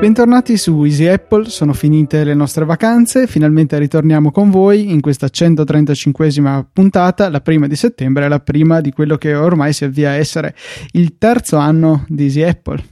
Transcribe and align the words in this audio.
Bentornati 0.00 0.56
su 0.56 0.84
Easy 0.84 1.06
Apple, 1.06 1.48
sono 1.48 1.72
finite 1.72 2.22
le 2.22 2.32
nostre 2.32 2.64
vacanze, 2.64 3.26
finalmente 3.26 3.76
ritorniamo 3.78 4.30
con 4.30 4.48
voi 4.48 4.92
in 4.92 5.00
questa 5.00 5.26
135esima 5.26 6.64
puntata, 6.72 7.28
la 7.28 7.40
prima 7.40 7.66
di 7.66 7.74
settembre, 7.74 8.28
la 8.28 8.38
prima 8.38 8.80
di 8.80 8.92
quello 8.92 9.16
che 9.16 9.34
ormai 9.34 9.72
si 9.72 9.84
avvia 9.84 10.10
a 10.10 10.14
essere 10.14 10.54
il 10.92 11.18
terzo 11.18 11.56
anno 11.56 12.04
di 12.06 12.24
Easy 12.24 12.42
Apple, 12.42 12.84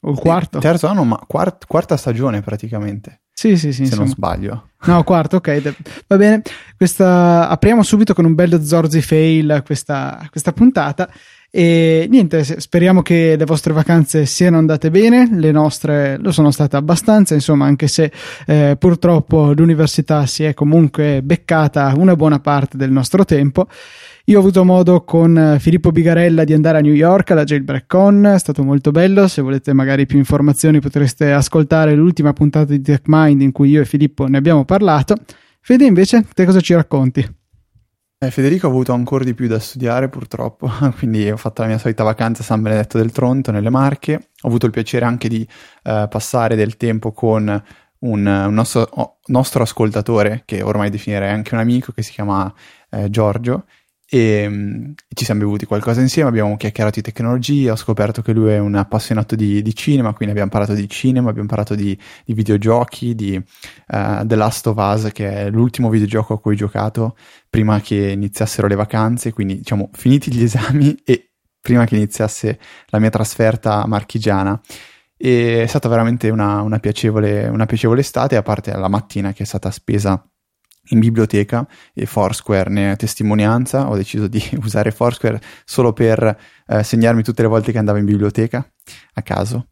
o 0.00 0.10
il 0.10 0.18
quarto. 0.18 0.60
Sì, 0.60 0.66
terzo 0.66 0.88
anno, 0.88 1.04
ma 1.04 1.22
quart- 1.26 1.64
quarta 1.64 1.96
stagione 1.96 2.40
praticamente. 2.40 3.20
Sì, 3.32 3.56
sì, 3.56 3.72
sì. 3.72 3.72
Se 3.72 3.82
insomma. 3.82 4.02
non 4.02 4.12
sbaglio. 4.12 4.68
No, 4.86 5.04
quarto, 5.04 5.36
ok. 5.36 5.74
Va 6.08 6.16
bene. 6.16 6.42
Questa... 6.76 7.48
Apriamo 7.48 7.84
subito 7.84 8.12
con 8.12 8.24
un 8.24 8.34
bello 8.34 8.60
Zorzi 8.60 9.00
fail 9.00 9.62
questa, 9.64 10.26
questa 10.28 10.52
puntata. 10.52 11.08
E 11.50 12.06
niente, 12.10 12.44
speriamo 12.44 13.00
che 13.00 13.34
le 13.38 13.44
vostre 13.46 13.72
vacanze 13.72 14.26
siano 14.26 14.58
andate 14.58 14.90
bene, 14.90 15.30
le 15.32 15.50
nostre 15.50 16.18
lo 16.18 16.30
sono 16.30 16.50
state 16.50 16.76
abbastanza, 16.76 17.32
insomma, 17.32 17.64
anche 17.64 17.88
se 17.88 18.12
eh, 18.46 18.76
purtroppo 18.78 19.52
l'università 19.52 20.26
si 20.26 20.44
è 20.44 20.52
comunque 20.52 21.22
beccata 21.22 21.94
una 21.96 22.16
buona 22.16 22.38
parte 22.38 22.76
del 22.76 22.90
nostro 22.90 23.24
tempo. 23.24 23.66
Io 24.26 24.36
ho 24.36 24.40
avuto 24.40 24.62
modo 24.62 25.04
con 25.04 25.56
Filippo 25.58 25.90
Bigarella 25.90 26.44
di 26.44 26.52
andare 26.52 26.76
a 26.76 26.80
New 26.82 26.92
York 26.92 27.30
alla 27.30 27.44
Jailbreak 27.44 27.86
Con, 27.86 28.26
è 28.26 28.38
stato 28.38 28.62
molto 28.62 28.90
bello, 28.90 29.26
se 29.26 29.40
volete 29.40 29.72
magari 29.72 30.04
più 30.04 30.18
informazioni 30.18 30.80
potreste 30.80 31.32
ascoltare 31.32 31.94
l'ultima 31.94 32.34
puntata 32.34 32.72
di 32.72 32.82
TechMind 32.82 33.40
in 33.40 33.52
cui 33.52 33.70
io 33.70 33.80
e 33.80 33.86
Filippo 33.86 34.26
ne 34.26 34.36
abbiamo 34.36 34.66
parlato. 34.66 35.14
Fede 35.62 35.86
invece, 35.86 36.26
te 36.34 36.44
cosa 36.44 36.60
ci 36.60 36.74
racconti? 36.74 37.37
Eh, 38.20 38.32
Federico 38.32 38.66
ha 38.66 38.70
avuto 38.70 38.92
ancora 38.92 39.22
di 39.22 39.32
più 39.32 39.46
da 39.46 39.60
studiare 39.60 40.08
purtroppo, 40.08 40.68
quindi 40.98 41.30
ho 41.30 41.36
fatto 41.36 41.62
la 41.62 41.68
mia 41.68 41.78
solita 41.78 42.02
vacanza 42.02 42.42
a 42.42 42.44
San 42.44 42.62
Benedetto 42.62 42.98
del 42.98 43.12
Tronto 43.12 43.52
nelle 43.52 43.70
Marche, 43.70 44.30
ho 44.40 44.48
avuto 44.48 44.66
il 44.66 44.72
piacere 44.72 45.04
anche 45.04 45.28
di 45.28 45.46
eh, 45.84 46.06
passare 46.10 46.56
del 46.56 46.76
tempo 46.76 47.12
con 47.12 47.46
un, 48.00 48.26
un 48.26 48.54
nostro, 48.54 48.88
oh, 48.90 49.18
nostro, 49.26 49.62
ascoltatore, 49.62 50.42
che 50.46 50.62
ormai 50.62 50.90
definirei 50.90 51.30
anche 51.30 51.54
un 51.54 51.60
amico, 51.60 51.92
che 51.92 52.02
si 52.02 52.10
chiama 52.10 52.52
eh, 52.90 53.08
Giorgio, 53.08 53.66
e 54.10 54.46
um, 54.46 54.94
ci 55.14 55.26
siamo 55.26 55.40
bevuti 55.40 55.66
qualcosa 55.66 56.00
insieme, 56.00 56.30
abbiamo 56.30 56.56
chiacchierato 56.56 56.96
di 56.96 57.02
tecnologia, 57.02 57.72
ho 57.72 57.76
scoperto 57.76 58.22
che 58.22 58.32
lui 58.32 58.52
è 58.52 58.58
un 58.58 58.74
appassionato 58.74 59.34
di, 59.36 59.60
di 59.60 59.74
cinema, 59.74 60.14
quindi 60.14 60.32
abbiamo 60.32 60.50
parlato 60.50 60.72
di 60.72 60.88
cinema, 60.88 61.28
abbiamo 61.28 61.48
parlato 61.48 61.74
di, 61.74 61.96
di 62.24 62.32
videogiochi, 62.32 63.14
di 63.14 63.36
uh, 63.36 64.26
The 64.26 64.34
Last 64.34 64.66
of 64.66 64.76
Us, 64.78 65.10
che 65.12 65.30
è 65.30 65.50
l'ultimo 65.50 65.90
videogioco 65.90 66.32
a 66.32 66.40
cui 66.40 66.54
ho 66.54 66.56
giocato 66.56 67.16
prima 67.50 67.80
che 67.80 68.10
iniziassero 68.12 68.66
le 68.66 68.76
vacanze, 68.76 69.34
quindi 69.34 69.58
diciamo 69.58 69.90
finiti 69.92 70.32
gli 70.32 70.42
esami 70.44 70.96
e 71.04 71.32
prima 71.60 71.84
che 71.84 71.96
iniziasse 71.96 72.58
la 72.86 72.98
mia 72.98 73.10
trasferta 73.10 73.86
marchigiana. 73.86 74.58
E 75.18 75.64
è 75.64 75.66
stata 75.66 75.88
veramente 75.88 76.30
una, 76.30 76.62
una, 76.62 76.78
piacevole, 76.78 77.46
una 77.48 77.66
piacevole 77.66 78.00
estate, 78.00 78.36
a 78.36 78.42
parte 78.42 78.72
la 78.72 78.88
mattina 78.88 79.32
che 79.32 79.42
è 79.42 79.46
stata 79.46 79.70
spesa 79.70 80.24
in 80.88 80.98
biblioteca 81.00 81.66
e 81.92 82.06
Foursquare 82.06 82.70
ne 82.70 82.92
è 82.92 82.96
testimonianza. 82.96 83.88
Ho 83.88 83.96
deciso 83.96 84.26
di 84.26 84.42
usare 84.62 84.90
Foursquare 84.90 85.40
solo 85.64 85.92
per 85.92 86.38
eh, 86.66 86.82
segnarmi 86.82 87.22
tutte 87.22 87.42
le 87.42 87.48
volte 87.48 87.72
che 87.72 87.78
andavo 87.78 87.98
in 87.98 88.04
biblioteca 88.04 88.68
a 89.14 89.22
caso. 89.22 89.68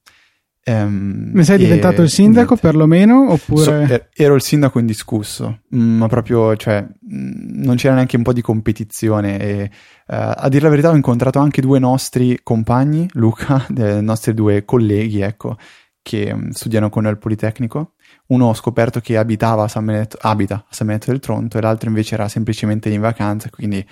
Um, 0.69 1.31
ne 1.33 1.45
sei 1.45 1.59
diventato 1.59 2.03
il 2.03 2.11
sindaco 2.11 2.55
niente. 2.55 2.67
perlomeno? 2.67 3.31
Oppure... 3.31 3.63
So, 3.63 3.71
er, 3.73 4.09
ero 4.13 4.35
il 4.35 4.43
sindaco 4.43 4.81
indiscusso, 4.81 5.61
mm, 5.73 5.99
ma 5.99 6.09
proprio, 6.09 6.57
cioè, 6.57 6.83
mm, 6.83 7.63
non 7.63 7.77
c'era 7.77 7.95
neanche 7.95 8.17
un 8.17 8.25
po' 8.25 8.33
di 8.33 8.41
competizione. 8.41 9.39
E, 9.39 9.63
uh, 9.63 10.33
a 10.35 10.49
dire 10.49 10.65
la 10.65 10.71
verità, 10.71 10.91
ho 10.91 10.97
incontrato 10.97 11.39
anche 11.39 11.61
due 11.61 11.79
nostri 11.79 12.41
compagni, 12.43 13.09
Luca, 13.13 13.65
dei 13.71 14.03
nostri 14.03 14.35
due 14.35 14.65
colleghi, 14.65 15.21
ecco, 15.21 15.57
che 16.03 16.33
um, 16.33 16.51
studiano 16.51 16.91
con 16.91 17.03
noi 17.03 17.13
al 17.13 17.19
Politecnico 17.19 17.93
uno 18.29 18.47
ho 18.47 18.55
scoperto 18.55 19.01
che 19.01 19.17
abitava 19.17 19.65
a 19.65 19.69
San 19.69 19.85
Benedetto, 19.85 20.19
abita 20.21 20.57
a 20.69 20.75
San 20.75 20.87
Benedetto 20.87 21.13
del 21.13 21.21
Tronto 21.21 21.59
e 21.59 21.61
l'altro 21.61 21.89
invece 21.89 22.15
era 22.15 22.29
semplicemente 22.29 22.89
in 22.89 23.01
vacanza, 23.01 23.51
quindi 23.51 23.85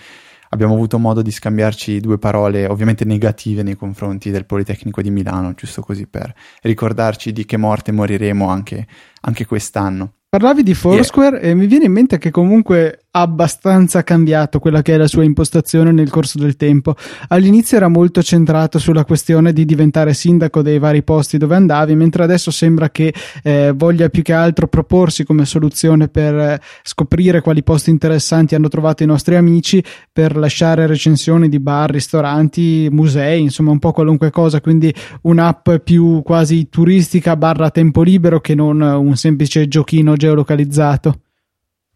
abbiamo 0.50 0.74
avuto 0.74 0.98
modo 0.98 1.22
di 1.22 1.30
scambiarci 1.30 2.00
due 2.00 2.18
parole 2.18 2.66
ovviamente 2.66 3.04
negative 3.04 3.62
nei 3.62 3.76
confronti 3.76 4.30
del 4.30 4.46
Politecnico 4.46 5.02
di 5.02 5.10
Milano, 5.10 5.54
giusto 5.54 5.82
così 5.82 6.06
per 6.06 6.34
ricordarci 6.62 7.32
di 7.32 7.44
che 7.44 7.56
morte 7.56 7.92
moriremo 7.92 8.48
anche, 8.48 8.86
anche 9.22 9.46
quest'anno. 9.46 10.12
Parlavi 10.34 10.64
di 10.64 10.74
Foursquare 10.74 11.38
yeah. 11.38 11.50
e 11.50 11.54
mi 11.54 11.68
viene 11.68 11.84
in 11.84 11.92
mente 11.92 12.18
che 12.18 12.32
comunque 12.32 13.04
ha 13.16 13.20
abbastanza 13.20 14.02
cambiato 14.02 14.58
quella 14.58 14.82
che 14.82 14.94
è 14.94 14.96
la 14.96 15.06
sua 15.06 15.22
impostazione 15.22 15.92
nel 15.92 16.10
corso 16.10 16.38
del 16.38 16.56
tempo. 16.56 16.96
All'inizio 17.28 17.76
era 17.76 17.86
molto 17.86 18.20
centrato 18.20 18.80
sulla 18.80 19.04
questione 19.04 19.52
di 19.52 19.64
diventare 19.64 20.12
sindaco 20.14 20.62
dei 20.62 20.80
vari 20.80 21.04
posti 21.04 21.38
dove 21.38 21.54
andavi, 21.54 21.94
mentre 21.94 22.24
adesso 22.24 22.50
sembra 22.50 22.90
che 22.90 23.14
eh, 23.44 23.72
voglia 23.72 24.08
più 24.08 24.22
che 24.22 24.32
altro 24.32 24.66
proporsi 24.66 25.22
come 25.22 25.44
soluzione 25.44 26.08
per 26.08 26.34
eh, 26.34 26.60
scoprire 26.82 27.40
quali 27.40 27.62
posti 27.62 27.90
interessanti 27.90 28.56
hanno 28.56 28.66
trovato 28.66 29.04
i 29.04 29.06
nostri 29.06 29.36
amici, 29.36 29.80
per 30.12 30.36
lasciare 30.36 30.88
recensioni 30.88 31.48
di 31.48 31.60
bar, 31.60 31.90
ristoranti, 31.90 32.88
musei, 32.90 33.42
insomma 33.42 33.70
un 33.70 33.78
po' 33.78 33.92
qualunque 33.92 34.30
cosa, 34.30 34.60
quindi 34.60 34.92
un'app 35.22 35.70
più 35.84 36.22
quasi 36.24 36.68
turistica 36.68 37.36
barra 37.36 37.70
tempo 37.70 38.02
libero 38.02 38.40
che 38.40 38.56
non 38.56 38.80
un 38.80 39.14
semplice 39.14 39.68
giochino 39.68 40.16
geolocalizzato. 40.24 41.20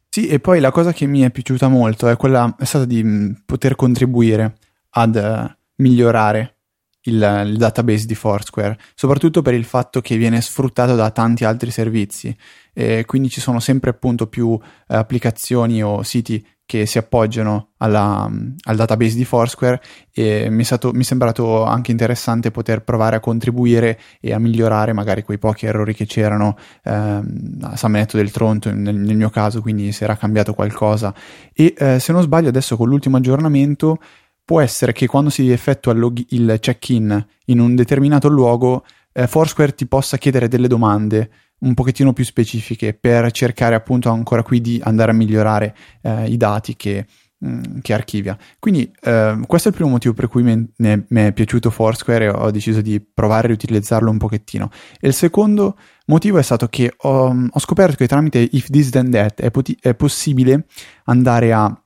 Sì, 0.09 0.27
e 0.27 0.41
poi 0.41 0.61
la 0.61 0.71
cosa 0.71 0.93
che 0.93 1.06
mi 1.06 1.21
è 1.21 1.31
piaciuta 1.31 1.69
molto 1.69 2.09
è 2.09 2.16
quella 2.16 2.55
è 2.59 2.65
stata 2.65 2.84
di 2.84 3.37
poter 3.44 3.75
contribuire 3.77 4.56
ad 4.91 5.15
uh, 5.15 5.55
migliorare 5.77 6.58
il, 7.03 7.45
il, 7.47 7.57
database 7.57 8.07
di 8.07 8.15
Foursquare, 8.15 8.79
soprattutto 8.95 9.43
per 9.43 9.55
il 9.55 9.65
fatto 9.65 10.01
che 10.01 10.17
viene 10.17 10.41
sfruttato 10.41 10.95
da 10.95 11.11
tanti 11.11 11.45
altri 11.45 11.71
servizi. 11.71 12.35
E 12.73 13.05
quindi 13.07 13.29
ci 13.29 13.41
sono 13.41 13.61
sempre 13.61 13.91
appunto 13.91 14.27
più 14.27 14.49
uh, 14.49 14.61
applicazioni 14.87 15.83
o 15.83 16.03
siti 16.03 16.45
che 16.69 16.85
si 16.85 16.99
appoggiano 16.99 17.71
alla, 17.79 18.31
al 18.65 18.77
database 18.77 19.17
di 19.17 19.25
Foursquare 19.25 19.81
e 20.13 20.51
mi 20.51 20.61
è, 20.61 20.65
stato, 20.67 20.93
mi 20.93 21.01
è 21.01 21.03
sembrato 21.03 21.65
anche 21.65 21.93
interessante 21.93 22.51
poter 22.51 22.85
provare 22.85 23.17
a 23.17 23.21
contribuire 23.21 23.99
e 24.21 24.35
a 24.35 24.39
migliorare 24.39 24.93
magari 24.93 25.23
quei 25.23 25.39
pochi 25.39 25.65
errori 25.65 25.95
che 25.95 26.05
c'erano 26.05 26.59
ehm, 26.85 27.61
a 27.63 27.75
San 27.75 27.93
Benedetto 27.93 28.19
del 28.19 28.31
Tronto 28.31 28.71
nel, 28.71 28.95
nel, 28.95 29.17
mio 29.17 29.31
caso, 29.31 29.63
quindi 29.63 29.93
se 29.93 30.05
era 30.05 30.19
cambiato 30.19 30.53
qualcosa 30.53 31.15
e 31.55 31.73
eh, 31.75 31.99
se 31.99 32.13
non 32.13 32.21
sbaglio 32.21 32.51
adesso 32.51 32.77
con 32.77 32.87
l'ultimo 32.87 33.17
aggiornamento 33.17 33.99
può 34.49 34.63
essere 34.63 34.93
che 34.93 35.07
quando 35.07 35.29
si 35.29 35.51
effettua 35.51 35.93
il, 35.93 36.57
check-in 36.59 37.27
in 37.45 37.61
un 37.61 37.75
determinato 37.75 38.29
luogo 38.29 38.83
eh, 39.13 39.27
Foursquare 39.27 39.75
ti 39.75 39.87
possa 39.87 40.17
chiedere 40.17 40.49
delle 40.49 40.69
domande 40.69 41.31
un 41.59 41.75
pochettino 41.75 42.15
più 42.15 42.25
specifiche 42.25 42.95
per 42.95 43.31
cercare 43.31 43.75
appunto 43.75 44.09
ancora 44.09 44.43
qui 44.43 44.63
di 44.63 44.81
andare 44.83 45.11
a 45.11 45.15
migliorare 45.15 45.77
eh, 46.01 46.31
i 46.31 46.39
dati 46.39 46.77
che, 46.77 47.05
mh, 47.37 47.51
mm, 47.51 47.63
che 47.83 47.93
archivia. 47.93 48.39
Quindi 48.59 48.91
eh, 49.03 49.39
questo 49.47 49.69
è 49.69 49.71
il 49.71 49.77
primo 49.77 49.91
motivo 49.91 50.15
per 50.15 50.29
cui 50.29 50.43
mi 50.43 50.67
è 50.75 51.33
piaciuto 51.35 51.69
Foursquare 51.69 52.25
e 52.25 52.29
ho 52.31 52.51
deciso 52.51 52.81
di 52.81 53.03
provare 53.03 53.45
a 53.45 53.49
riutilizzarlo 53.49 54.11
un 54.11 54.17
pochettino. 54.17 54.71
E 54.99 55.09
il 55.09 55.15
secondo 55.15 55.77
motivo 56.07 56.39
è 56.39 56.43
stato 56.43 56.69
che 56.69 56.95
ho, 56.97 57.37
ho 57.51 57.59
scoperto 57.59 57.97
che 57.97 58.09
tramite 58.09 58.49
If 58.51 58.71
This 58.71 58.89
Then 58.89 59.11
That 59.11 59.43
è, 59.43 59.51
poti- 59.51 59.77
è 59.79 59.95
possibile 59.95 60.65
andare 61.05 61.53
a 61.53 61.83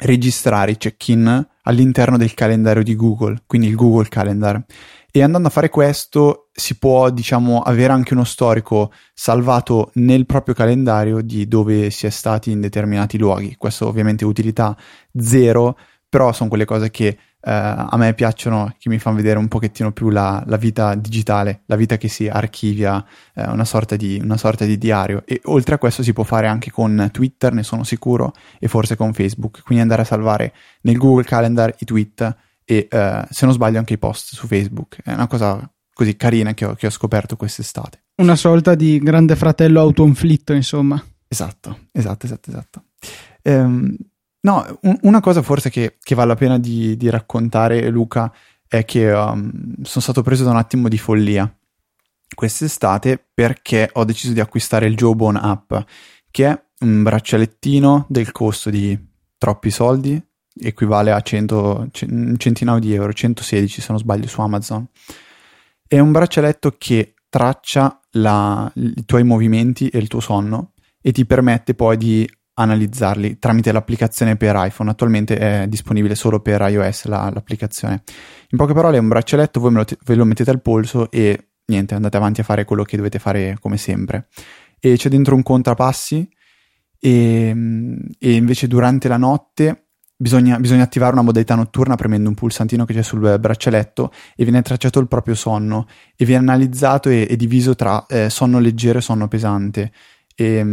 registrare 0.00 0.72
i 0.72 0.76
check-in 0.76 1.52
all'interno 1.64 2.16
del 2.16 2.34
calendario 2.34 2.82
di 2.82 2.96
Google, 2.96 3.42
quindi 3.46 3.68
il 3.68 3.74
Google 3.74 4.08
Calendar. 4.08 4.64
E 5.10 5.22
andando 5.22 5.46
a 5.46 5.50
fare 5.50 5.68
questo 5.68 6.48
si 6.52 6.76
può, 6.76 7.08
diciamo, 7.10 7.60
avere 7.60 7.92
anche 7.92 8.14
uno 8.14 8.24
storico 8.24 8.92
salvato 9.12 9.90
nel 9.94 10.26
proprio 10.26 10.54
calendario 10.54 11.20
di 11.20 11.46
dove 11.46 11.90
si 11.90 12.06
è 12.06 12.10
stati 12.10 12.50
in 12.50 12.60
determinati 12.60 13.16
luoghi. 13.16 13.54
Questo 13.56 13.86
ovviamente 13.86 14.24
è 14.24 14.26
utilità 14.26 14.76
zero, 15.16 15.78
però 16.08 16.32
sono 16.32 16.48
quelle 16.48 16.64
cose 16.64 16.90
che 16.90 17.16
a 17.46 17.96
me 17.96 18.14
piacciono, 18.14 18.74
che 18.78 18.88
mi 18.88 18.98
fanno 18.98 19.16
vedere 19.16 19.38
un 19.38 19.48
pochettino 19.48 19.92
più 19.92 20.08
la, 20.08 20.42
la 20.46 20.56
vita 20.56 20.94
digitale, 20.94 21.62
la 21.66 21.76
vita 21.76 21.96
che 21.96 22.08
si 22.08 22.28
archivia, 22.28 23.04
eh, 23.34 23.46
una, 23.46 23.64
sorta 23.64 23.96
di, 23.96 24.18
una 24.22 24.36
sorta 24.36 24.64
di 24.64 24.78
diario. 24.78 25.22
E 25.26 25.40
oltre 25.44 25.74
a 25.74 25.78
questo 25.78 26.02
si 26.02 26.12
può 26.12 26.24
fare 26.24 26.46
anche 26.46 26.70
con 26.70 27.10
Twitter, 27.12 27.52
ne 27.52 27.62
sono 27.62 27.84
sicuro, 27.84 28.32
e 28.58 28.68
forse 28.68 28.96
con 28.96 29.12
Facebook. 29.12 29.62
Quindi 29.62 29.82
andare 29.82 30.02
a 30.02 30.06
salvare 30.06 30.54
nel 30.82 30.96
Google 30.96 31.24
Calendar 31.24 31.74
i 31.78 31.84
tweet 31.84 32.36
e 32.64 32.88
uh, 32.90 33.26
se 33.28 33.44
non 33.44 33.54
sbaglio 33.54 33.78
anche 33.78 33.94
i 33.94 33.98
post 33.98 34.34
su 34.34 34.46
Facebook. 34.46 35.02
È 35.02 35.12
una 35.12 35.26
cosa 35.26 35.70
così 35.92 36.16
carina 36.16 36.54
che 36.54 36.64
ho, 36.64 36.74
che 36.74 36.86
ho 36.86 36.90
scoperto 36.90 37.36
quest'estate. 37.36 38.04
Una 38.16 38.36
sorta 38.36 38.74
di 38.74 38.98
grande 38.98 39.36
fratello 39.36 39.80
autoinflitto, 39.80 40.52
insomma. 40.52 41.02
Esatto, 41.28 41.88
esatto, 41.92 42.26
esatto, 42.26 42.50
esatto. 42.50 42.84
Um, 43.42 43.94
no, 44.44 44.78
un, 44.82 44.98
una 45.02 45.20
cosa 45.20 45.42
forse 45.42 45.70
che, 45.70 45.96
che, 46.02 46.14
vale 46.14 46.28
la 46.28 46.34
pena 46.36 46.58
di, 46.58 46.96
di 46.96 47.10
raccontare, 47.10 47.88
Luca, 47.88 48.32
è 48.66 48.84
che 48.84 49.10
um, 49.10 49.50
sono 49.82 50.02
stato 50.02 50.22
preso 50.22 50.44
da 50.44 50.50
un 50.50 50.56
attimo 50.56 50.88
di 50.88 50.98
follia 50.98 51.52
quest'estate 52.34 53.24
perché 53.32 53.90
ho 53.92 54.04
deciso 54.04 54.32
di 54.32 54.40
acquistare 54.40 54.86
il 54.86 54.96
Jawbone 54.96 55.38
app, 55.40 55.74
che 56.30 56.46
è 56.46 56.62
un 56.80 57.02
braccialettino 57.02 58.06
del 58.08 58.32
costo 58.32 58.70
di 58.70 58.98
troppi 59.38 59.70
soldi, 59.70 60.20
equivale 60.60 61.12
a 61.12 61.20
100, 61.20 61.90
un 62.08 62.34
centinaio 62.38 62.78
di 62.78 62.94
euro, 62.94 63.12
116 63.12 63.80
se 63.80 63.86
non 63.90 63.98
sbaglio 63.98 64.26
su 64.26 64.40
Amazon. 64.40 64.86
È 65.86 65.98
un 65.98 66.12
braccialetto 66.12 66.74
che 66.76 67.14
traccia 67.28 68.00
la, 68.12 68.70
i 68.74 69.04
tuoi 69.04 69.24
movimenti 69.24 69.88
e 69.88 69.98
il 69.98 70.08
tuo 70.08 70.20
sonno 70.20 70.72
e 71.00 71.12
ti 71.12 71.24
permette 71.26 71.74
poi 71.74 71.96
di 71.96 72.28
analizzarli 72.54 73.38
tramite 73.38 73.72
l'applicazione 73.72 74.36
per 74.36 74.54
iPhone. 74.56 74.90
Attualmente 74.90 75.36
è 75.36 75.66
disponibile 75.68 76.14
solo 76.14 76.40
per 76.40 76.60
iOS 76.60 77.06
la, 77.06 77.30
l'applicazione. 77.32 78.02
In 78.50 78.58
poche 78.58 78.72
parole 78.72 78.96
è 78.96 79.00
un 79.00 79.08
braccialetto, 79.08 79.60
voi 79.60 79.72
lo, 79.72 79.84
ve 80.04 80.14
lo 80.14 80.24
mettete 80.24 80.50
al 80.50 80.62
polso 80.62 81.10
e 81.10 81.48
niente, 81.66 81.94
andate 81.94 82.16
avanti 82.16 82.40
a 82.40 82.44
fare 82.44 82.64
quello 82.64 82.84
che 82.84 82.96
dovete 82.96 83.18
fare 83.18 83.56
come 83.60 83.76
sempre. 83.76 84.28
E 84.78 84.96
c'è 84.96 85.08
dentro 85.08 85.34
un 85.34 85.42
contrapassi 85.42 86.28
e, 86.98 87.54
e 88.18 88.32
invece 88.32 88.66
durante 88.66 89.08
la 89.08 89.16
notte 89.16 89.88
bisogna, 90.16 90.58
bisogna, 90.58 90.84
attivare 90.84 91.12
una 91.12 91.22
modalità 91.22 91.54
notturna 91.54 91.96
premendo 91.96 92.28
un 92.28 92.34
pulsantino 92.34 92.84
che 92.84 92.94
c'è 92.94 93.02
sul 93.02 93.38
braccialetto 93.38 94.12
e 94.36 94.44
viene 94.44 94.62
tracciato 94.62 95.00
il 95.00 95.08
proprio 95.08 95.34
sonno 95.34 95.86
e 96.16 96.24
viene 96.24 96.42
analizzato 96.42 97.08
e, 97.08 97.26
e 97.28 97.36
diviso 97.36 97.74
tra 97.74 98.06
eh, 98.06 98.30
sonno 98.30 98.58
leggero 98.58 98.98
e 98.98 99.02
sonno 99.02 99.28
pesante. 99.28 99.92
E, 100.34 100.64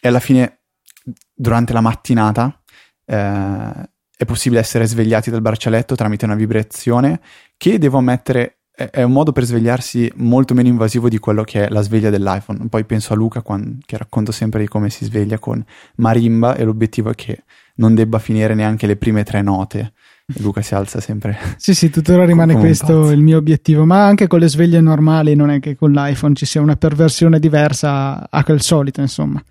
e 0.00 0.08
alla 0.08 0.20
fine 0.20 0.57
durante 1.34 1.72
la 1.72 1.80
mattinata 1.80 2.60
eh, 3.04 3.90
è 4.16 4.24
possibile 4.24 4.60
essere 4.60 4.86
svegliati 4.86 5.30
dal 5.30 5.40
braccialetto 5.40 5.94
tramite 5.94 6.24
una 6.24 6.34
vibrazione 6.34 7.20
che 7.56 7.78
devo 7.78 7.98
ammettere 7.98 8.58
è 8.90 9.02
un 9.02 9.10
modo 9.10 9.32
per 9.32 9.42
svegliarsi 9.42 10.12
molto 10.16 10.54
meno 10.54 10.68
invasivo 10.68 11.08
di 11.08 11.18
quello 11.18 11.42
che 11.42 11.66
è 11.66 11.68
la 11.68 11.80
sveglia 11.80 12.10
dell'iPhone. 12.10 12.68
Poi 12.68 12.84
penso 12.84 13.12
a 13.12 13.16
Luca 13.16 13.42
quando, 13.42 13.78
che 13.84 13.96
racconto 13.96 14.30
sempre 14.30 14.60
di 14.60 14.68
come 14.68 14.88
si 14.88 15.04
sveglia 15.04 15.40
con 15.40 15.64
marimba 15.96 16.54
e 16.54 16.62
l'obiettivo 16.62 17.10
è 17.10 17.14
che 17.14 17.42
non 17.76 17.96
debba 17.96 18.20
finire 18.20 18.54
neanche 18.54 18.86
le 18.86 18.94
prime 18.94 19.24
tre 19.24 19.42
note. 19.42 19.92
E 20.26 20.42
Luca 20.42 20.62
si 20.62 20.76
alza 20.76 21.00
sempre. 21.00 21.36
sì, 21.58 21.74
sì, 21.74 21.90
tuttora 21.90 22.24
rimane 22.24 22.54
questo 22.54 23.10
il 23.10 23.20
mio 23.20 23.38
obiettivo, 23.38 23.84
ma 23.84 24.06
anche 24.06 24.28
con 24.28 24.38
le 24.38 24.48
sveglie 24.48 24.80
normali 24.80 25.34
non 25.34 25.50
è 25.50 25.58
che 25.58 25.74
con 25.74 25.90
l'iPhone 25.90 26.36
ci 26.36 26.46
sia 26.46 26.60
una 26.60 26.76
perversione 26.76 27.40
diversa 27.40 28.30
a 28.30 28.44
quel 28.44 28.62
solito, 28.62 29.00
insomma. 29.00 29.42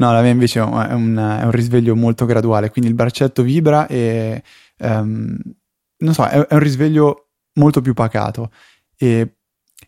No, 0.00 0.12
la 0.12 0.22
mia 0.22 0.30
invece 0.30 0.60
è 0.60 0.62
un, 0.62 1.16
è 1.16 1.44
un 1.44 1.50
risveglio 1.50 1.96
molto 1.96 2.24
graduale, 2.24 2.70
quindi 2.70 2.88
il 2.88 2.96
braccetto 2.96 3.42
vibra 3.42 3.88
e 3.88 4.42
um, 4.78 5.36
non 5.98 6.14
so, 6.14 6.24
è, 6.24 6.38
è, 6.46 6.54
un 6.54 6.60
risveglio 6.60 7.30
molto 7.54 7.80
più 7.80 7.94
pacato. 7.94 8.52
E, 8.96 9.34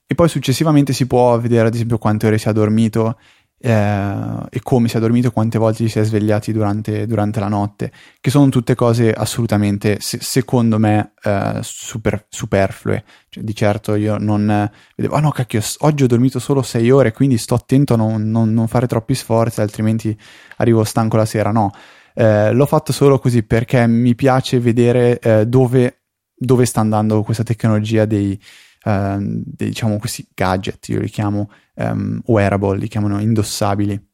e, 0.06 0.14
poi 0.14 0.28
successivamente 0.28 0.92
si 0.92 1.06
può 1.06 1.38
vedere, 1.38 1.68
ad 1.68 1.74
esempio, 1.74 1.98
quante 1.98 2.26
ore 2.26 2.38
si 2.38 2.48
è 2.48 2.52
dormito 2.52 3.18
eh, 3.62 4.46
e 4.48 4.60
come 4.62 4.88
si 4.88 4.96
è 4.96 5.00
dormito, 5.00 5.30
quante 5.30 5.58
volte 5.58 5.86
si 5.86 5.98
è 5.98 6.02
svegliati 6.02 6.50
durante, 6.50 7.06
durante 7.06 7.40
la 7.40 7.48
notte, 7.48 7.92
che 8.20 8.30
sono 8.30 8.48
tutte 8.48 8.74
cose 8.74 9.12
assolutamente, 9.12 9.98
se, 10.00 10.18
secondo 10.22 10.78
me, 10.78 11.12
eh, 11.22 11.58
super, 11.60 12.24
superflue. 12.28 13.04
Cioè, 13.28 13.44
di 13.44 13.54
certo 13.54 13.94
io 13.96 14.16
non 14.16 14.50
eh, 14.50 14.72
vedevo, 14.96 15.14
ah 15.14 15.20
no, 15.20 15.30
cacchio, 15.30 15.60
oggi 15.80 16.04
ho 16.04 16.06
dormito 16.06 16.38
solo 16.38 16.62
6 16.62 16.90
ore, 16.90 17.12
quindi 17.12 17.36
sto 17.36 17.54
attento 17.54 17.94
a 17.94 17.96
non, 17.96 18.30
non, 18.30 18.52
non 18.52 18.66
fare 18.66 18.86
troppi 18.86 19.14
sforzi, 19.14 19.60
altrimenti 19.60 20.18
arrivo 20.56 20.82
stanco 20.84 21.18
la 21.18 21.26
sera. 21.26 21.50
No, 21.50 21.70
eh, 22.14 22.52
l'ho 22.52 22.66
fatto 22.66 22.92
solo 22.92 23.18
così 23.18 23.42
perché 23.42 23.86
mi 23.86 24.14
piace 24.14 24.58
vedere 24.58 25.18
eh, 25.18 25.46
dove, 25.46 26.04
dove 26.34 26.64
sta 26.64 26.80
andando 26.80 27.22
questa 27.22 27.42
tecnologia 27.42 28.06
dei 28.06 28.40
dei, 28.84 29.68
diciamo 29.68 29.98
questi 29.98 30.26
gadget, 30.34 30.88
io 30.88 31.00
li 31.00 31.08
chiamo 31.08 31.50
um, 31.74 32.20
wearable, 32.26 32.78
li 32.78 32.88
chiamano 32.88 33.20
indossabili. 33.20 34.08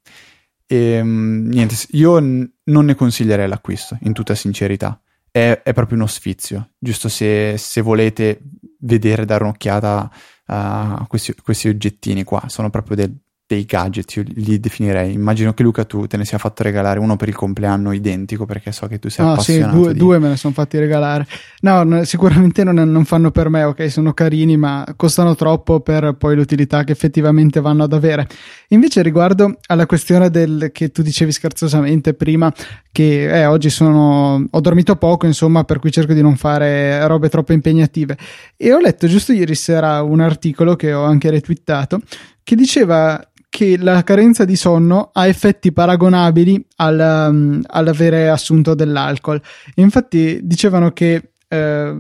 E 0.67 1.01
um, 1.01 1.47
niente, 1.47 1.77
io 1.91 2.19
non 2.19 2.85
ne 2.85 2.95
consiglierei 2.95 3.49
l'acquisto, 3.49 3.97
in 4.03 4.13
tutta 4.13 4.35
sincerità. 4.35 5.01
È, 5.31 5.61
è 5.63 5.73
proprio 5.73 5.99
uno 5.99 6.07
sfizio, 6.07 6.71
giusto 6.79 7.09
se, 7.09 7.57
se 7.59 7.81
volete 7.81 8.41
vedere, 8.81 9.25
dare 9.25 9.45
un'occhiata 9.45 10.11
a 10.47 11.05
questi, 11.09 11.35
questi 11.43 11.69
oggettini 11.69 12.23
qua, 12.23 12.45
sono 12.47 12.71
proprio 12.71 12.97
del, 12.97 13.17
dei 13.49 13.65
gadget, 13.65 14.13
io 14.17 14.25
li 14.27 14.59
definirei. 14.59 15.13
Immagino 15.13 15.55
che 15.55 15.63
Luca 15.63 15.85
tu 15.85 16.07
te 16.09 16.17
ne 16.17 16.25
sia 16.25 16.37
fatto 16.37 16.65
regalare 16.65 16.99
uno 16.99 17.15
per 17.15 17.29
il 17.29 17.37
compleanno 17.37 17.93
identico 17.93 18.45
perché 18.45 18.73
so 18.73 18.89
che 18.89 18.99
tu 18.99 19.09
sei 19.09 19.25
no, 19.25 19.33
appassionato. 19.33 19.73
Sì, 19.73 19.81
due, 19.81 19.93
di... 19.93 19.99
due 19.99 20.19
me 20.19 20.29
ne 20.31 20.37
sono 20.37 20.53
fatti 20.53 20.79
regalare. 20.79 21.27
No, 21.61 21.85
no 21.85 22.03
sicuramente 22.03 22.65
non, 22.65 22.75
non, 22.75 23.05
fanno 23.05 23.31
per 23.31 23.49
me, 23.49 23.63
ok, 23.63 23.89
sono 23.89 24.13
carini, 24.15 24.57
ma 24.57 24.85
costano 24.97 25.37
troppo 25.37 25.79
per 25.79 26.17
poi 26.19 26.35
l'utilità 26.35 26.83
che 26.83 26.91
effettivamente 26.91 27.61
vanno 27.61 27.85
ad 27.85 27.93
avere. 27.93 28.27
Invece 28.69 29.03
riguardo 29.03 29.59
alla 29.67 29.87
questione 29.87 30.29
del 30.29 30.71
che 30.73 30.91
tu 30.91 31.03
dicevi 31.03 31.31
scherzosamente 31.31 32.15
prima, 32.15 32.53
che 32.91 33.29
eh, 33.29 33.47
oggi 33.47 33.71
sono, 33.71 34.45
ho 34.51 34.61
dormito 34.61 34.97
poco, 34.97 35.27
insomma, 35.27 35.63
per 35.63 35.79
cui 35.79 35.93
cerco 35.93 36.15
di 36.15 36.23
non 36.23 36.35
fare 36.35 37.07
robe 37.07 37.29
troppo 37.29 37.53
impegnative. 37.53 38.19
E 38.57 38.73
ho 38.73 38.81
letto 38.81 39.07
giusto 39.07 39.33
ieri 39.33 39.55
sera 39.55 40.03
un 40.03 40.19
articolo 40.19 40.75
che 40.75 40.93
ho 40.93 41.05
anche 41.05 41.31
retweetato 41.31 42.01
che 42.47 42.55
diceva 42.55 43.21
che 43.57 43.79
la 43.79 44.03
carenza 44.03 44.45
di 44.45 44.55
sonno 44.55 45.09
ha 45.15 45.27
effetti 45.27 45.73
paragonabili 45.73 46.63
al, 46.77 47.29
um, 47.31 47.63
all'avere 47.67 48.29
assunto 48.29 48.75
dell'alcol. 48.75 49.41
Infatti 49.77 50.41
dicevano 50.43 50.91
che 50.91 51.31
eh, 51.49 51.99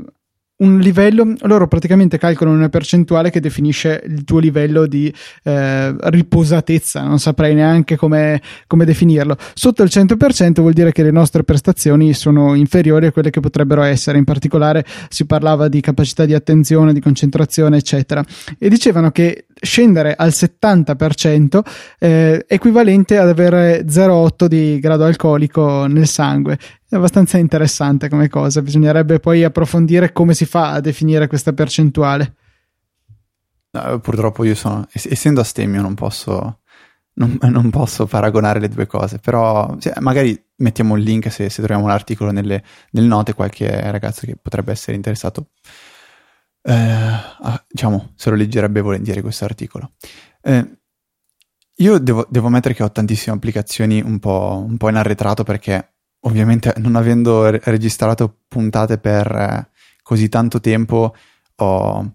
un 0.58 0.78
livello, 0.78 1.34
loro 1.40 1.68
praticamente 1.68 2.16
calcolano 2.16 2.56
una 2.56 2.70
percentuale 2.70 3.30
che 3.30 3.40
definisce 3.40 4.02
il 4.06 4.24
tuo 4.24 4.38
livello 4.38 4.86
di 4.86 5.12
eh, 5.42 5.94
riposatezza, 6.10 7.02
non 7.02 7.18
saprei 7.18 7.54
neanche 7.54 7.96
come, 7.96 8.40
come, 8.66 8.86
definirlo. 8.86 9.36
Sotto 9.52 9.82
il 9.82 9.90
100% 9.92 10.60
vuol 10.60 10.72
dire 10.72 10.92
che 10.92 11.02
le 11.02 11.10
nostre 11.10 11.44
prestazioni 11.44 12.14
sono 12.14 12.54
inferiori 12.54 13.06
a 13.06 13.12
quelle 13.12 13.30
che 13.30 13.40
potrebbero 13.40 13.82
essere, 13.82 14.16
in 14.16 14.24
particolare 14.24 14.84
si 15.08 15.26
parlava 15.26 15.68
di 15.68 15.80
capacità 15.82 16.24
di 16.24 16.32
attenzione, 16.32 16.94
di 16.94 17.00
concentrazione, 17.00 17.76
eccetera. 17.76 18.24
E 18.58 18.70
dicevano 18.70 19.10
che 19.10 19.46
scendere 19.60 20.14
al 20.14 20.30
70% 20.30 21.60
è 21.98 22.44
equivalente 22.46 23.18
ad 23.18 23.28
avere 23.28 23.84
0,8 23.86 24.46
di 24.46 24.78
grado 24.78 25.04
alcolico 25.04 25.86
nel 25.86 26.06
sangue. 26.06 26.58
È 26.88 26.94
abbastanza 26.94 27.38
interessante 27.38 28.08
come 28.08 28.28
cosa, 28.28 28.62
bisognerebbe 28.62 29.18
poi 29.18 29.42
approfondire 29.42 30.12
come 30.12 30.34
si 30.34 30.46
fa 30.46 30.72
a 30.72 30.80
definire 30.80 31.26
questa 31.26 31.52
percentuale. 31.52 32.34
No, 33.70 33.98
purtroppo 33.98 34.44
io 34.44 34.54
sono, 34.54 34.86
essendo 34.92 35.40
astemio, 35.40 35.82
non 35.82 35.94
posso, 35.94 36.60
non, 37.14 37.36
non 37.40 37.70
posso 37.70 38.06
paragonare 38.06 38.60
le 38.60 38.68
due 38.68 38.86
cose, 38.86 39.18
però 39.18 39.76
sì, 39.78 39.90
magari 39.98 40.40
mettiamo 40.56 40.96
il 40.96 41.02
link 41.02 41.30
se, 41.30 41.50
se 41.50 41.62
troviamo 41.62 41.88
l'articolo 41.88 42.30
nelle, 42.30 42.62
nelle 42.92 43.08
note, 43.08 43.34
qualche 43.34 43.90
ragazzo 43.90 44.24
che 44.24 44.36
potrebbe 44.40 44.72
essere 44.72 44.96
interessato 44.96 45.48
eh, 46.68 46.72
ah, 46.72 47.64
diciamo, 47.68 48.12
se 48.16 48.30
lo 48.30 48.36
leggerebbe 48.36 48.80
volentieri 48.80 49.20
questo 49.20 49.44
articolo. 49.44 49.92
Eh, 50.42 50.78
io 51.76 51.98
devo, 51.98 52.26
devo, 52.28 52.48
ammettere 52.48 52.74
che 52.74 52.82
ho 52.82 52.90
tantissime 52.90 53.36
applicazioni 53.36 54.00
un 54.00 54.18
po', 54.18 54.64
un 54.66 54.76
po', 54.76 54.88
in 54.88 54.96
arretrato 54.96 55.44
perché 55.44 55.95
ovviamente 56.26 56.74
non 56.78 56.96
avendo 56.96 57.48
re- 57.48 57.60
registrato 57.64 58.42
puntate 58.48 58.98
per 58.98 59.30
eh, 59.30 59.68
così 60.02 60.28
tanto 60.28 60.60
tempo 60.60 61.14
ho, 61.56 62.12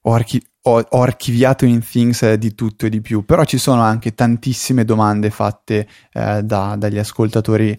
ho, 0.00 0.12
archi- 0.12 0.44
ho, 0.62 0.86
ho, 0.88 1.02
archiviato 1.02 1.64
in 1.64 1.80
Things 1.80 2.34
di 2.34 2.54
tutto 2.54 2.86
e 2.86 2.88
di 2.88 3.00
più, 3.00 3.24
però 3.24 3.44
ci 3.44 3.58
sono 3.58 3.82
anche 3.82 4.14
tantissime 4.14 4.84
domande 4.84 5.30
fatte 5.30 5.86
eh, 6.12 6.42
da, 6.42 6.74
dagli 6.76 6.98
ascoltatori 6.98 7.78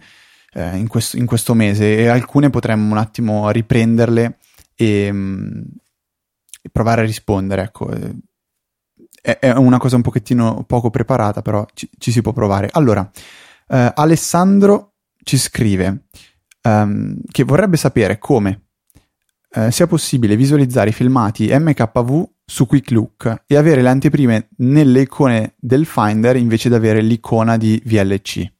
eh, 0.53 0.77
in 0.77 0.87
questo, 0.87 1.17
in, 1.17 1.25
questo, 1.25 1.53
mese 1.53 1.97
e 1.97 2.07
alcune 2.07 2.49
potremmo 2.49 2.91
un 2.91 2.97
attimo 2.97 3.49
riprenderle 3.49 4.37
e, 4.75 5.11
mm, 5.11 5.61
e 6.61 6.69
provare 6.71 7.01
a 7.01 7.05
rispondere, 7.05 7.63
ecco. 7.63 7.89
È, 9.21 9.39
è, 9.39 9.51
una 9.51 9.79
cosa 9.79 9.95
un 9.95 10.03
pochettino 10.03 10.63
poco 10.67 10.91
preparata, 10.91 11.41
però 11.41 11.65
ci, 11.73 11.89
ci 11.97 12.11
si 12.11 12.21
può 12.21 12.31
provare. 12.31 12.69
Allora, 12.71 13.09
eh, 13.67 13.91
Alessandro 13.95 14.94
ci 15.25 15.37
scrive 15.37 16.03
um, 16.61 17.17
che 17.31 17.43
vorrebbe 17.43 17.77
sapere 17.77 18.19
come 18.19 18.67
eh, 19.55 19.71
sia 19.71 19.87
possibile 19.87 20.35
visualizzare 20.35 20.91
i 20.91 20.93
filmati 20.93 21.47
MKV 21.51 22.23
su 22.45 22.67
Quick 22.67 22.91
Look 22.91 23.43
e 23.47 23.57
avere 23.57 23.81
le 23.81 23.89
anteprime 23.89 24.49
nelle 24.57 25.01
icone 25.01 25.55
del 25.57 25.85
Finder 25.85 26.35
invece 26.35 26.69
di 26.69 26.75
avere 26.75 27.01
l'icona 27.01 27.57
di 27.57 27.81
VLC. 27.83 28.53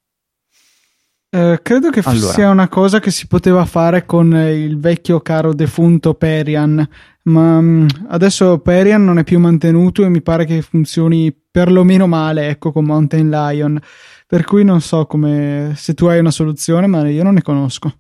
Eh, 1.30 1.60
credo 1.62 1.90
che 1.90 2.02
allora. 2.04 2.32
sia 2.32 2.50
una 2.50 2.68
cosa 2.68 3.00
che 3.00 3.12
si 3.12 3.28
poteva 3.28 3.66
fare 3.66 4.06
con 4.06 4.34
il 4.34 4.80
vecchio 4.80 5.20
caro 5.20 5.54
defunto 5.54 6.14
Perian, 6.16 6.88
ma 7.24 7.58
um, 7.58 7.86
adesso 8.08 8.58
Perian 8.60 9.04
non 9.04 9.20
è 9.20 9.24
più 9.24 9.38
mantenuto 9.38 10.04
e 10.04 10.10
mi 10.10 10.22
pare 10.22 10.46
che 10.46 10.62
funzioni 10.62 11.36
perlomeno 11.52 12.08
male, 12.08 12.48
ecco, 12.48 12.72
con 12.72 12.86
Mountain 12.86 13.30
Lion. 13.30 13.80
Per 14.28 14.44
cui 14.44 14.64
non 14.64 14.82
so 14.82 15.06
come 15.06 15.74
se 15.76 15.94
tu 15.94 16.06
hai 16.06 16.20
una 16.20 16.32
soluzione, 16.32 16.88
ma 16.88 17.08
io 17.08 17.24
non 17.24 17.36
ne 17.36 17.42
conosco. 17.42 18.00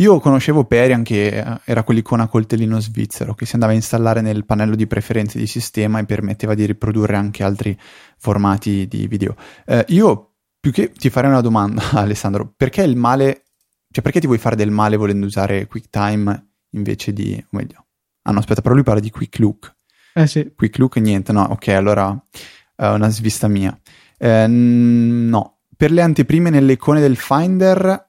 Io 0.00 0.20
conoscevo 0.20 0.64
Perian 0.64 1.02
che 1.02 1.26
eh, 1.28 1.60
era 1.64 1.82
quell'icona 1.82 2.28
coltellino 2.28 2.78
svizzero 2.78 3.34
che 3.34 3.46
si 3.46 3.54
andava 3.54 3.72
a 3.72 3.74
installare 3.74 4.20
nel 4.20 4.44
pannello 4.44 4.76
di 4.76 4.86
preferenze 4.86 5.38
di 5.38 5.46
sistema 5.48 5.98
e 5.98 6.04
permetteva 6.04 6.54
di 6.54 6.66
riprodurre 6.66 7.16
anche 7.16 7.42
altri 7.42 7.76
formati 8.16 8.86
di 8.86 9.08
video. 9.08 9.34
Eh, 9.66 9.84
io 9.88 10.34
più 10.60 10.70
che 10.70 10.92
ti 10.92 11.10
farei 11.10 11.30
una 11.30 11.40
domanda, 11.40 11.82
Alessandro, 11.98 12.52
perché 12.56 12.82
il 12.82 12.94
male, 12.94 13.46
cioè 13.90 14.02
perché 14.02 14.20
ti 14.20 14.26
vuoi 14.26 14.38
fare 14.38 14.54
del 14.54 14.70
male 14.70 14.96
volendo 14.96 15.26
usare 15.26 15.66
QuickTime 15.66 16.46
invece 16.72 17.12
di, 17.12 17.34
o 17.42 17.56
meglio, 17.56 17.86
ah 18.22 18.30
no 18.30 18.38
aspetta, 18.38 18.60
però 18.60 18.74
lui 18.74 18.84
parla 18.84 19.00
di 19.00 19.10
Quick 19.10 19.38
Look. 19.40 19.74
Eh 20.14 20.26
sì. 20.28 20.52
Quick 20.54 20.78
Look 20.78 20.96
niente, 20.98 21.32
no, 21.32 21.42
ok, 21.42 21.68
allora 21.68 22.08
uh, 22.10 22.84
una 22.84 23.08
svista 23.08 23.48
mia. 23.48 23.76
Eh, 24.18 24.46
no, 24.46 25.58
per 25.76 25.90
le 25.92 26.02
anteprime 26.02 26.50
nelle 26.50 26.72
icone 26.72 27.00
del 27.00 27.16
Finder 27.16 28.06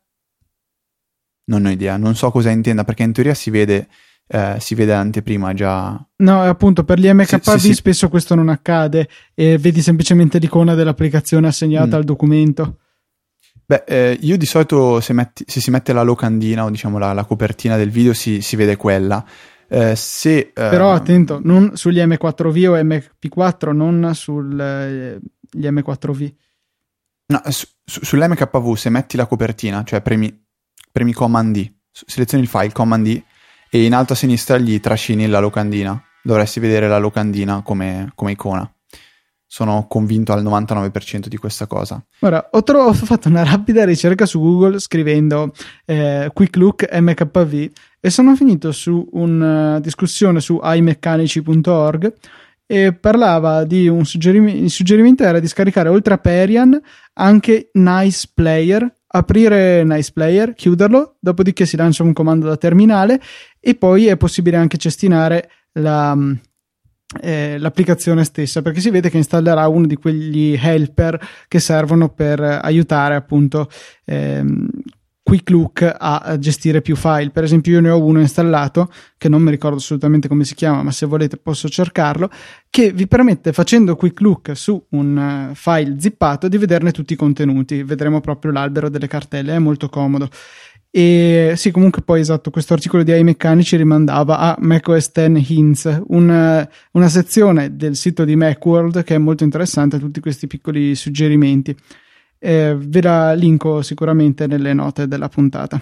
non 1.50 1.66
ho 1.66 1.70
idea, 1.70 1.98
non 1.98 2.16
so 2.16 2.32
cosa 2.32 2.50
intenda 2.52 2.84
perché 2.84 3.04
in 3.04 3.12
teoria 3.12 3.34
si 3.34 3.50
vede, 3.50 3.88
eh, 4.28 4.58
si 4.60 4.76
vede 4.76 4.94
l'anteprima 4.94 5.54
già. 5.54 6.00
No, 6.18 6.42
appunto 6.42 6.84
per 6.84 7.00
gli 7.00 7.12
MKV 7.12 7.56
sì, 7.56 7.60
sì, 7.60 7.74
spesso 7.74 8.06
sì. 8.06 8.12
questo 8.12 8.36
non 8.36 8.50
accade 8.50 9.10
e 9.34 9.58
vedi 9.58 9.82
semplicemente 9.82 10.38
l'icona 10.38 10.76
dell'applicazione 10.76 11.48
assegnata 11.48 11.96
mm. 11.96 12.00
al 12.00 12.04
documento. 12.04 12.78
Beh, 13.66 13.84
eh, 13.86 14.18
io 14.22 14.38
di 14.38 14.46
solito 14.46 15.00
se, 15.00 15.14
metti, 15.14 15.44
se, 15.46 15.60
si 15.60 15.70
mette 15.70 15.94
la 15.94 16.02
locandina 16.02 16.64
o 16.64 16.70
diciamo 16.70 16.98
la, 16.98 17.14
la 17.14 17.26
copertina 17.26 17.78
del 17.78 17.90
video 17.90 18.14
si, 18.14 18.42
si 18.42 18.56
vede 18.56 18.76
quella. 18.76 19.24
Eh, 19.68 19.96
se, 19.96 20.38
eh, 20.38 20.52
Però 20.54 20.92
attento, 20.92 21.40
non 21.44 21.76
sugli 21.76 22.00
M4V 22.00 22.68
o 22.68 22.76
MP4, 22.76 23.72
non 23.72 24.12
sugli 24.16 25.20
eh, 25.52 25.72
M4V. 25.72 26.34
No, 27.28 27.42
su, 27.50 27.68
su, 27.86 28.04
sull'MKV 28.04 28.74
se 28.74 28.90
metti 28.90 29.18
la 29.18 29.28
copertina, 29.28 29.84
cioè 29.84 30.02
premi, 30.02 30.46
premi 30.92 31.14
Command 31.14 31.56
D, 31.56 31.72
selezioni 31.92 32.44
il 32.44 32.50
file 32.50 32.72
Command 32.72 33.06
D 33.06 33.22
e 33.70 33.84
in 33.84 33.94
alto 33.94 34.14
a 34.14 34.16
sinistra 34.16 34.58
gli 34.58 34.80
trascini 34.80 35.28
la 35.28 35.40
locandina. 35.40 36.02
Dovresti 36.22 36.60
vedere 36.60 36.88
la 36.88 36.98
locandina 36.98 37.62
come, 37.62 38.12
come 38.16 38.32
icona 38.32 38.72
sono 39.52 39.88
convinto 39.88 40.32
al 40.32 40.44
99% 40.44 41.26
di 41.26 41.38
questa 41.38 41.66
cosa. 41.66 42.00
Ora, 42.20 42.50
ho, 42.52 42.62
tro- 42.62 42.84
ho 42.84 42.94
fatto 42.94 43.30
una 43.30 43.44
rapida 43.44 43.84
ricerca 43.84 44.28
su 44.28 44.40
Google 44.40 44.78
scrivendo 44.78 45.54
eh, 45.86 46.30
Quick 46.32 46.56
Look 46.56 46.88
MKV 46.92 47.72
e 48.00 48.10
sono 48.12 48.36
finito 48.36 48.72
su 48.72 49.10
una 49.14 49.78
uh, 49.78 49.80
discussione 49.80 50.40
su 50.40 50.60
imeccanici.org 50.64 52.14
e 52.72 52.94
parlava 52.94 53.64
di 53.64 53.88
un 53.88 54.06
suggerimento, 54.06 54.62
il 54.64 54.70
suggerimento 54.70 55.24
era 55.24 55.40
di 55.40 55.48
scaricare 55.48 55.90
oltre 55.90 56.14
a 56.14 56.20
Perian 56.20 56.80
anche 57.14 57.72
Nice 57.74 58.30
Player, 58.32 58.88
aprire 59.08 59.84
Nice 59.84 60.12
Player, 60.14 60.54
chiuderlo, 60.54 61.16
dopodiché 61.20 61.66
si 61.66 61.76
lancia 61.76 62.04
un 62.04 62.14
comando 62.14 62.46
da 62.46 62.58
terminale 62.58 63.20
e 63.60 63.74
poi 63.74 64.06
è 64.06 64.18
possibile 64.18 64.58
anche 64.58 64.78
cestinare 64.78 65.50
la 65.80 66.16
eh, 67.22 67.58
l'applicazione 67.58 68.24
stessa 68.24 68.62
perché 68.62 68.82
si 68.82 68.92
vede 68.92 69.10
che 69.10 69.18
installerà 69.18 69.68
uno 69.68 69.88
di 69.88 69.96
quegli 69.96 70.56
helper 70.62 71.20
che 71.48 71.60
servono 71.60 72.10
per 72.10 72.40
aiutare 72.40 73.16
appunto 73.16 73.68
ehm, 74.06 74.70
Quick 75.30 75.52
Look 75.52 75.96
a 75.96 76.38
gestire 76.40 76.82
più 76.82 76.96
file. 76.96 77.30
Per 77.30 77.44
esempio, 77.44 77.74
io 77.74 77.82
ne 77.82 77.92
ho 77.92 78.04
uno 78.04 78.20
installato 78.20 78.92
che 79.16 79.30
non 79.30 79.44
mi 79.44 79.52
ricordo 79.52 79.78
assolutamente 79.78 80.28
come 80.28 80.44
si 80.44 80.56
chiama, 80.56 80.82
ma 80.82 80.92
se 80.92 81.06
volete 81.06 81.38
posso 81.38 81.70
cercarlo, 81.70 82.32
che 82.68 82.92
vi 82.92 83.06
permette 83.06 83.54
facendo 83.54 83.96
Quick 83.96 84.22
Look 84.22 84.58
su 84.58 84.84
un 84.90 85.50
uh, 85.52 85.54
file 85.54 85.98
zippato 86.00 86.48
di 86.48 86.58
vederne 86.58 86.90
tutti 86.90 87.14
i 87.14 87.16
contenuti. 87.16 87.84
Vedremo 87.84 88.22
proprio 88.22 88.52
l'albero 88.52 88.90
delle 88.90 89.06
cartelle, 89.06 89.54
è 89.54 89.60
molto 89.60 89.88
comodo. 89.88 90.30
E 90.90 91.54
sì, 91.56 91.70
comunque 91.70 92.02
poi 92.02 92.22
esatto, 92.22 92.50
questo 92.50 92.74
articolo 92.74 93.04
di 93.04 93.16
iMeccanici 93.16 93.76
rimandava 93.76 94.40
a 94.40 94.58
macOS 94.60 95.12
10 95.12 95.54
Hints, 95.54 96.02
una, 96.08 96.68
una 96.94 97.08
sezione 97.08 97.76
del 97.76 97.96
sito 97.96 98.26
di 98.26 98.36
Macworld 98.36 99.04
che 99.04 99.14
è 99.14 99.20
molto 99.20 99.44
interessante, 99.44 100.00
tutti 100.00 100.20
questi 100.20 100.48
piccoli 100.48 100.96
suggerimenti. 100.96 101.78
Eh, 102.40 102.76
ve 102.80 103.02
la 103.02 103.34
linko 103.34 103.82
sicuramente 103.82 104.48
nelle 104.48 104.74
note 104.74 105.08
della 105.08 105.28
puntata. 105.28 105.80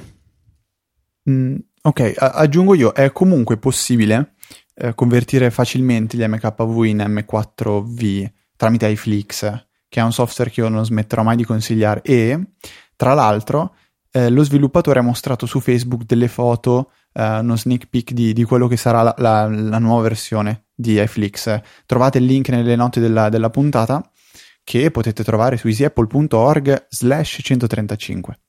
Mm, 1.30 1.56
ok, 1.82 2.14
a- 2.18 2.32
aggiungo 2.32 2.74
io, 2.74 2.92
è 2.94 3.12
comunque 3.12 3.58
possibile 3.58 4.34
eh, 4.74 4.94
convertire 4.96 5.52
facilmente 5.52 6.18
gli 6.18 6.26
MKV 6.26 6.84
in 6.86 6.98
M4V 7.08 8.32
tramite 8.56 8.88
iFlix, 8.88 9.66
che 9.88 10.00
è 10.00 10.04
un 10.04 10.12
software 10.12 10.50
che 10.50 10.62
io 10.62 10.70
non 10.70 10.84
smetterò 10.84 11.24
mai 11.24 11.36
di 11.36 11.46
consigliare 11.46 12.02
e 12.02 12.40
tra 12.96 13.14
l'altro 13.14 13.76
eh, 14.12 14.30
lo 14.30 14.44
sviluppatore 14.44 15.00
ha 15.00 15.04
mostrato 15.04 15.46
su 15.46 15.60
Facebook 15.60 16.04
delle 16.06 16.28
foto, 16.28 16.92
eh, 17.14 17.40
uno 17.40 17.56
sneak 17.56 17.88
peek 17.88 18.12
di, 18.12 18.34
di, 18.34 18.44
quello 18.44 18.68
che 18.68 18.78
sarà 18.78 19.04
la, 19.04 19.16
la, 19.18 19.48
la, 19.48 19.80
nuova 19.80 20.02
versione 20.02 20.66
di 20.74 21.00
iFlix. 21.00 21.62
Trovate 21.86 22.18
il 22.18 22.26
link 22.26 22.50
nelle 22.50 22.76
note 22.76 23.00
della, 23.00 23.30
della 23.30 23.50
puntata 23.50 24.10
che 24.68 24.92
potete 24.92 25.24
trovare 25.24 25.56
su 25.56 25.68
easyapple.org 25.68 26.88
slash 26.90 27.40
135. 27.42 28.40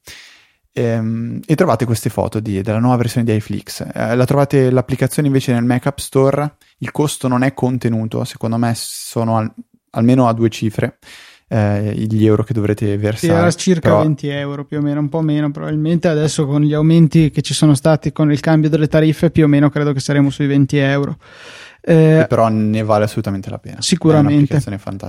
Ehm, 0.73 1.41
e 1.47 1.55
trovate 1.55 1.85
queste 1.85 2.11
foto 2.11 2.41
di, 2.41 2.61
della 2.61 2.81
nuova 2.81 2.97
versione 2.97 3.25
di 3.25 3.37
iFlix. 3.37 3.87
Eh, 3.95 4.17
la 4.17 4.25
trovate 4.25 4.69
l'applicazione 4.73 5.29
invece 5.29 5.53
nel 5.53 5.63
Mac 5.63 5.87
App 5.87 5.99
Store. 5.99 6.57
Il 6.79 6.91
costo 6.91 7.29
non 7.29 7.45
è 7.45 7.55
contenuto, 7.55 8.25
secondo 8.25 8.57
me 8.57 8.73
sono 8.75 9.37
al, 9.37 9.49
almeno 9.91 10.27
a 10.27 10.33
due 10.33 10.49
cifre 10.49 10.99
eh, 11.47 11.95
gli 11.95 12.27
euro 12.27 12.43
che 12.43 12.53
dovrete 12.53 12.97
versare. 12.99 13.39
Era 13.39 13.53
circa 13.53 13.91
però... 13.91 14.03
20 14.03 14.27
euro 14.27 14.65
più 14.65 14.79
o 14.79 14.81
meno, 14.81 14.99
un 14.99 15.09
po' 15.09 15.21
meno 15.21 15.53
probabilmente. 15.53 16.09
Adesso 16.09 16.47
con 16.47 16.63
gli 16.63 16.75
aumenti 16.75 17.31
che 17.31 17.43
ci 17.43 17.55
sono 17.55 17.77
stati 17.77 18.11
con 18.11 18.33
il 18.33 18.41
cambio 18.41 18.69
delle 18.69 18.89
tariffe, 18.89 19.31
più 19.31 19.45
o 19.45 19.47
meno 19.47 19.71
credo 19.71 19.93
che 19.93 20.01
saremo 20.01 20.31
sui 20.31 20.49
20 20.49 20.79
euro. 20.79 21.17
Eh, 21.91 22.27
però 22.29 22.49
ne 22.49 22.83
vale 22.83 23.05
assolutamente 23.05 23.49
la 23.49 23.59
pena. 23.59 23.81
Sicuramente. 23.81 24.61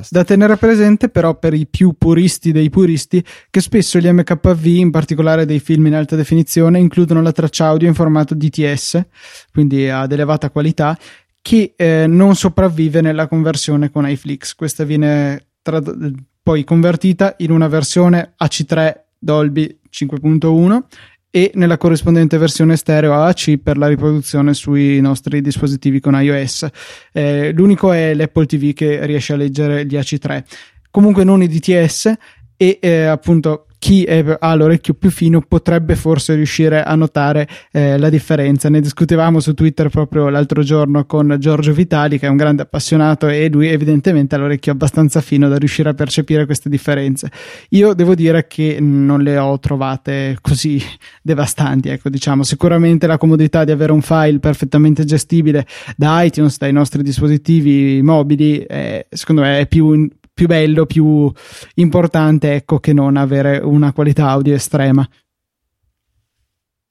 Da 0.09 0.23
tenere 0.23 0.55
presente, 0.55 1.09
però, 1.09 1.37
per 1.37 1.53
i 1.53 1.67
più 1.67 1.95
puristi 1.97 2.53
dei 2.53 2.69
puristi, 2.69 3.23
che 3.49 3.59
spesso 3.59 3.99
gli 3.99 4.09
MKV, 4.09 4.65
in 4.65 4.89
particolare 4.89 5.45
dei 5.45 5.59
film 5.59 5.87
in 5.87 5.95
alta 5.95 6.15
definizione, 6.15 6.79
includono 6.79 7.21
la 7.21 7.33
traccia 7.33 7.65
audio 7.65 7.89
in 7.89 7.93
formato 7.93 8.33
DTS, 8.33 9.05
quindi 9.51 9.89
ad 9.89 10.11
elevata 10.13 10.49
qualità, 10.51 10.97
che 11.41 11.73
eh, 11.75 12.05
non 12.07 12.35
sopravvive 12.35 13.01
nella 13.01 13.27
conversione 13.27 13.91
con 13.91 14.07
iFlix. 14.07 14.55
Questa 14.55 14.85
viene 14.85 15.47
trad- 15.61 16.13
poi 16.41 16.63
convertita 16.63 17.35
in 17.39 17.51
una 17.51 17.67
versione 17.67 18.35
AC3 18.41 18.93
Dolby 19.19 19.79
5.1 19.91 20.83
e 21.31 21.51
nella 21.55 21.77
corrispondente 21.77 22.37
versione 22.37 22.75
stereo 22.75 23.13
AAC 23.13 23.57
per 23.57 23.77
la 23.77 23.87
riproduzione 23.87 24.53
sui 24.53 24.99
nostri 24.99 25.41
dispositivi 25.41 25.99
con 25.99 26.19
iOS. 26.19 26.67
Eh, 27.11 27.51
l'unico 27.53 27.91
è 27.91 28.13
l'Apple 28.13 28.45
TV 28.45 28.73
che 28.73 29.05
riesce 29.05 29.33
a 29.33 29.35
leggere 29.35 29.85
gli 29.85 29.95
AC3. 29.95 30.43
Comunque 30.89 31.23
non 31.23 31.43
i 31.43 31.47
DTS 31.47 32.13
e 32.57 32.79
eh, 32.81 33.03
appunto 33.03 33.67
chi 33.79 34.03
è, 34.03 34.23
ha 34.39 34.53
l'orecchio 34.55 34.93
più 34.93 35.09
fino 35.09 35.41
potrebbe 35.41 35.95
forse 35.95 36.35
riuscire 36.35 36.83
a 36.83 36.93
notare 36.95 37.47
eh, 37.71 37.97
la 37.97 38.09
differenza. 38.09 38.69
Ne 38.69 38.81
discutevamo 38.81 39.39
su 39.39 39.53
Twitter 39.53 39.89
proprio 39.89 40.27
l'altro 40.29 40.61
giorno 40.61 41.05
con 41.05 41.37
Giorgio 41.39 41.71
Vitali, 41.73 42.19
che 42.19 42.27
è 42.27 42.29
un 42.29 42.35
grande 42.35 42.63
appassionato, 42.63 43.27
e 43.27 43.49
lui 43.49 43.69
evidentemente 43.69 44.35
ha 44.35 44.37
l'orecchio 44.37 44.73
abbastanza 44.73 45.21
fino 45.21 45.47
da 45.47 45.57
riuscire 45.57 45.89
a 45.89 45.93
percepire 45.93 46.45
queste 46.45 46.69
differenze. 46.69 47.31
Io 47.69 47.93
devo 47.93 48.15
dire 48.15 48.47
che 48.47 48.77
non 48.81 49.21
le 49.21 49.37
ho 49.37 49.57
trovate 49.59 50.37
così 50.41 50.81
devastanti, 51.21 51.89
ecco, 51.89 52.09
diciamo. 52.09 52.43
Sicuramente 52.43 53.07
la 53.07 53.17
comodità 53.17 53.63
di 53.63 53.71
avere 53.71 53.93
un 53.93 54.01
file 54.01 54.39
perfettamente 54.39 55.05
gestibile 55.05 55.65
da 55.95 56.21
iTunes, 56.23 56.57
dai 56.57 56.73
nostri 56.73 57.01
dispositivi 57.01 58.01
mobili, 58.01 58.59
è, 58.59 59.05
secondo 59.09 59.41
me 59.41 59.59
è 59.59 59.67
più 59.67 60.07
più 60.39 60.47
bello, 60.47 60.85
più 60.85 61.29
importante, 61.75 62.53
ecco, 62.53 62.79
che 62.79 62.93
non 62.93 63.17
avere 63.17 63.57
una 63.57 63.91
qualità 63.91 64.29
audio 64.29 64.55
estrema. 64.55 65.05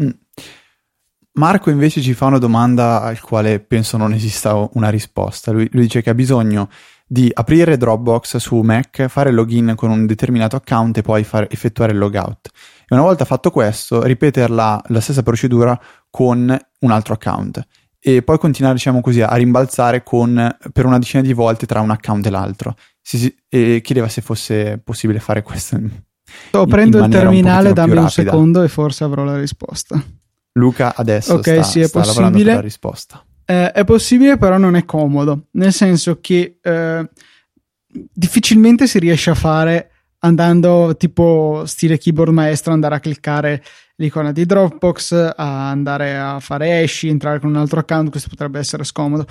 Mm. 0.02 0.10
Marco 1.32 1.70
invece 1.70 2.02
ci 2.02 2.12
fa 2.12 2.26
una 2.26 2.36
domanda 2.36 3.00
al 3.00 3.18
quale 3.22 3.58
penso 3.58 3.96
non 3.96 4.12
esista 4.12 4.68
una 4.74 4.90
risposta. 4.90 5.50
Lui, 5.50 5.66
lui, 5.72 5.84
dice 5.84 6.02
che 6.02 6.10
ha 6.10 6.14
bisogno 6.14 6.68
di 7.06 7.30
aprire 7.32 7.78
Dropbox 7.78 8.36
su 8.36 8.56
Mac, 8.60 9.06
fare 9.06 9.30
login 9.30 9.72
con 9.74 9.88
un 9.88 10.04
determinato 10.04 10.56
account 10.56 10.98
e 10.98 11.02
poi 11.02 11.24
far, 11.24 11.46
effettuare 11.48 11.92
il 11.92 11.98
logout. 11.98 12.50
E 12.86 12.94
una 12.94 13.00
volta 13.00 13.24
fatto 13.24 13.50
questo, 13.50 14.02
ripeterla 14.02 14.82
la 14.88 15.00
stessa 15.00 15.22
procedura 15.22 15.80
con 16.10 16.54
un 16.80 16.90
altro 16.90 17.14
account 17.14 17.66
e 18.00 18.22
poi 18.22 18.38
continuare, 18.38 18.76
diciamo 18.76 19.00
così, 19.00 19.20
a 19.20 19.34
rimbalzare 19.34 20.02
con, 20.02 20.56
per 20.72 20.86
una 20.86 20.98
decina 20.98 21.22
di 21.22 21.32
volte 21.32 21.66
tra 21.66 21.80
un 21.80 21.90
account 21.90 22.26
e 22.26 22.30
l'altro. 22.30 22.76
Si, 23.16 23.34
e 23.48 23.80
chiedeva 23.82 24.06
se 24.08 24.20
fosse 24.20 24.78
possibile 24.84 25.18
fare 25.18 25.42
questo. 25.42 25.76
In, 25.76 25.90
Sto 26.48 26.66
prendo 26.66 27.02
il 27.02 27.10
terminale, 27.10 27.72
dammi 27.72 27.96
un 27.96 28.10
secondo 28.10 28.62
e 28.62 28.68
forse 28.68 29.04
avrò 29.04 29.24
la 29.24 29.38
risposta. 29.38 30.02
Luca 30.52 30.94
adesso 30.94 31.34
okay, 31.34 31.62
sta, 31.62 31.62
sì, 31.62 31.84
sta 31.84 32.04
lavorando 32.04 32.36
per 32.36 32.46
la 32.46 32.60
risposta. 32.60 33.24
Eh, 33.46 33.72
è 33.72 33.84
possibile, 33.84 34.36
però 34.36 34.58
non 34.58 34.76
è 34.76 34.84
comodo, 34.84 35.46
nel 35.52 35.72
senso 35.72 36.18
che 36.20 36.58
eh, 36.60 37.08
difficilmente 37.86 38.86
si 38.86 38.98
riesce 38.98 39.30
a 39.30 39.34
fare 39.34 39.90
andando 40.18 40.94
tipo 40.98 41.62
stile 41.64 41.96
keyboard 41.96 42.32
maestro, 42.32 42.74
andare 42.74 42.96
a 42.96 43.00
cliccare 43.00 43.62
l'icona 43.96 44.32
di 44.32 44.44
Dropbox, 44.44 45.32
a 45.34 45.70
andare 45.70 46.18
a 46.18 46.40
fare 46.40 46.82
hash, 46.82 47.04
entrare 47.04 47.40
con 47.40 47.48
un 47.48 47.56
altro 47.56 47.80
account, 47.80 48.10
questo 48.10 48.28
potrebbe 48.28 48.58
essere 48.58 48.84
scomodo. 48.84 49.26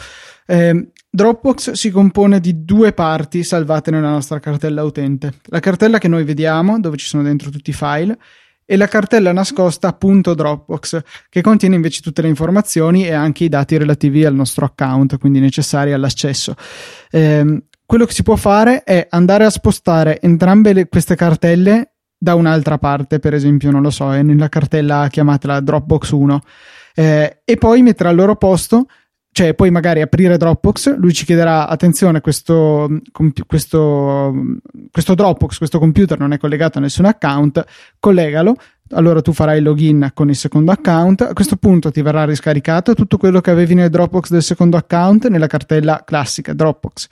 Eh, 0.48 0.92
Dropbox 1.18 1.72
si 1.72 1.90
compone 1.90 2.40
di 2.40 2.64
due 2.64 2.94
parti 2.94 3.44
salvate 3.44 3.90
nella 3.90 4.12
nostra 4.12 4.40
cartella 4.40 4.84
utente. 4.84 5.34
La 5.46 5.60
cartella 5.60 5.98
che 5.98 6.08
noi 6.08 6.24
vediamo, 6.24 6.80
dove 6.80 6.96
ci 6.96 7.08
sono 7.08 7.24
dentro 7.24 7.50
tutti 7.50 7.72
i 7.72 7.74
file, 7.74 8.20
e 8.64 8.78
la 8.78 8.88
cartella 8.88 9.32
nascosta 9.32 9.98
.dropbox 10.00 11.02
che 11.28 11.42
contiene 11.42 11.74
invece 11.74 12.02
tutte 12.02 12.22
le 12.22 12.28
informazioni 12.28 13.08
e 13.08 13.14
anche 13.14 13.46
i 13.46 13.50
dati 13.50 13.78
relativi 13.78 14.26
al 14.26 14.36
nostro 14.36 14.66
account, 14.66 15.18
quindi 15.18 15.40
necessari 15.40 15.92
all'accesso. 15.92 16.54
Eh, 17.10 17.64
quello 17.84 18.06
che 18.06 18.14
si 18.14 18.22
può 18.22 18.36
fare 18.36 18.84
è 18.84 19.08
andare 19.10 19.46
a 19.46 19.50
spostare 19.50 20.22
entrambe 20.22 20.72
le, 20.72 20.88
queste 20.88 21.16
cartelle 21.16 21.94
da 22.16 22.36
un'altra 22.36 22.78
parte, 22.78 23.18
per 23.18 23.34
esempio, 23.34 23.72
non 23.72 23.82
lo 23.82 23.90
so, 23.90 24.14
è 24.14 24.22
nella 24.22 24.50
cartella 24.50 25.08
chiamata 25.10 25.60
Dropbox 25.62 26.12
1, 26.12 26.42
eh, 26.94 27.42
e 27.44 27.58
poi 27.58 27.82
mettere 27.82 28.10
al 28.10 28.16
loro 28.16 28.36
posto 28.36 28.86
cioè 29.38 29.54
poi 29.54 29.70
magari 29.70 30.02
aprire 30.02 30.36
Dropbox, 30.36 30.98
lui 30.98 31.14
ci 31.14 31.24
chiederà 31.24 31.68
attenzione, 31.68 32.22
questo, 32.22 32.90
questo, 33.46 34.34
questo 34.90 35.14
Dropbox, 35.14 35.60
questo 35.60 35.78
computer 35.78 36.18
non 36.18 36.34
è 36.34 36.40
collegato 36.40 36.80
a 36.80 36.82
nessun 36.82 37.06
account, 37.06 37.64
collegalo, 38.00 38.56
allora 38.94 39.22
tu 39.22 39.34
farai 39.34 39.60
il 39.60 39.64
login 39.64 40.10
con 40.16 40.30
il 40.30 40.36
secondo 40.36 40.72
account, 40.72 41.22
a 41.22 41.34
questo 41.34 41.56
punto 41.58 41.92
ti 41.92 42.02
verrà 42.02 42.26
riscaricato 42.26 42.96
tutto 42.96 43.18
quello 43.18 43.40
che 43.40 43.52
avevi 43.52 43.76
nel 43.76 43.92
Dropbox 43.92 44.32
del 44.32 44.42
secondo 44.42 44.76
account 44.76 45.28
nella 45.28 45.46
cartella 45.46 46.02
classica 46.04 46.54
Dropbox 46.54 47.08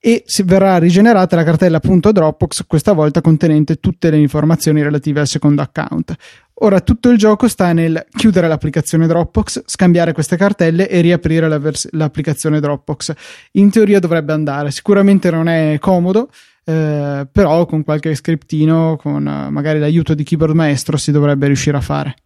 e 0.00 0.24
verrà 0.44 0.78
rigenerata 0.78 1.34
la 1.34 1.42
cartella 1.42 1.80
.dropbox 1.82 2.66
questa 2.66 2.92
volta 2.92 3.20
contenente 3.20 3.80
tutte 3.80 4.10
le 4.10 4.18
informazioni 4.18 4.80
relative 4.80 5.20
al 5.20 5.26
secondo 5.26 5.60
account. 5.60 6.14
Ora 6.60 6.80
tutto 6.80 7.10
il 7.10 7.18
gioco 7.18 7.46
sta 7.46 7.72
nel 7.72 8.06
chiudere 8.10 8.48
l'applicazione 8.48 9.06
Dropbox, 9.06 9.62
scambiare 9.66 10.12
queste 10.12 10.36
cartelle 10.36 10.88
e 10.88 11.00
riaprire 11.00 11.46
la 11.46 11.58
vers- 11.58 11.88
l'applicazione 11.92 12.58
Dropbox. 12.58 13.12
In 13.52 13.70
teoria 13.70 14.00
dovrebbe 14.00 14.32
andare, 14.32 14.72
sicuramente 14.72 15.30
non 15.30 15.46
è 15.46 15.78
comodo, 15.78 16.30
eh, 16.64 17.28
però 17.30 17.64
con 17.66 17.84
qualche 17.84 18.14
scriptino, 18.16 18.96
con 18.96 19.24
uh, 19.24 19.50
magari 19.50 19.78
l'aiuto 19.78 20.14
di 20.14 20.24
keyboard 20.24 20.54
maestro 20.54 20.96
si 20.96 21.12
dovrebbe 21.12 21.46
riuscire 21.46 21.76
a 21.76 21.80
fare. 21.80 22.16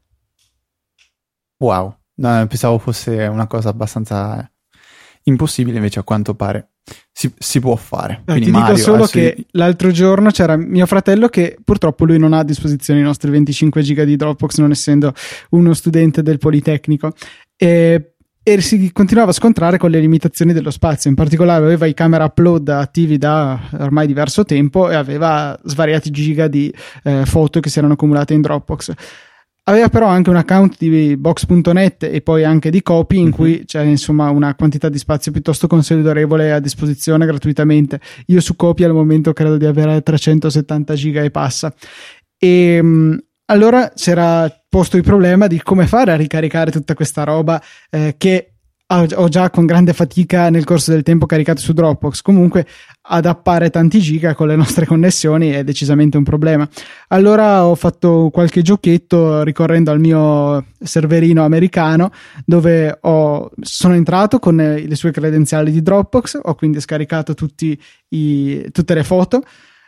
Wow, 1.59 1.95
no, 2.15 2.47
pensavo 2.47 2.79
fosse 2.79 3.27
una 3.27 3.47
cosa 3.47 3.69
abbastanza 3.69 4.51
impossibile 5.25 5.77
invece 5.77 5.99
a 5.99 6.05
quanto 6.05 6.35
pare 6.35 6.71
si, 7.23 7.33
si 7.39 7.61
può 7.61 7.77
fare. 7.77 8.23
Eh, 8.27 8.41
ti 8.41 8.51
Mario, 8.51 8.75
dico 8.75 8.85
solo 8.85 9.07
che 9.07 9.35
di... 9.37 9.47
l'altro 9.53 9.93
giorno 9.93 10.31
c'era 10.31 10.57
mio 10.57 10.87
fratello 10.87 11.29
che 11.29 11.57
purtroppo 11.63 12.05
lui 12.05 12.19
non 12.19 12.33
ha 12.33 12.39
a 12.39 12.45
disposizione 12.45 12.99
i 12.99 13.05
nostri 13.05 13.31
25 13.31 13.81
giga 13.83 14.05
di 14.05 14.17
Dropbox 14.17 14.59
non 14.59 14.73
essendo 14.73 15.13
uno 15.51 15.73
studente 15.73 16.23
del 16.23 16.39
Politecnico. 16.39 17.13
E, 17.57 18.15
e 18.43 18.61
si 18.61 18.91
continuava 18.93 19.31
a 19.31 19.35
scontrare 19.35 19.79
con 19.79 19.91
le 19.91 20.01
limitazioni 20.01 20.53
dello 20.53 20.73
spazio, 20.73 21.09
in 21.09 21.15
particolare 21.15 21.65
aveva 21.65 21.87
i 21.87 21.95
camera 21.95 22.25
upload 22.25 22.69
attivi 22.71 23.19
da 23.19 23.69
ormai 23.79 24.09
diverso 24.09 24.45
tempo 24.45 24.91
e 24.91 24.97
aveva 24.97 25.57
svariati 25.63 26.11
giga 26.11 26.49
di 26.49 26.75
eh, 27.05 27.25
foto 27.25 27.61
che 27.61 27.69
si 27.69 27.79
erano 27.79 27.93
accumulate 27.93 28.35
in 28.35 28.41
Dropbox 28.41 28.93
Aveva 29.65 29.89
però 29.89 30.09
anche 30.09 30.29
un 30.29 30.37
account 30.37 30.77
di 30.77 31.17
box.net 31.17 32.03
e 32.03 32.21
poi 32.21 32.43
anche 32.43 32.69
di 32.69 32.83
copy 32.83 33.19
in 33.19 33.23
mm-hmm. 33.23 33.33
cui 33.33 33.63
c'è 33.65 33.83
insomma 33.83 34.29
una 34.31 34.57
quantità 34.57 34.89
di 34.89 34.99
spazio 34.99 35.31
piuttosto 35.31 35.69
considerevole 35.69 36.51
a 36.51 36.59
disposizione 36.59 37.27
gratuitamente. 37.27 38.01
Io 38.27 38.41
su 38.41 38.57
copy 38.57 38.83
al 38.83 38.93
momento 38.93 39.33
credo 39.33 39.57
di 39.57 39.67
avere 39.67 40.03
370 40.03 40.95
giga 40.95 41.23
e 41.23 41.31
passa. 41.31 41.73
E 42.37 42.49
ehm, 42.49 43.19
allora 43.47 43.93
si 43.95 44.11
era 44.11 44.51
posto 44.69 44.97
il 44.97 45.05
problema 45.05 45.47
di 45.47 45.63
come 45.63 45.87
fare 45.87 46.11
a 46.11 46.17
ricaricare 46.17 46.73
tutta 46.73 46.95
questa 46.95 47.23
roba 47.23 47.63
eh, 47.89 48.17
che 48.19 48.52
ho 49.01 49.29
già 49.29 49.51
con 49.51 49.67
grande 49.67 49.93
fatica 49.93 50.51
nel 50.51 50.65
corso 50.65 50.91
del 50.91 51.03
tempo 51.03 51.27
caricato 51.27 51.61
su 51.61 51.73
Dropbox. 51.73 52.21
Comunque, 52.23 52.67
adappare 53.03 53.71
tanti 53.71 54.01
giga 54.01 54.35
con 54.35 54.49
le 54.49 54.57
nostre 54.57 54.87
connessioni 54.87 55.51
è 55.51 55.65
decisamente 55.65 56.17
un 56.17 56.23
problema. 56.23 56.69
Allora 57.09 57.67
ho 57.67 57.75
fatto 57.75 58.31
qualche 58.33 58.63
giochetto 58.63 59.43
ricorrendo 59.43 59.91
al 59.91 60.01
mio 60.01 60.65
serverino 60.81 61.45
americano 61.45 62.11
dove 62.45 62.99
ho, 63.01 63.51
sono 63.61 63.95
entrato 63.95 64.39
con 64.39 64.57
le 64.57 64.95
sue 64.95 65.11
credenziali 65.11 65.73
di 65.73 65.83
Dropbox, 65.83 66.39
ho 66.43 66.55
quindi 66.55 66.81
scaricato 66.81 67.35
i, 68.09 68.69
tutte 68.71 68.95
le 68.95 69.05
foto, 69.05 69.43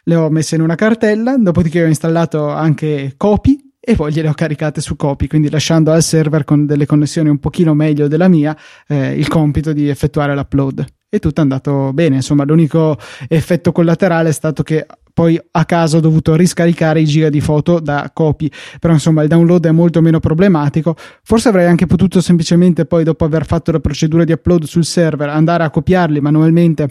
le 0.05 0.15
ho 0.15 0.29
messe 0.31 0.55
in 0.55 0.61
una 0.61 0.75
cartella, 0.75 1.37
dopodiché 1.39 1.83
ho 1.83 1.89
installato 1.89 2.49
anche 2.49 3.15
Copy 3.17 3.74
e 3.87 3.97
poi 3.97 4.13
gliele 4.13 4.29
ho 4.29 4.35
caricate 4.35 4.81
su 4.81 4.97
copy, 4.97 5.27
quindi 5.27 5.51
lasciando 5.51 5.93
al 5.93 6.03
server 6.03 6.45
con 6.45 6.65
delle 6.65 6.87
connessioni 6.87 7.29
un 7.29 7.39
pochino 7.39 7.75
meglio 7.75 8.09
della 8.09 8.29
mia 8.29 8.57
eh, 8.89 9.13
il 9.13 9.29
compito 9.29 9.75
di 9.75 9.91
effettuare 9.91 10.35
l'upload. 10.35 10.85
E 11.11 11.19
tutto 11.19 11.41
è 11.41 11.43
andato 11.43 11.93
bene, 11.93 12.17
insomma 12.17 12.45
l'unico 12.45 12.97
effetto 13.29 13.73
collaterale 13.73 14.31
è 14.31 14.33
stato 14.33 14.63
che 14.63 14.87
poi 15.13 15.39
a 15.53 15.65
caso 15.67 15.99
ho 15.99 16.01
dovuto 16.01 16.35
riscaricare 16.35 17.01
i 17.01 17.05
giga 17.05 17.29
di 17.29 17.41
foto 17.41 17.79
da 17.79 18.11
copy, 18.13 18.51
però 18.81 18.95
insomma 18.95 19.23
il 19.23 19.29
download 19.29 19.67
è 19.67 19.71
molto 19.71 20.01
meno 20.01 20.19
problematico. 20.19 20.97
Forse 21.23 21.51
avrei 21.51 21.67
anche 21.67 21.87
potuto 21.87 22.23
semplicemente 22.23 22.87
poi 22.87 23.05
dopo 23.05 23.25
aver 23.25 23.45
fatto 23.45 23.71
la 23.71 23.81
procedura 23.81 24.25
di 24.25 24.33
upload 24.33 24.65
sul 24.65 24.85
server 24.85 25.29
andare 25.29 25.63
a 25.63 25.71
copiarli 25.71 26.21
manualmente 26.21 26.89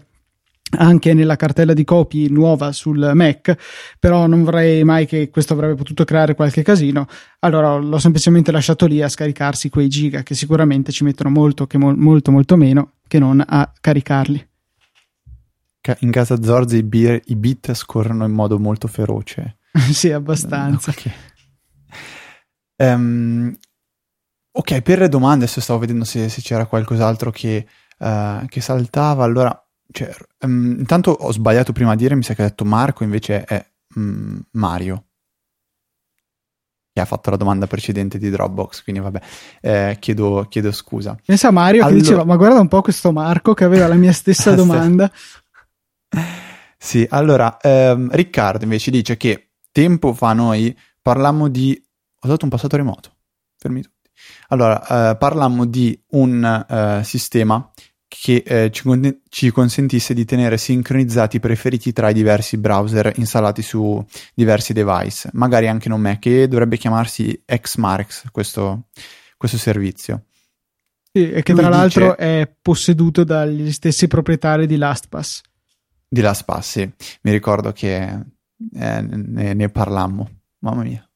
anche 0.77 1.13
nella 1.13 1.35
cartella 1.35 1.73
di 1.73 1.83
copy 1.83 2.29
nuova 2.29 2.71
sul 2.71 3.11
Mac, 3.13 3.55
però 3.99 4.27
non 4.27 4.43
vorrei 4.43 4.83
mai 4.83 5.05
che 5.05 5.29
questo 5.29 5.53
avrebbe 5.53 5.75
potuto 5.75 6.03
creare 6.03 6.35
qualche 6.35 6.63
casino, 6.63 7.07
allora 7.39 7.75
l'ho 7.75 7.99
semplicemente 7.99 8.51
lasciato 8.51 8.85
lì 8.85 9.01
a 9.01 9.09
scaricarsi 9.09 9.69
quei 9.69 9.87
giga 9.87 10.23
che 10.23 10.35
sicuramente 10.35 10.91
ci 10.91 11.03
mettono 11.03 11.29
molto, 11.29 11.67
che 11.67 11.77
mo- 11.77 11.95
molto, 11.95 12.31
molto 12.31 12.55
meno 12.55 12.93
che 13.07 13.19
non 13.19 13.43
a 13.45 13.71
caricarli. 13.79 14.47
In 15.99 16.11
casa 16.11 16.41
Zorzi 16.41 16.77
i, 16.77 16.83
bir- 16.83 17.21
i 17.25 17.35
bit 17.35 17.73
scorrono 17.73 18.25
in 18.25 18.31
modo 18.31 18.57
molto 18.57 18.87
feroce. 18.87 19.57
sì, 19.91 20.11
abbastanza. 20.11 20.91
Okay. 20.91 21.11
Um, 22.77 23.53
ok, 24.51 24.81
per 24.81 24.99
le 24.99 25.09
domande, 25.09 25.43
adesso 25.43 25.61
stavo 25.61 25.79
vedendo 25.79 26.05
se, 26.05 26.29
se 26.29 26.41
c'era 26.41 26.65
qualcos'altro 26.65 27.31
che, 27.31 27.67
uh, 27.99 28.45
che 28.47 28.61
saltava. 28.61 29.23
Allora, 29.23 29.62
cioè, 29.91 30.13
um, 30.39 30.77
intanto 30.79 31.11
ho 31.11 31.31
sbagliato 31.31 31.71
prima 31.71 31.91
a 31.91 31.95
dire, 31.95 32.15
mi 32.15 32.23
sa 32.23 32.33
che 32.33 32.41
ha 32.43 32.47
detto 32.47 32.65
Marco, 32.65 33.03
invece 33.03 33.43
è 33.43 33.65
um, 33.95 34.41
Mario 34.51 35.05
che 36.93 37.01
ha 37.01 37.05
fatto 37.05 37.31
la 37.31 37.37
domanda 37.37 37.65
precedente 37.65 38.19
di 38.19 38.29
Dropbox, 38.29 38.83
quindi 38.83 39.01
vabbè, 39.01 39.21
eh, 39.61 39.97
chiedo, 39.99 40.45
chiedo, 40.47 40.71
scusa. 40.71 41.17
Pensa 41.25 41.47
a 41.47 41.51
Mario 41.51 41.81
allora... 41.81 41.95
che 41.95 42.01
diceva, 42.01 42.23
ma 42.23 42.35
guarda 42.35 42.59
un 42.59 42.67
po' 42.67 42.83
questo 42.83 43.11
Marco 43.11 43.55
che 43.55 43.63
aveva 43.63 43.87
la 43.87 43.95
mia 43.95 44.11
stessa 44.13 44.53
domanda. 44.55 45.11
sì, 46.77 47.05
allora, 47.09 47.57
ehm, 47.59 48.09
Riccardo 48.11 48.63
invece 48.63 48.91
dice 48.91 49.17
che 49.17 49.53
tempo 49.71 50.13
fa 50.13 50.33
noi 50.33 50.77
parlammo 51.01 51.47
di... 51.47 51.83
Ho 52.19 52.27
dato 52.27 52.45
un 52.45 52.51
passato 52.51 52.77
remoto, 52.77 53.11
fermi 53.57 53.81
tutti. 53.81 54.11
Allora, 54.49 55.11
eh, 55.11 55.17
parlammo 55.17 55.65
di 55.65 55.99
un 56.11 56.65
eh, 56.69 57.03
sistema 57.03 57.71
che 58.15 58.43
eh, 58.45 58.69
ci, 58.71 58.83
con- 58.83 59.21
ci, 59.27 59.49
consentisse 59.49 60.13
di 60.13 60.23
tenere 60.23 60.57
sincronizzati 60.57 61.37
i 61.37 61.39
preferiti 61.39 61.91
tra 61.91 62.09
i 62.09 62.13
diversi 62.13 62.57
browser 62.57 63.11
installati 63.15 63.63
su 63.63 64.05
diversi 64.35 64.71
device, 64.71 65.29
magari 65.33 65.67
anche 65.67 65.89
non 65.89 65.99
Mac, 65.99 66.19
che 66.19 66.47
dovrebbe 66.47 66.77
chiamarsi 66.77 67.41
Xmarks 67.43 68.25
questo, 68.31 68.89
questo 69.35 69.57
servizio. 69.57 70.25
Sì, 71.11 71.31
e 71.31 71.41
che 71.41 71.53
Lui 71.53 71.61
tra 71.61 71.69
l'altro 71.69 72.09
dice, 72.11 72.15
è 72.15 72.55
posseduto 72.61 73.23
dagli 73.23 73.71
stessi 73.71 74.07
proprietari 74.07 74.67
di 74.67 74.77
LastPass. 74.77 75.41
Di 76.07 76.21
LastPass, 76.21 76.69
sì. 76.69 76.91
Mi 77.21 77.31
ricordo 77.31 77.71
che 77.71 78.03
eh, 78.75 79.01
ne, 79.01 79.53
ne, 79.53 79.69
parlammo. 79.69 80.29
Mamma 80.59 80.83
mia. 80.83 81.09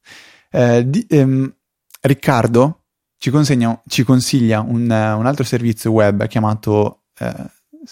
Eh, 0.49 0.83
di, 0.89 1.05
ehm, 1.07 1.53
Riccardo 2.01 2.85
ci, 3.17 3.29
consegna, 3.29 3.81
ci 3.87 4.03
consiglia 4.03 4.61
un, 4.61 4.83
un, 4.83 5.25
altro 5.25 5.43
servizio 5.43 5.91
web 5.91 6.27
chiamato 6.27 7.03
eh, 7.17 7.33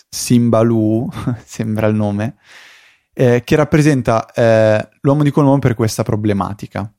Simbaloo, 0.10 1.10
sembra 1.44 1.88
il 1.88 1.96
nome, 1.96 2.36
eh, 3.14 3.44
che 3.44 3.56
rappresenta 3.56 4.32
eh, 4.32 4.90
l'uomo 5.02 5.24
di 5.24 5.32
colombo 5.32 5.60
per 5.60 5.76
questa 5.76 6.04
problematica. 6.04 6.92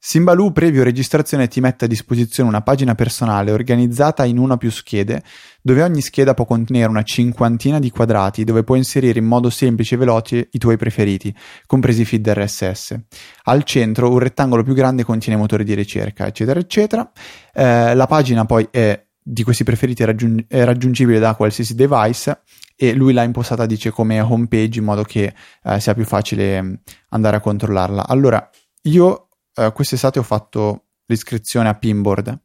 Simbaloo, 0.00 0.52
previo 0.52 0.84
registrazione, 0.84 1.48
ti 1.48 1.60
mette 1.60 1.86
a 1.86 1.88
disposizione 1.88 2.48
una 2.48 2.62
pagina 2.62 2.94
personale 2.94 3.50
organizzata 3.50 4.24
in 4.24 4.38
una 4.38 4.54
o 4.54 4.56
più 4.56 4.70
schede, 4.70 5.24
dove 5.60 5.82
ogni 5.82 6.00
scheda 6.00 6.34
può 6.34 6.44
contenere 6.44 6.88
una 6.88 7.02
cinquantina 7.02 7.80
di 7.80 7.90
quadrati 7.90 8.44
dove 8.44 8.62
puoi 8.62 8.78
inserire 8.78 9.18
in 9.18 9.24
modo 9.24 9.50
semplice 9.50 9.96
e 9.96 9.98
veloce 9.98 10.48
i 10.52 10.58
tuoi 10.58 10.76
preferiti, 10.76 11.34
compresi 11.66 12.02
i 12.02 12.04
feed 12.04 12.28
RSS. 12.28 12.96
Al 13.44 13.64
centro 13.64 14.08
un 14.08 14.20
rettangolo 14.20 14.62
più 14.62 14.72
grande 14.72 15.02
contiene 15.02 15.36
motori 15.36 15.64
di 15.64 15.74
ricerca, 15.74 16.28
eccetera, 16.28 16.60
eccetera. 16.60 17.10
Eh, 17.52 17.94
la 17.96 18.06
pagina 18.06 18.44
poi 18.44 18.68
è, 18.70 19.04
di 19.20 19.42
questi 19.42 19.64
preferiti 19.64 20.04
raggiung- 20.04 20.44
è 20.46 20.62
raggiungibile 20.62 21.18
da 21.18 21.34
qualsiasi 21.34 21.74
device 21.74 22.42
e 22.76 22.94
lui 22.94 23.12
l'ha 23.12 23.24
impostata, 23.24 23.66
dice, 23.66 23.90
come 23.90 24.20
homepage 24.20 24.78
in 24.78 24.84
modo 24.84 25.02
che 25.02 25.34
eh, 25.64 25.80
sia 25.80 25.92
più 25.94 26.04
facile 26.04 26.62
mm, 26.62 26.74
andare 27.08 27.36
a 27.36 27.40
controllarla. 27.40 28.06
Allora, 28.06 28.48
io 28.82 29.27
uh, 29.66 29.72
quest'estate 29.72 30.18
ho 30.18 30.22
fatto 30.22 30.86
l'iscrizione 31.06 31.68
a 31.68 31.74
Pinboard, 31.74 32.38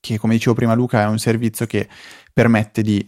che 0.00 0.18
come 0.18 0.34
dicevo 0.34 0.54
prima 0.54 0.74
Luca 0.74 1.02
è 1.02 1.06
un 1.06 1.18
servizio 1.18 1.66
che 1.66 1.88
permette 2.32 2.82
di 2.82 3.04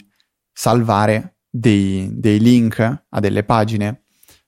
salvare 0.53 1.37
dei, 1.49 2.09
dei 2.13 2.41
link 2.41 2.81
a 2.81 3.21
delle 3.21 3.45
pagine 3.45 4.03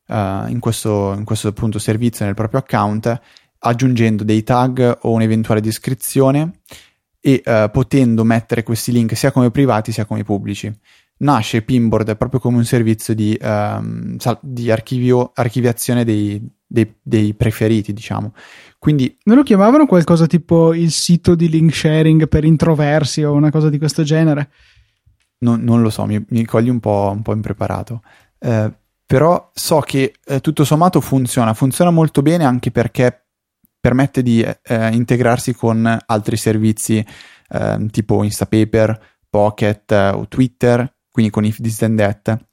uh, 0.08 0.48
in, 0.48 0.58
questo, 0.58 1.14
in 1.16 1.24
questo 1.24 1.48
appunto 1.48 1.78
servizio 1.78 2.24
nel 2.24 2.34
proprio 2.34 2.60
account 2.60 3.20
aggiungendo 3.60 4.24
dei 4.24 4.42
tag 4.42 4.98
o 5.02 5.12
un'eventuale 5.12 5.60
descrizione 5.60 6.60
e 7.20 7.42
eh, 7.44 7.68
potendo 7.70 8.24
mettere 8.24 8.62
questi 8.62 8.92
link 8.92 9.14
sia 9.16 9.30
come 9.30 9.50
privati 9.50 9.92
sia 9.92 10.06
come 10.06 10.24
pubblici. 10.24 10.72
Nasce 11.18 11.60
Pinboard 11.62 12.16
proprio 12.16 12.40
come 12.40 12.56
un 12.56 12.64
servizio 12.64 13.14
di, 13.14 13.36
ehm, 13.38 14.16
di 14.40 14.70
archivio, 14.70 15.32
archiviazione 15.34 16.04
dei, 16.04 16.42
dei, 16.72 16.94
dei, 17.02 17.35
preferiti, 17.35 17.92
diciamo. 17.92 18.33
Quindi, 18.78 19.18
non 19.24 19.37
lo 19.37 19.42
chiamavano 19.42 19.87
qualcosa 19.87 20.26
tipo 20.26 20.72
il 20.72 20.92
sito 20.92 21.35
di 21.35 21.48
link 21.48 21.74
sharing 21.74 22.28
per 22.28 22.44
introversi 22.44 23.24
o 23.24 23.33
una 23.33 23.50
cosa 23.50 23.68
di 23.68 23.78
questo 23.78 24.04
genere? 24.04 24.50
Non, 25.38 25.62
non 25.62 25.83
lo 25.83 25.90
so, 25.90 26.06
mi, 26.06 26.24
mi 26.28 26.44
cogli 26.44 26.68
un 26.68 26.78
po', 26.78 27.11
un 27.12 27.22
po 27.22 27.33
impreparato. 27.33 28.02
Eh, 28.38 28.72
però 29.04 29.50
so 29.52 29.80
che 29.80 30.14
eh, 30.24 30.40
tutto 30.40 30.64
sommato 30.64 31.00
funziona, 31.00 31.52
funziona 31.52 31.90
molto 31.90 32.22
bene 32.22 32.44
anche 32.44 32.70
perché 32.70 33.24
permette 33.80 34.22
di 34.22 34.40
eh, 34.40 34.88
integrarsi 34.92 35.54
con 35.54 35.98
altri 36.06 36.37
servizi 36.37 37.04
eh, 37.48 37.87
tipo 37.90 38.22
Instapaper, 38.22 39.18
Pocket 39.28 39.90
eh, 39.90 40.09
o 40.11 40.28
Twitter, 40.28 40.94
quindi 41.11 41.33
con 41.33 41.44
If 41.44 41.61
This 41.61 41.78
Then 41.78 41.96
That, 41.96 42.49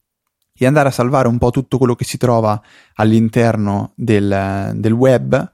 e 0.57 0.65
andare 0.65 0.89
a 0.89 0.91
salvare 0.91 1.27
un 1.27 1.37
po' 1.37 1.51
tutto 1.51 1.77
quello 1.77 1.95
che 1.95 2.03
si 2.03 2.17
trova 2.17 2.61
all'interno 2.95 3.91
del, 3.95 4.71
del 4.75 4.91
web 4.93 5.51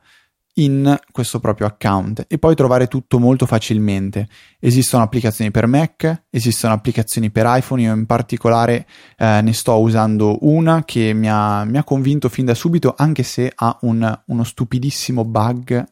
in 0.55 0.99
questo 1.11 1.39
proprio 1.39 1.65
account 1.65 2.25
e 2.27 2.37
poi 2.37 2.55
trovare 2.55 2.87
tutto 2.87 3.19
molto 3.19 3.45
facilmente. 3.45 4.27
Esistono 4.59 5.03
applicazioni 5.03 5.49
per 5.51 5.67
Mac, 5.67 6.25
esistono 6.29 6.73
applicazioni 6.73 7.31
per 7.31 7.45
iPhone, 7.47 7.81
io 7.81 7.93
in 7.93 8.05
particolare 8.05 8.85
eh, 9.17 9.41
ne 9.41 9.53
sto 9.53 9.79
usando 9.79 10.37
una 10.41 10.83
che 10.83 11.13
mi 11.13 11.29
ha, 11.29 11.63
mi 11.63 11.77
ha, 11.77 11.83
convinto 11.83 12.29
fin 12.29 12.45
da 12.45 12.53
subito 12.53 12.93
anche 12.95 13.23
se 13.23 13.51
ha 13.53 13.77
un, 13.81 14.21
uno 14.27 14.43
stupidissimo 14.43 15.25
bug 15.25 15.85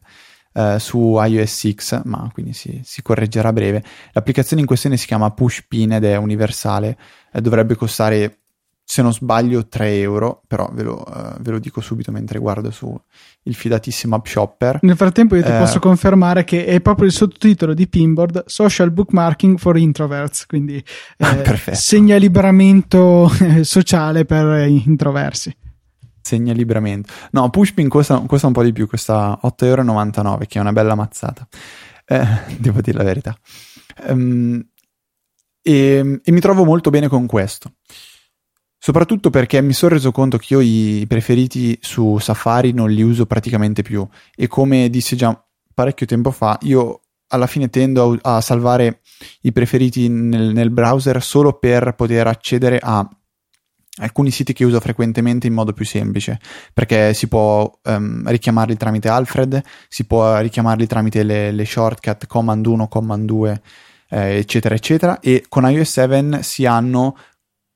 eh, 0.53 0.77
su 0.79 1.17
iOS 1.19 1.51
6, 1.51 2.01
ma 2.03 2.29
quindi 2.31 2.53
si, 2.53 2.81
si, 2.83 3.01
correggerà 3.01 3.49
a 3.49 3.53
breve. 3.53 3.83
L'applicazione 4.11 4.61
in 4.61 4.67
questione 4.67 4.97
si 4.97 5.07
chiama 5.07 5.31
Pushpin 5.31 5.93
ed 5.93 6.03
è 6.03 6.17
universale, 6.17 6.97
eh, 7.31 7.41
dovrebbe 7.41 7.75
costare 7.75 8.40
se 8.91 9.01
non 9.01 9.13
sbaglio 9.13 9.69
3 9.69 9.99
euro, 9.99 10.41
però 10.45 10.69
ve 10.73 10.83
lo, 10.83 11.01
uh, 11.07 11.41
ve 11.41 11.51
lo, 11.51 11.59
dico 11.59 11.79
subito 11.79 12.11
mentre 12.11 12.39
guardo 12.39 12.71
su 12.71 12.93
il 13.43 13.55
fidatissimo 13.55 14.17
App 14.17 14.25
Shopper. 14.25 14.79
Nel 14.81 14.97
frattempo 14.97 15.37
io 15.37 15.43
ti 15.43 15.49
eh, 15.49 15.57
posso 15.57 15.79
confermare 15.79 16.43
che 16.43 16.65
è 16.65 16.81
proprio 16.81 17.07
il 17.07 17.13
sottotitolo 17.13 17.73
di 17.73 17.87
Pinboard 17.87 18.43
Social 18.47 18.91
Bookmarking 18.91 19.57
for 19.57 19.77
Introverts, 19.77 20.45
quindi 20.45 20.83
eh, 21.15 21.73
segnalibramento 21.73 23.31
eh, 23.39 23.63
sociale 23.63 24.25
per 24.25 24.67
introversi. 24.67 25.55
Segnalibramento. 26.19 27.13
No, 27.31 27.49
Pushpin 27.49 27.87
costa, 27.87 28.21
costa 28.27 28.47
un 28.47 28.53
po' 28.53 28.63
di 28.63 28.73
più, 28.73 28.89
costa 28.89 29.39
8,99 29.41 29.65
euro, 29.65 30.37
che 30.49 30.57
è 30.57 30.59
una 30.59 30.73
bella 30.73 30.95
mazzata. 30.95 31.47
Eh, 32.05 32.27
devo 32.59 32.81
dire 32.81 32.97
la 32.97 33.05
verità. 33.05 33.33
Um, 34.09 34.61
e, 35.61 36.19
e 36.21 36.31
mi 36.33 36.39
trovo 36.41 36.65
molto 36.65 36.89
bene 36.89 37.07
con 37.07 37.25
questo. 37.25 37.71
Soprattutto 38.83 39.29
perché 39.29 39.61
mi 39.61 39.73
sono 39.73 39.93
reso 39.93 40.11
conto 40.11 40.39
che 40.39 40.55
io 40.55 40.59
i 40.59 41.05
preferiti 41.07 41.77
su 41.81 42.17
Safari 42.17 42.71
non 42.71 42.89
li 42.89 43.03
uso 43.03 43.27
praticamente 43.27 43.83
più. 43.83 44.07
E 44.35 44.47
come 44.47 44.89
dissi 44.89 45.15
già 45.15 45.39
parecchio 45.71 46.07
tempo 46.07 46.31
fa, 46.31 46.57
io 46.63 47.01
alla 47.27 47.45
fine 47.45 47.69
tendo 47.69 48.17
a, 48.23 48.37
a 48.37 48.41
salvare 48.41 49.01
i 49.41 49.51
preferiti 49.51 50.09
nel, 50.09 50.51
nel, 50.51 50.71
browser 50.71 51.21
solo 51.21 51.59
per 51.59 51.93
poter 51.93 52.25
accedere 52.25 52.79
a 52.81 53.07
alcuni 53.97 54.31
siti 54.31 54.51
che 54.51 54.65
uso 54.65 54.79
frequentemente 54.79 55.45
in 55.45 55.53
modo 55.53 55.73
più 55.73 55.85
semplice, 55.85 56.39
perché 56.73 57.13
si 57.13 57.27
può 57.27 57.71
um, 57.83 58.27
richiamarli 58.27 58.77
tramite 58.77 59.09
Alfred, 59.09 59.61
si 59.89 60.05
può 60.05 60.39
richiamarli 60.39 60.87
tramite 60.87 61.21
le, 61.21 61.51
le 61.51 61.65
shortcut 61.65 62.25
Command 62.25 62.65
1, 62.65 62.87
Command 62.87 63.25
2, 63.25 63.61
eh, 64.09 64.37
eccetera, 64.37 64.73
eccetera, 64.75 65.19
e 65.19 65.45
con 65.47 65.69
iOS 65.69 65.89
7 65.89 66.43
si 66.43 66.65
hanno 66.65 67.15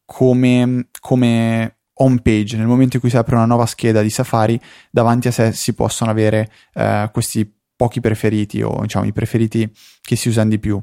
come, 0.05 0.89
come 0.99 1.77
home 1.97 2.21
page, 2.21 2.57
nel 2.57 2.67
momento 2.67 2.95
in 2.95 3.01
cui 3.01 3.09
si 3.09 3.17
apre 3.17 3.35
una 3.35 3.45
nuova 3.45 3.65
scheda 3.65 4.01
di 4.01 4.09
Safari, 4.09 4.59
davanti 4.91 5.27
a 5.27 5.31
sé 5.31 5.51
si 5.51 5.73
possono 5.73 6.11
avere 6.11 6.49
eh, 6.73 7.09
questi 7.11 7.51
pochi 7.75 7.99
preferiti 7.99 8.61
o 8.61 8.81
diciamo 8.81 9.05
i 9.05 9.11
preferiti 9.11 9.69
che 10.01 10.15
si 10.15 10.29
usano 10.29 10.49
di 10.49 10.59
più. 10.59 10.79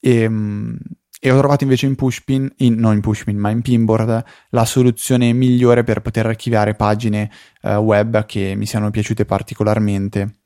E, 0.00 0.20
ehm, 0.20 0.78
e 1.22 1.30
ho 1.30 1.38
trovato 1.38 1.64
invece 1.64 1.84
in 1.84 1.96
Pushpin, 1.96 2.50
in, 2.58 2.76
non 2.76 2.94
in 2.94 3.02
Pushpin, 3.02 3.36
ma 3.36 3.50
in 3.50 3.60
Pinboard, 3.60 4.24
la 4.50 4.64
soluzione 4.64 5.34
migliore 5.34 5.84
per 5.84 6.00
poter 6.00 6.24
archiviare 6.24 6.74
pagine 6.74 7.30
eh, 7.60 7.76
web 7.76 8.24
che 8.24 8.54
mi 8.56 8.64
siano 8.64 8.90
piaciute 8.90 9.26
particolarmente 9.26 10.36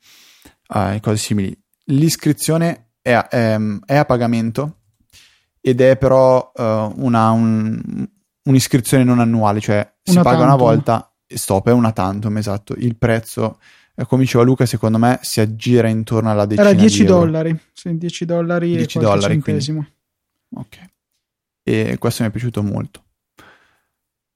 eh, 0.73 0.95
e 0.95 0.99
cose 0.99 1.17
simili. 1.17 1.57
L'iscrizione 1.85 2.95
è, 3.01 3.15
è, 3.15 3.57
è 3.85 3.95
a 3.95 4.05
pagamento 4.05 4.79
ed 5.67 5.81
è 5.81 5.97
però 5.97 6.51
uh, 6.53 6.61
una, 6.63 7.31
un, 7.31 8.07
un'iscrizione 8.43 9.03
non 9.03 9.19
annuale, 9.19 9.59
cioè 9.59 9.77
una 9.77 9.87
si 10.03 10.13
paga 10.17 10.29
tantum. 10.29 10.45
una 10.45 10.55
volta 10.55 11.15
e 11.25 11.39
stop, 11.39 11.69
è 11.69 11.71
una 11.71 11.91
tantum, 11.91 12.37
esatto. 12.37 12.75
Il 12.77 12.95
prezzo, 12.97 13.59
eh, 13.95 14.05
come 14.05 14.21
diceva 14.21 14.43
Luca, 14.43 14.67
secondo 14.67 14.99
me 14.99 15.17
si 15.23 15.41
aggira 15.41 15.87
intorno 15.87 16.29
alla 16.29 16.45
decina 16.45 16.69
Era 16.69 16.77
10 16.77 17.01
di 17.01 17.07
dollari, 17.07 17.59
sì, 17.73 17.97
10 17.97 18.25
dollari 18.25 18.75
10 18.75 18.97
e 18.97 19.01
dollari, 19.01 19.21
centesimo. 19.33 19.87
Quindi. 20.49 20.67
Ok. 20.67 20.89
E 21.63 21.97
questo 21.97 22.21
mi 22.21 22.29
è 22.29 22.31
piaciuto 22.31 22.61
molto. 22.61 23.03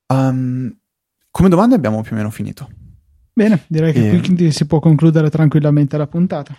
Um, 0.07 0.75
come 1.29 1.49
domande 1.49 1.75
abbiamo 1.75 2.01
più 2.01 2.13
o 2.13 2.15
meno 2.15 2.31
finito. 2.31 2.67
Bene, 3.33 3.65
direi 3.67 3.93
che 3.93 4.09
e... 4.09 4.19
qui 4.19 4.51
si 4.51 4.65
può 4.65 4.79
concludere 4.79 5.29
tranquillamente 5.29 5.95
la 5.95 6.07
puntata. 6.07 6.57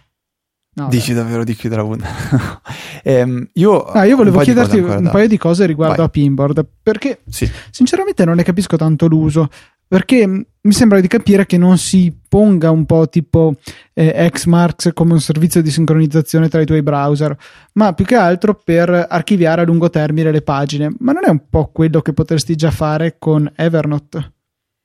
No, 0.73 0.89
Dici 0.89 1.13
beh. 1.13 1.19
davvero 1.19 1.45
di 1.45 1.55
chiudere 1.55 1.83
la 1.83 1.89
puntata? 1.89 2.63
ehm, 3.03 3.49
io, 3.55 3.85
ah, 3.85 4.05
io 4.05 4.17
volevo 4.17 4.39
chiederti 4.39 4.79
un 4.79 5.09
paio 5.11 5.27
di 5.27 5.37
cose 5.37 5.67
riguardo 5.67 5.97
Vai. 5.97 6.07
a 6.07 6.09
Pinboard, 6.09 6.67
perché 6.83 7.23
sì. 7.29 7.51
sinceramente 7.71 8.25
non 8.25 8.37
ne 8.37 8.45
capisco 8.45 8.77
tanto 8.77 9.07
l'uso. 9.07 9.49
Perché 9.91 10.25
mi 10.27 10.73
sembra 10.73 11.01
di 11.01 11.09
capire 11.09 11.47
che 11.47 11.59
non 11.59 11.77
si 11.77 12.17
ponga 12.29 12.71
un 12.71 12.87
po' 12.87 13.09
tipo 13.09 13.57
eh, 13.93 14.31
Xmarks 14.31 14.91
come 14.95 15.15
un 15.15 15.21
servizio 15.21 15.61
di 15.63 15.71
sincronizzazione 15.73 16.49
tra 16.49 16.61
i 16.61 16.65
tuoi 16.65 16.81
browser, 16.81 17.37
ma 17.73 17.93
più 17.93 18.05
che 18.05 18.15
altro 18.15 18.55
per 18.55 18.89
archiviare 19.09 19.63
a 19.63 19.65
lungo 19.65 19.91
termine 19.91 20.31
le 20.31 20.43
pagine. 20.43 20.95
Ma 21.01 21.11
non 21.11 21.25
è 21.25 21.29
un 21.29 21.49
po' 21.51 21.73
quello 21.73 22.03
che 22.03 22.13
potresti 22.13 22.55
già 22.55 22.71
fare 22.71 23.17
con 23.19 23.51
Evernote? 23.57 24.33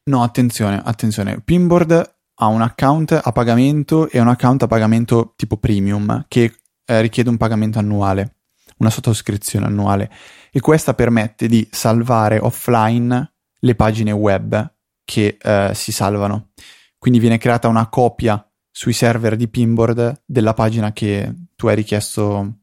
No, 0.05 0.23
attenzione, 0.23 0.81
attenzione. 0.83 1.39
Pinboard 1.39 2.14
ha 2.35 2.47
un 2.47 2.61
account 2.61 3.19
a 3.23 3.31
pagamento 3.31 4.09
e 4.09 4.19
un 4.19 4.27
account 4.27 4.63
a 4.63 4.67
pagamento 4.67 5.33
tipo 5.35 5.57
premium 5.57 6.25
che 6.27 6.55
eh, 6.85 7.01
richiede 7.01 7.29
un 7.29 7.37
pagamento 7.37 7.79
annuale, 7.79 8.35
una 8.77 8.89
sottoscrizione 8.89 9.65
annuale 9.65 10.11
e 10.51 10.59
questa 10.59 10.93
permette 10.93 11.47
di 11.47 11.67
salvare 11.71 12.37
offline 12.39 13.33
le 13.59 13.75
pagine 13.75 14.11
web 14.11 14.73
che 15.03 15.37
eh, 15.41 15.71
si 15.73 15.91
salvano. 15.91 16.49
Quindi 16.97 17.19
viene 17.19 17.37
creata 17.37 17.67
una 17.67 17.87
copia 17.87 18.45
sui 18.71 18.93
server 18.93 19.35
di 19.35 19.47
Pinboard 19.47 20.23
della 20.25 20.53
pagina 20.53 20.91
che 20.91 21.33
tu 21.55 21.67
hai 21.67 21.75
richiesto, 21.75 22.57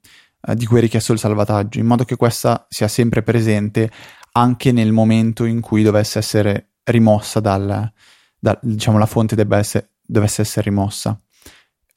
eh, 0.46 0.54
di 0.54 0.66
cui 0.66 0.76
hai 0.76 0.82
richiesto 0.82 1.12
il 1.12 1.18
salvataggio, 1.18 1.78
in 1.78 1.86
modo 1.86 2.04
che 2.04 2.16
questa 2.16 2.66
sia 2.68 2.88
sempre 2.88 3.22
presente 3.22 3.90
anche 4.32 4.72
nel 4.72 4.92
momento 4.92 5.44
in 5.44 5.60
cui 5.60 5.82
dovesse 5.82 6.18
essere 6.18 6.72
rimossa 6.84 7.40
dal, 7.40 7.90
da, 8.42 8.58
diciamo, 8.60 8.98
la 8.98 9.06
fonte 9.06 9.36
dovesse 9.36 10.42
essere 10.42 10.62
rimossa. 10.62 11.16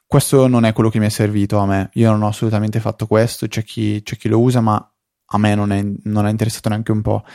Questo 0.05 0.45
non 0.45 0.63
è 0.63 0.73
quello 0.73 0.91
che 0.91 0.99
mi 0.99 1.07
è 1.07 1.09
servito 1.09 1.57
a 1.57 1.65
me. 1.65 1.89
Io 1.93 2.11
non 2.11 2.21
ho 2.21 2.27
assolutamente 2.27 2.79
fatto 2.79 3.07
questo. 3.07 3.47
C'è 3.47 3.63
chi, 3.63 4.03
c'è 4.03 4.15
chi 4.15 4.29
lo 4.29 4.39
usa, 4.39 4.61
ma 4.61 4.75
a 5.25 5.37
me 5.39 5.55
non 5.55 5.71
è, 5.71 5.83
non 6.03 6.27
è 6.27 6.29
interessato 6.29 6.69
neanche 6.69 6.91
un 6.91 7.01
po'. 7.01 7.25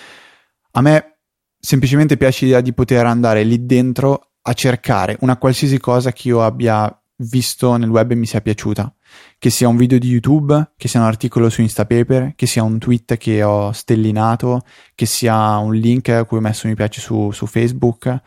A 0.73 0.81
me 0.81 1.19
semplicemente 1.59 2.17
piace 2.17 2.45
l'idea 2.45 2.61
di 2.61 2.73
poter 2.73 3.05
andare 3.05 3.43
lì 3.43 3.67
dentro 3.67 4.35
a 4.43 4.53
cercare 4.53 5.17
una 5.21 5.37
qualsiasi 5.39 5.81
cosa 5.81 6.13
che 6.13 6.29
io 6.29 6.45
abbia 6.45 6.97
visto 7.17 7.77
nel 7.77 7.91
web 7.91 8.13
e 8.13 8.15
mi 8.15 8.27
sia 8.27 8.41
piaciuta. 8.41 8.95
Che 9.39 9.51
sia 9.51 9.67
un 9.67 9.77
video 9.77 9.99
di 9.99 10.09
YouTube, 10.09 10.75
che 10.77 10.87
sia 10.87 11.01
un 11.01 11.07
articolo 11.07 11.51
su 11.51 11.63
Instapaper, 11.63 12.35
che 12.37 12.47
sia 12.47 12.63
un 12.63 12.79
tweet 12.79 13.17
che 13.17 13.43
ho 13.43 13.73
stellinato, 13.73 14.61
che 14.95 15.07
sia 15.07 15.59
un 15.59 15.75
link 15.75 16.11
a 16.11 16.25
cui 16.25 16.39
ho 16.39 16.41
messo 16.41 16.69
mi 16.69 16.77
piace 16.77 17.01
su, 17.01 17.33
su 17.33 17.47
Facebook 17.47 18.23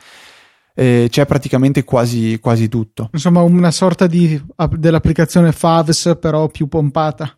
eh, 0.76 1.08
c'è 1.10 1.26
praticamente 1.26 1.84
quasi, 1.84 2.40
quasi, 2.40 2.68
tutto. 2.68 3.10
Insomma, 3.14 3.42
una 3.42 3.72
sorta 3.72 4.08
di, 4.08 4.42
dell'applicazione 4.72 5.52
Favs, 5.52 6.18
però 6.20 6.48
più 6.48 6.68
pompata. 6.68 7.38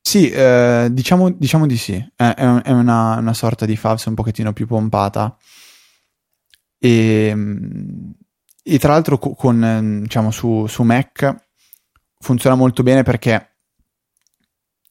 Sì, 0.00 0.30
eh, 0.30 0.88
diciamo, 0.90 1.30
diciamo, 1.30 1.66
di 1.66 1.76
sì. 1.76 1.94
È, 2.14 2.34
è 2.34 2.70
una, 2.70 3.16
una, 3.16 3.34
sorta 3.34 3.66
di 3.66 3.76
Favs 3.76 4.04
un 4.06 4.14
pochettino 4.14 4.52
più 4.52 4.66
pompata. 4.66 5.36
E, 6.78 7.36
e 8.62 8.78
tra 8.78 8.92
l'altro 8.92 9.18
con, 9.18 10.00
diciamo, 10.02 10.30
su, 10.30 10.66
su 10.66 10.82
Mac 10.82 11.34
funziona 12.18 12.56
molto 12.56 12.82
bene 12.82 13.02
perché 13.02 13.56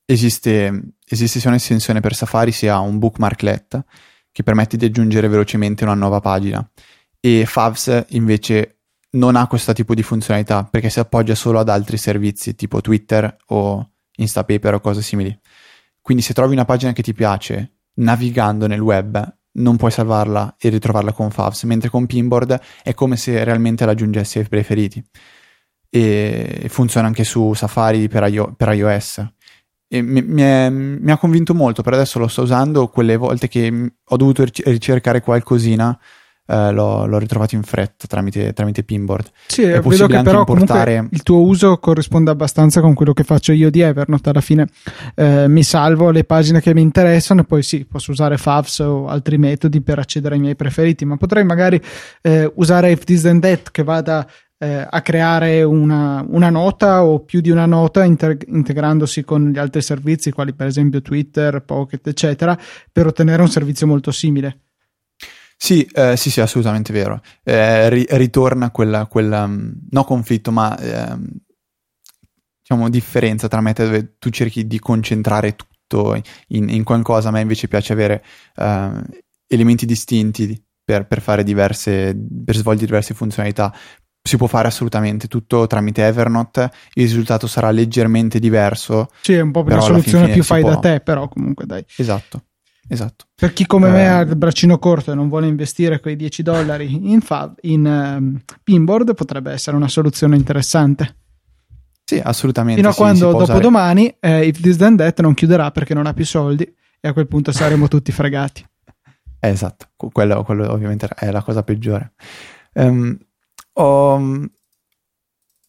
esiste, 0.06 0.96
esiste 1.06 1.40
sia 1.40 1.50
un'estensione 1.50 2.00
per 2.00 2.16
Safari 2.16 2.52
sia 2.52 2.80
un 2.80 3.00
bookmarklet 3.00 3.86
che 4.32 4.44
permette 4.44 4.78
di 4.78 4.86
aggiungere 4.86 5.28
velocemente 5.28 5.84
una 5.84 5.94
nuova 5.94 6.20
pagina 6.20 6.68
e 7.26 7.46
Favs 7.46 8.08
invece 8.10 8.80
non 9.12 9.38
ha 9.38 9.48
questo 9.48 9.72
tipo 9.72 9.94
di 9.96 10.04
funzionalità 10.04 10.66
perché 10.66 10.90
si 10.90 11.00
appoggia 11.00 11.36
solo 11.36 11.60
ad 11.60 11.70
altri 11.70 11.96
servizi 11.96 12.54
tipo 12.54 12.82
Twitter 12.82 13.38
o 13.48 13.92
Instapaper 14.18 14.74
o 14.74 14.82
cose 14.82 15.02
simili. 15.02 15.34
Quindi 16.02 16.22
se 16.22 16.34
trovi 16.34 16.52
una 16.52 16.66
pagina 16.66 16.92
che 16.92 17.02
ti 17.02 17.14
piace 17.14 17.78
navigando 17.96 18.68
nel 18.68 18.82
web 18.82 19.38
non 19.54 19.78
puoi 19.78 19.90
salvarla 19.90 20.58
e 20.60 20.68
ritrovarla 20.68 21.14
con 21.14 21.32
Favs, 21.32 21.64
mentre 21.64 21.88
con 21.88 22.08
Pinboard 22.08 22.60
è 22.84 22.94
come 22.94 23.16
se 23.16 23.42
realmente 23.46 23.86
l'aggiungessi 23.86 24.40
ai 24.40 24.48
preferiti. 24.50 25.02
E 25.90 26.66
funziona 26.68 27.08
anche 27.08 27.24
su 27.24 27.54
Safari 27.54 28.10
per, 28.10 28.28
io- 28.34 28.54
per 28.54 28.74
iOS. 28.74 29.26
Mi, 29.88 30.22
mi, 30.24 30.42
è, 30.42 30.70
mi, 30.70 31.12
ha 31.12 31.18
convinto 31.18 31.54
molto, 31.54 31.84
per 31.84 31.94
adesso 31.94 32.20
lo 32.20 32.28
sto 32.28 32.42
usando, 32.42 32.90
quelle 32.90 33.16
volte 33.16 33.48
che 33.48 33.94
ho 34.04 34.18
dovuto 34.18 34.44
ricercare 34.44 35.22
qualcosina 35.22 35.98
eh, 36.46 36.72
l'ho, 36.72 37.06
l'ho, 37.06 37.18
ritrovato 37.18 37.56
in 37.56 37.64
fretta 37.64 38.06
tramite, 38.08 38.54
tramite 38.54 38.84
Pinboard. 38.84 39.30
Sì, 39.48 39.64
è 39.64 39.80
vedo 39.80 40.08
che 40.08 40.22
però 40.22 40.40
importare... 40.40 41.08
il 41.10 41.24
tuo 41.24 41.42
uso 41.42 41.78
corrisponde 41.78 42.32
abbastanza 42.32 42.82
con 42.82 42.94
quello 42.94 43.14
che 43.14 43.24
faccio 43.24 43.52
io 43.52 43.70
di 43.70 43.82
Evernote. 43.82 44.30
Alla 44.30 44.42
fine 44.42 44.68
eh, 45.16 45.48
mi 45.48 45.64
salvo 45.64 46.12
le 46.12 46.24
pagine 46.24 46.60
che 46.62 46.74
mi 46.74 46.82
interessano 46.82 47.42
e 47.42 47.44
poi 47.46 47.64
sì, 47.64 47.86
posso 47.86 48.12
usare 48.12 48.38
Favs 48.38 48.80
o 48.80 49.08
altri 49.08 49.38
metodi 49.38 49.82
per 49.82 50.00
accedere 50.00 50.36
ai 50.36 50.42
miei 50.42 50.56
preferiti, 50.56 51.06
ma 51.06 51.18
potrei 51.18 51.44
magari 51.44 51.82
eh, 52.22 52.52
usare 52.56 52.92
If 52.92 53.04
This 53.04 53.22
Then 53.22 53.40
That 53.40 53.72
che 53.72 53.84
vada 53.84 54.28
eh, 54.58 54.88
a 54.90 55.02
creare 55.02 55.64
una, 55.64 56.26
una, 56.28 56.50
nota 56.50 57.04
o 57.04 57.20
più 57.20 57.42
di 57.42 57.50
una 57.50 57.66
nota 57.66 58.04
inter- 58.04 58.46
integrandosi 58.48 59.24
con 59.24 59.50
gli 59.50 59.58
altri 59.58 59.82
servizi 59.82 60.32
quali 60.32 60.54
per 60.54 60.68
esempio 60.68 61.02
Twitter, 61.02 61.62
Pocket 61.64 62.06
eccetera 62.08 62.58
per 62.92 63.08
ottenere 63.08 63.42
un 63.42 63.50
servizio 63.50 63.88
molto 63.88 64.12
simile. 64.12 64.63
Sì, 65.58 65.84
eh, 65.94 66.18
sì, 66.18 66.30
sì, 66.30 66.42
assolutamente 66.42 66.92
vero. 66.92 67.22
Eh, 67.44 67.90
ri- 67.90 68.08
ritorna 68.10 68.72
quella, 68.72 69.06
quella 69.08 69.44
um, 69.44 69.74
no 69.90 70.04
conflitto, 70.04 70.52
ma 70.52 70.78
eh, 70.78 71.18
diciamo 72.62 72.90
differenza 72.90 73.48
tra 73.48 73.62
me 73.62 73.74
dove 73.74 74.16
tu 74.18 74.30
cerchi 74.30 74.66
di 74.66 74.80
concentrare 74.80 75.56
tutto 75.56 76.22
in, 76.48 76.70
in 76.70 76.84
qualcosa, 76.84 77.30
a 77.30 77.32
me 77.32 77.42
invece 77.42 77.68
piace 77.68 77.94
avere 77.94 78.24
uh, 78.56 79.02
elementi 79.48 79.86
distinti 79.86 80.62
per, 80.84 81.06
per, 81.06 81.22
fare 81.22 81.44
diverse, 81.44 82.18
per 82.46 82.56
svolgere 82.56 82.88
diverse 82.88 83.14
funzionalità. 83.14 83.74
Si 84.26 84.38
può 84.38 84.48
fare 84.48 84.70
assolutamente 84.70 85.28
tutto 85.28 85.68
tramite 85.68 86.06
Evernote, 86.06 86.72
il 86.94 87.04
risultato 87.04 87.46
sarà 87.46 87.72
leggermente 87.72 88.40
diverso. 88.40 89.10
Sì, 89.22 89.34
è 89.34 89.42
un 89.42 89.52
po' 89.52 89.64
una 89.64 89.82
soluzione 89.82 90.32
più 90.32 90.44
fai 90.44 90.62
può... 90.62 90.70
da 90.70 90.78
te, 90.78 91.02
però 91.02 91.28
comunque 91.28 91.66
dai. 91.66 91.86
Esatto. 91.98 92.46
Esatto. 92.88 93.26
Per 93.34 93.54
chi 93.54 93.66
come 93.66 93.88
eh, 93.88 93.92
me 93.92 94.10
ha 94.10 94.20
il 94.22 94.36
braccino 94.36 94.78
corto 94.78 95.12
e 95.12 95.16
non 95.16 95.30
vuole 95.30 95.48
investire 95.48 96.00
quei 96.00 96.16
10 96.16 96.44
dollari 96.44 97.12
in, 97.12 97.22
fab, 97.22 97.58
in 97.62 97.86
um, 97.86 98.42
pinboard, 98.64 99.14
potrebbe 99.16 99.52
essere 99.52 99.76
una 99.76 99.88
soluzione 99.88 100.36
interessante. 100.36 101.16
Sì, 102.04 102.20
assolutamente. 102.22 102.80
Fino 102.80 102.90
a 102.90 102.94
sì, 102.94 103.00
quando 103.00 103.32
dopodomani 103.32 104.16
eh, 104.20 104.46
If 104.46 104.60
This 104.60 104.78
Then 104.78 104.98
That 104.98 105.22
non 105.22 105.34
chiuderà 105.34 105.72
perché 105.72 105.94
non 105.94 106.06
ha 106.06 106.14
più 106.14 106.26
soldi 106.26 106.64
e 107.00 107.08
a 107.08 107.14
quel 107.14 107.28
punto 107.28 107.52
saremo 107.52 107.88
tutti 107.88 108.12
fregati. 108.12 108.66
Eh, 109.40 109.50
esatto, 109.50 109.88
quello, 109.96 110.44
quello, 110.44 110.72
ovviamente 110.72 111.08
è 111.16 111.32
la 111.32 111.42
cosa 111.42 111.64
peggiore. 111.64 112.14
Um, 112.74 113.18
ho, 113.74 114.50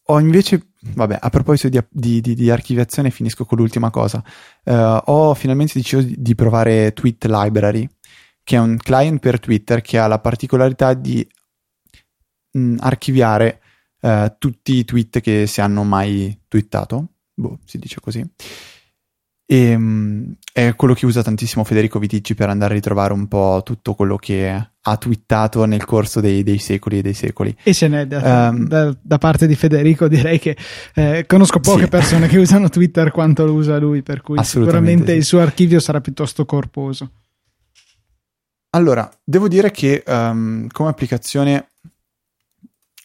ho 0.07 0.19
invece 0.19 0.67
Vabbè, 0.93 1.17
a 1.19 1.29
proposito 1.29 1.69
di, 1.69 1.79
di, 1.89 2.21
di, 2.21 2.35
di, 2.35 2.49
archiviazione, 2.49 3.09
finisco 3.09 3.45
con 3.45 3.57
l'ultima 3.57 3.89
cosa. 3.89 4.23
Uh, 4.63 4.99
ho 5.05 5.33
finalmente 5.33 5.73
deciso 5.75 6.01
di, 6.01 6.35
provare 6.35 6.93
Tweet 6.93 7.25
Library, 7.25 7.87
che 8.43 8.55
è 8.55 8.59
un 8.59 8.77
client 8.77 9.19
per 9.19 9.39
Twitter 9.39 9.81
che 9.81 9.97
ha 9.97 10.07
la 10.07 10.19
particolarità 10.19 10.93
di 10.93 11.27
mh, 12.51 12.59
mm, 12.59 12.75
archiviare 12.79 13.61
uh, 14.01 14.35
tutti 14.37 14.75
i 14.75 14.85
tweet 14.85 15.21
che 15.21 15.47
si 15.47 15.59
hanno 15.59 15.83
mai 15.83 16.39
twittato. 16.47 17.07
Boh, 17.33 17.59
si 17.65 17.79
dice 17.79 17.99
così. 17.99 18.23
E, 19.47 19.75
um, 19.75 20.35
è 20.53 20.75
quello 20.75 20.93
che 20.93 21.05
usa 21.05 21.23
tantissimo 21.23 21.63
Federico 21.63 21.99
Viticci 21.99 22.35
per 22.35 22.49
andare 22.49 22.73
a 22.73 22.75
ritrovare 22.75 23.13
un 23.13 23.27
po' 23.27 23.61
tutto 23.63 23.95
quello 23.95 24.17
che 24.17 24.69
ha 24.87 24.97
twittato 24.97 25.65
nel 25.65 25.83
corso 25.83 26.21
dei, 26.21 26.43
dei 26.43 26.59
secoli 26.59 26.99
e 26.99 27.01
dei 27.01 27.15
secoli. 27.15 27.55
E 27.63 27.73
ce 27.73 27.87
n'è 27.87 28.05
da, 28.05 28.49
um, 28.49 28.67
da, 28.67 28.95
da 29.01 29.17
parte 29.17 29.47
di 29.47 29.55
Federico, 29.55 30.07
direi 30.07 30.37
che 30.37 30.55
eh, 30.93 31.25
conosco 31.25 31.59
poche 31.59 31.83
sì. 31.83 31.89
persone 31.89 32.27
che 32.27 32.37
usano 32.39 32.69
Twitter 32.69 33.11
quanto 33.11 33.45
lo 33.45 33.53
usa 33.53 33.79
lui, 33.79 34.03
per 34.03 34.21
cui 34.21 34.43
sicuramente 34.43 35.13
sì. 35.13 35.17
il 35.17 35.23
suo 35.23 35.39
archivio 35.39 35.79
sarà 35.79 36.01
piuttosto 36.01 36.45
corposo. 36.45 37.09
Allora, 38.71 39.09
devo 39.23 39.47
dire 39.47 39.71
che 39.71 40.03
um, 40.05 40.67
come 40.67 40.89
applicazione 40.89 41.69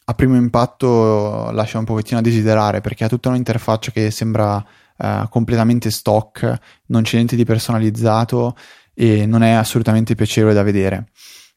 a 0.04 0.14
primo 0.14 0.36
impatto 0.36 1.50
lascia 1.52 1.78
un 1.78 1.84
pochettino 1.84 2.18
a 2.18 2.22
desiderare 2.22 2.80
perché 2.80 3.04
ha 3.04 3.08
tutta 3.08 3.28
un'interfaccia 3.30 3.92
che 3.92 4.10
sembra 4.10 4.62
uh, 4.96 5.28
completamente 5.30 5.90
stock, 5.90 6.58
non 6.86 7.02
c'è 7.02 7.14
niente 7.14 7.36
di 7.36 7.44
personalizzato 7.44 8.54
e 8.92 9.24
non 9.24 9.42
è 9.42 9.52
assolutamente 9.52 10.14
piacevole 10.14 10.52
da 10.52 10.62
vedere. 10.62 11.06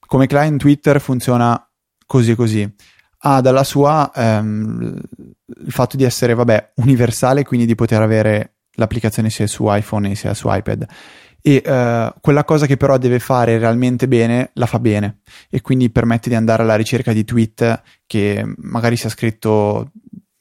Come 0.06 0.28
client 0.28 0.60
Twitter 0.60 1.00
funziona 1.00 1.70
così 2.06 2.32
e 2.32 2.36
così. 2.36 2.76
Ha 3.26 3.42
dalla 3.42 3.64
sua 3.64 4.12
um, 4.14 5.00
il 5.46 5.72
fatto 5.72 5.96
di 5.96 6.04
essere, 6.04 6.34
vabbè, 6.34 6.74
universale, 6.76 7.44
quindi 7.44 7.66
di 7.66 7.76
poter 7.76 8.02
avere 8.02 8.56
l'applicazione 8.76 9.30
sia 9.30 9.48
su 9.48 9.66
iPhone 9.68 10.14
sia 10.16 10.34
su 10.34 10.48
iPad. 10.50 10.86
E 11.42 11.62
uh, 11.66 12.14
quella 12.22 12.44
cosa 12.44 12.66
che 12.66 12.78
però 12.78 12.98
deve 12.98 13.20
fare 13.20 13.58
realmente 13.58 14.08
bene, 14.08 14.52
la 14.54 14.66
fa 14.66 14.80
bene. 14.80 15.20
E 15.50 15.62
quindi 15.62 15.90
permette 15.90 16.30
di 16.30 16.36
andare 16.36 16.64
alla 16.64 16.76
ricerca 16.76 17.14
di 17.14 17.24
tweet 17.24 17.82
che 18.06 18.44
magari 18.58 18.96
si 18.96 19.08
è 19.08 19.10
scritto 19.10 19.92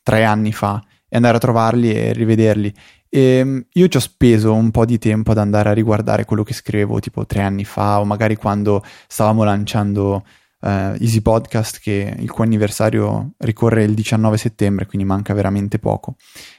tre 0.03 0.25
anni 0.25 0.53
fa 0.53 0.83
e 1.09 1.17
andare 1.17 1.37
a 1.37 1.41
trovarli 1.41 1.93
e 1.93 2.13
rivederli. 2.13 2.73
E 3.15 3.21
ehm, 3.21 3.67
io 3.75 3.89
ci 3.89 3.99
ho 3.99 4.01
speso 4.01 4.55
un 4.55 4.71
po' 4.71 4.87
di 4.87 4.97
tempo 4.97 5.33
ad 5.33 5.39
andare 5.39 5.69
a 5.69 5.75
riguardare 5.75 6.25
quello 6.25 6.43
che 6.43 6.55
scrivevo 6.55 6.99
tipo 6.99 7.27
tre 7.27 7.43
anni 7.43 7.63
fa 7.63 8.01
o 8.01 8.07
magari 8.07 8.37
quando 8.37 8.83
stavamo 9.07 9.45
lanciando 9.45 10.25
uh, 10.61 10.67
Easy 10.99 11.21
Podcast 11.21 11.79
che 11.79 12.15
il 12.19 12.31
cui 12.31 12.45
anniversario 12.45 13.33
ricorre 13.37 13.85
il 13.85 13.93
19 13.93 14.39
settembre, 14.39 14.87
quindi 14.87 15.07
manca 15.07 15.35
veramente 15.35 15.79
poco. 15.79 16.17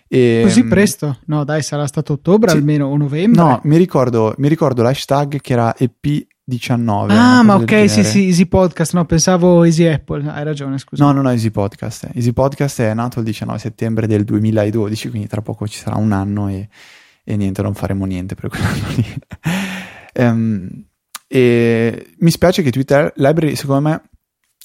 E, 0.07 0.41
Così 0.43 0.59
ehm, 0.59 0.69
presto? 0.69 1.17
No, 1.25 1.43
dai, 1.43 1.63
sarà 1.63 1.87
stato 1.87 2.13
ottobre 2.13 2.51
sì, 2.51 2.57
almeno 2.57 2.85
o 2.85 2.97
novembre. 2.97 3.41
No, 3.41 3.59
mi 3.63 3.77
ricordo, 3.77 4.35
mi 4.37 4.47
ricordo 4.47 4.83
l'hashtag 4.83 5.41
che 5.41 5.53
era 5.53 5.75
EP 5.75 6.27
19. 6.45 7.13
Ah, 7.13 7.41
ma 7.41 7.56
ok, 7.56 7.89
sì, 7.89 8.03
sì, 8.03 8.25
Easy 8.25 8.45
Podcast, 8.47 8.93
no, 8.93 9.06
pensavo 9.06 9.63
Easy 9.63 9.86
Apple, 9.86 10.29
hai 10.29 10.43
ragione, 10.43 10.77
scusa. 10.77 11.03
No, 11.06 11.12
no, 11.13 11.21
no, 11.21 11.29
Easy 11.29 11.51
Podcast. 11.51 12.10
Easy 12.13 12.34
Podcast 12.34 12.82
è 12.82 12.93
nato 12.93 13.19
il 13.19 13.25
19 13.25 13.58
settembre 13.60 14.08
del 14.08 14.25
2012, 14.25 15.10
quindi 15.10 15.27
tra 15.27 15.41
poco 15.41 15.67
ci 15.67 15.79
sarà 15.79 15.95
un 15.95 16.12
anno 16.12 16.49
e, 16.49 16.67
e 17.23 17.38
niente, 17.38 17.62
non 17.62 17.73
faremo 17.73 18.06
niente 18.06 18.36
per 18.36 18.49
quell'anno 18.49 18.88
lì. 18.95 19.15
um, 20.15 20.69
e 21.27 22.13
mi 22.19 22.32
spiace 22.32 22.62
che 22.62 22.71
Twitter 22.71 23.13
Library, 23.15 23.56
secondo 23.56 23.89
me, 23.89 24.01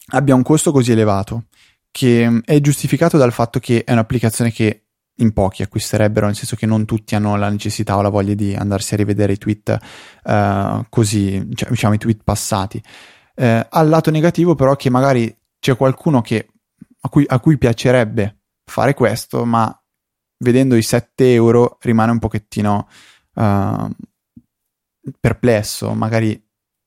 abbia 0.08 0.34
un 0.34 0.42
costo 0.42 0.72
così 0.72 0.90
elevato, 0.90 1.44
che 1.92 2.40
è 2.44 2.60
giustificato 2.60 3.16
dal 3.16 3.32
fatto 3.32 3.60
che 3.60 3.84
è 3.84 3.92
un'applicazione 3.92 4.50
che 4.50 4.87
in 5.18 5.32
pochi 5.32 5.62
acquisterebbero, 5.62 6.26
nel 6.26 6.34
senso 6.34 6.56
che 6.56 6.66
non 6.66 6.84
tutti 6.84 7.14
hanno 7.14 7.36
la 7.36 7.48
necessità 7.48 7.96
o 7.96 8.02
la 8.02 8.08
voglia 8.08 8.34
di 8.34 8.54
andarsi 8.54 8.94
a 8.94 8.96
rivedere 8.96 9.32
i 9.32 9.38
tweet 9.38 9.78
uh, 10.24 10.84
così, 10.88 11.48
cioè, 11.54 11.70
diciamo 11.70 11.94
i 11.94 11.98
tweet 11.98 12.20
passati. 12.24 12.82
Uh, 13.34 13.60
al 13.68 13.88
lato 13.88 14.10
negativo 14.10 14.54
però 14.54 14.74
che 14.76 14.90
magari 14.90 15.34
c'è 15.60 15.76
qualcuno 15.76 16.20
che, 16.20 16.48
a, 17.00 17.08
cui, 17.08 17.24
a 17.26 17.38
cui 17.40 17.58
piacerebbe 17.58 18.38
fare 18.64 18.94
questo, 18.94 19.44
ma 19.44 19.72
vedendo 20.38 20.76
i 20.76 20.82
7 20.82 21.32
euro 21.32 21.78
rimane 21.80 22.12
un 22.12 22.18
pochettino 22.18 22.88
uh, 23.34 23.90
perplesso, 25.20 25.92
magari 25.94 26.40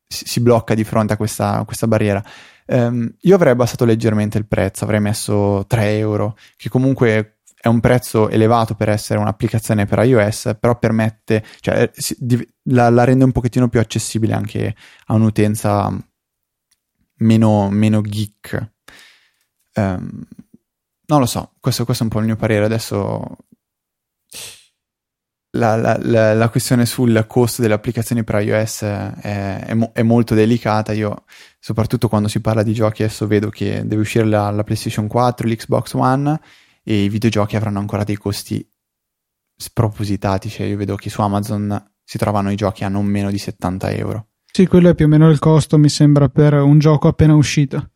si, 0.07 0.25
si, 0.25 0.39
blocca 0.41 0.73
di 0.73 0.83
fronte 0.83 1.13
a 1.13 1.17
questa, 1.17 1.63
questa 1.65 1.87
barriera. 1.87 2.23
Um, 2.67 3.13
io 3.21 3.35
avrei 3.35 3.51
abbassato 3.51 3.83
leggermente 3.83 4.37
il 4.37 4.47
prezzo, 4.47 4.83
avrei 4.83 5.01
messo 5.01 5.65
3 5.67 5.97
euro, 5.97 6.37
che 6.55 6.69
comunque 6.69 7.39
è 7.61 7.67
un 7.67 7.79
prezzo 7.79 8.27
elevato 8.27 8.73
per 8.73 8.89
essere 8.89 9.19
un'applicazione 9.19 9.85
per 9.85 9.99
iOS, 9.99 10.55
però 10.59 10.79
permette, 10.79 11.45
cioè 11.59 11.91
la, 12.63 12.89
la 12.89 13.03
rende 13.03 13.23
un 13.23 13.31
pochettino 13.31 13.69
più 13.69 13.79
accessibile 13.79 14.33
anche 14.33 14.75
a 15.05 15.13
un'utenza 15.13 15.95
meno, 17.17 17.69
meno 17.69 18.01
geek. 18.01 18.71
Um, 19.75 20.25
non 21.05 21.19
lo 21.19 21.27
so, 21.27 21.53
questo, 21.59 21.85
questo, 21.85 22.01
è 22.01 22.07
un 22.07 22.11
po' 22.11 22.19
il 22.19 22.25
mio 22.25 22.35
parere. 22.35 22.65
Adesso 22.65 23.37
la, 25.51 25.75
la, 25.75 25.99
la, 26.01 26.33
la 26.33 26.49
questione 26.49 26.87
sul 26.87 27.25
costo 27.27 27.61
delle 27.61 27.75
applicazioni 27.75 28.23
per 28.23 28.41
iOS 28.41 28.81
è, 28.81 29.65
è, 29.67 29.91
è, 29.93 30.01
molto 30.01 30.33
delicata. 30.33 30.93
Io, 30.93 31.25
soprattutto 31.59 32.09
quando 32.09 32.27
si 32.27 32.41
parla 32.41 32.63
di 32.63 32.73
giochi, 32.73 33.03
adesso 33.03 33.27
vedo 33.27 33.51
che 33.51 33.85
deve 33.85 34.01
uscire 34.01 34.25
la 34.25 34.63
PlayStation 34.63 35.05
4, 35.05 35.47
l'Xbox 35.47 35.93
One 35.93 36.39
e 36.83 37.03
i 37.03 37.09
videogiochi 37.09 37.55
avranno 37.55 37.79
ancora 37.79 38.03
dei 38.03 38.15
costi 38.15 38.67
spropositati, 39.55 40.49
cioè 40.49 40.65
io 40.65 40.77
vedo 40.77 40.95
che 40.95 41.09
su 41.09 41.21
Amazon 41.21 41.93
si 42.03 42.17
trovano 42.17 42.51
i 42.51 42.55
giochi 42.55 42.83
a 42.83 42.89
non 42.89 43.05
meno 43.05 43.29
di 43.29 43.37
70 43.37 43.91
euro. 43.91 44.27
Sì, 44.51 44.67
quello 44.67 44.89
è 44.89 44.95
più 44.95 45.05
o 45.05 45.07
meno 45.07 45.29
il 45.29 45.39
costo, 45.39 45.77
mi 45.77 45.87
sembra, 45.87 46.27
per 46.27 46.53
un 46.53 46.77
gioco 46.79 47.07
appena 47.07 47.35
uscito. 47.35 47.91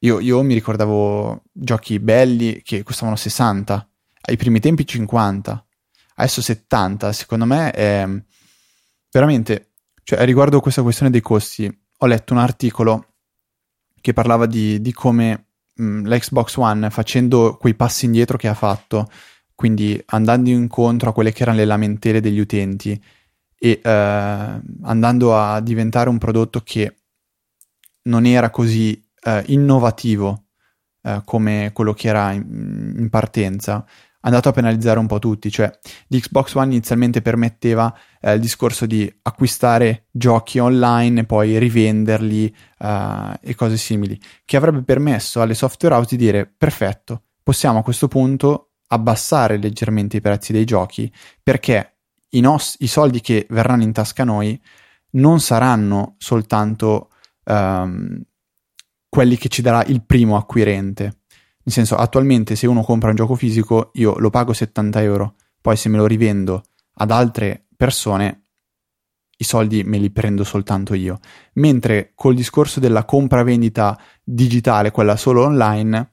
Io, 0.00 0.20
io 0.20 0.42
mi 0.42 0.54
ricordavo 0.54 1.42
giochi 1.50 1.98
belli 1.98 2.62
che 2.62 2.82
costavano 2.82 3.16
60, 3.16 3.90
ai 4.28 4.36
primi 4.36 4.60
tempi 4.60 4.86
50, 4.86 5.66
adesso 6.16 6.42
70. 6.42 7.12
Secondo 7.12 7.46
me 7.46 7.70
è 7.72 8.06
veramente, 9.10 9.72
cioè 10.04 10.24
riguardo 10.24 10.60
questa 10.60 10.82
questione 10.82 11.10
dei 11.10 11.22
costi, 11.22 11.66
ho 11.98 12.06
letto 12.06 12.34
un 12.34 12.38
articolo 12.38 13.14
che 14.00 14.12
parlava 14.12 14.46
di, 14.46 14.80
di 14.80 14.92
come 14.92 15.45
mh, 15.76 16.08
l'Xbox 16.08 16.56
One 16.56 16.90
facendo 16.90 17.56
quei 17.58 17.74
passi 17.74 18.06
indietro 18.06 18.36
che 18.36 18.48
ha 18.48 18.54
fatto, 18.54 19.10
quindi 19.54 20.00
andando 20.06 20.50
incontro 20.50 21.10
a 21.10 21.12
quelle 21.12 21.32
che 21.32 21.42
erano 21.42 21.58
le 21.58 21.64
lamentele 21.64 22.20
degli 22.20 22.38
utenti 22.38 23.00
e 23.58 23.80
eh, 23.82 24.60
andando 24.82 25.38
a 25.38 25.60
diventare 25.60 26.08
un 26.08 26.18
prodotto 26.18 26.60
che 26.60 26.94
non 28.02 28.26
era 28.26 28.50
così 28.50 29.02
eh, 29.22 29.42
innovativo 29.46 30.44
eh, 31.02 31.22
come 31.24 31.70
quello 31.72 31.92
che 31.94 32.08
era 32.08 32.32
in, 32.32 32.94
in 32.98 33.08
partenza, 33.10 33.84
andato 34.26 34.48
a 34.48 34.52
penalizzare 34.52 34.98
un 34.98 35.06
po' 35.06 35.18
tutti, 35.18 35.50
cioè 35.50 35.70
l'Xbox 36.08 36.54
One 36.54 36.72
inizialmente 36.72 37.22
permetteva 37.22 37.96
eh, 38.20 38.34
il 38.34 38.40
discorso 38.40 38.84
di 38.84 39.10
acquistare 39.22 40.06
giochi 40.10 40.58
online 40.58 41.20
e 41.20 41.24
poi 41.24 41.58
rivenderli 41.58 42.54
uh, 42.78 43.32
e 43.40 43.54
cose 43.54 43.76
simili, 43.76 44.20
che 44.44 44.56
avrebbe 44.56 44.82
permesso 44.82 45.40
alle 45.40 45.54
software 45.54 45.94
house 45.94 46.16
di 46.16 46.24
dire 46.24 46.46
perfetto, 46.46 47.22
possiamo 47.42 47.78
a 47.78 47.82
questo 47.82 48.08
punto 48.08 48.72
abbassare 48.88 49.56
leggermente 49.58 50.16
i 50.16 50.20
prezzi 50.20 50.52
dei 50.52 50.64
giochi 50.64 51.12
perché 51.42 51.98
i, 52.30 52.40
nos- 52.40 52.76
i 52.80 52.88
soldi 52.88 53.20
che 53.20 53.46
verranno 53.50 53.84
in 53.84 53.92
tasca 53.92 54.22
a 54.22 54.26
noi 54.26 54.60
non 55.12 55.40
saranno 55.40 56.16
soltanto 56.18 57.10
um, 57.44 58.20
quelli 59.08 59.36
che 59.36 59.48
ci 59.48 59.62
darà 59.62 59.84
il 59.84 60.04
primo 60.04 60.36
acquirente. 60.36 61.20
Nel 61.66 61.74
senso, 61.74 61.96
attualmente 61.96 62.54
se 62.54 62.68
uno 62.68 62.82
compra 62.82 63.08
un 63.08 63.16
gioco 63.16 63.34
fisico, 63.34 63.90
io 63.94 64.16
lo 64.18 64.30
pago 64.30 64.52
70 64.52 65.02
euro, 65.02 65.34
poi 65.60 65.76
se 65.76 65.88
me 65.88 65.96
lo 65.96 66.06
rivendo 66.06 66.62
ad 66.98 67.10
altre 67.10 67.66
persone, 67.76 68.44
i 69.38 69.42
soldi 69.42 69.82
me 69.82 69.98
li 69.98 70.10
prendo 70.10 70.44
soltanto 70.44 70.94
io. 70.94 71.18
Mentre 71.54 72.12
col 72.14 72.36
discorso 72.36 72.78
della 72.78 73.04
compravendita 73.04 74.00
digitale, 74.22 74.92
quella 74.92 75.16
solo 75.16 75.42
online, 75.42 76.12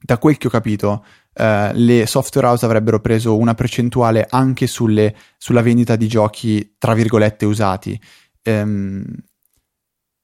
da 0.00 0.16
quel 0.16 0.38
che 0.38 0.46
ho 0.46 0.50
capito, 0.50 1.04
eh, 1.34 1.70
le 1.74 2.06
software 2.06 2.46
house 2.46 2.64
avrebbero 2.64 3.00
preso 3.00 3.36
una 3.36 3.52
percentuale 3.52 4.26
anche 4.26 4.66
sulle, 4.66 5.14
sulla 5.36 5.60
vendita 5.60 5.96
di 5.96 6.08
giochi, 6.08 6.76
tra 6.78 6.94
virgolette, 6.94 7.44
usati. 7.44 8.00
Ehm, 8.40 9.04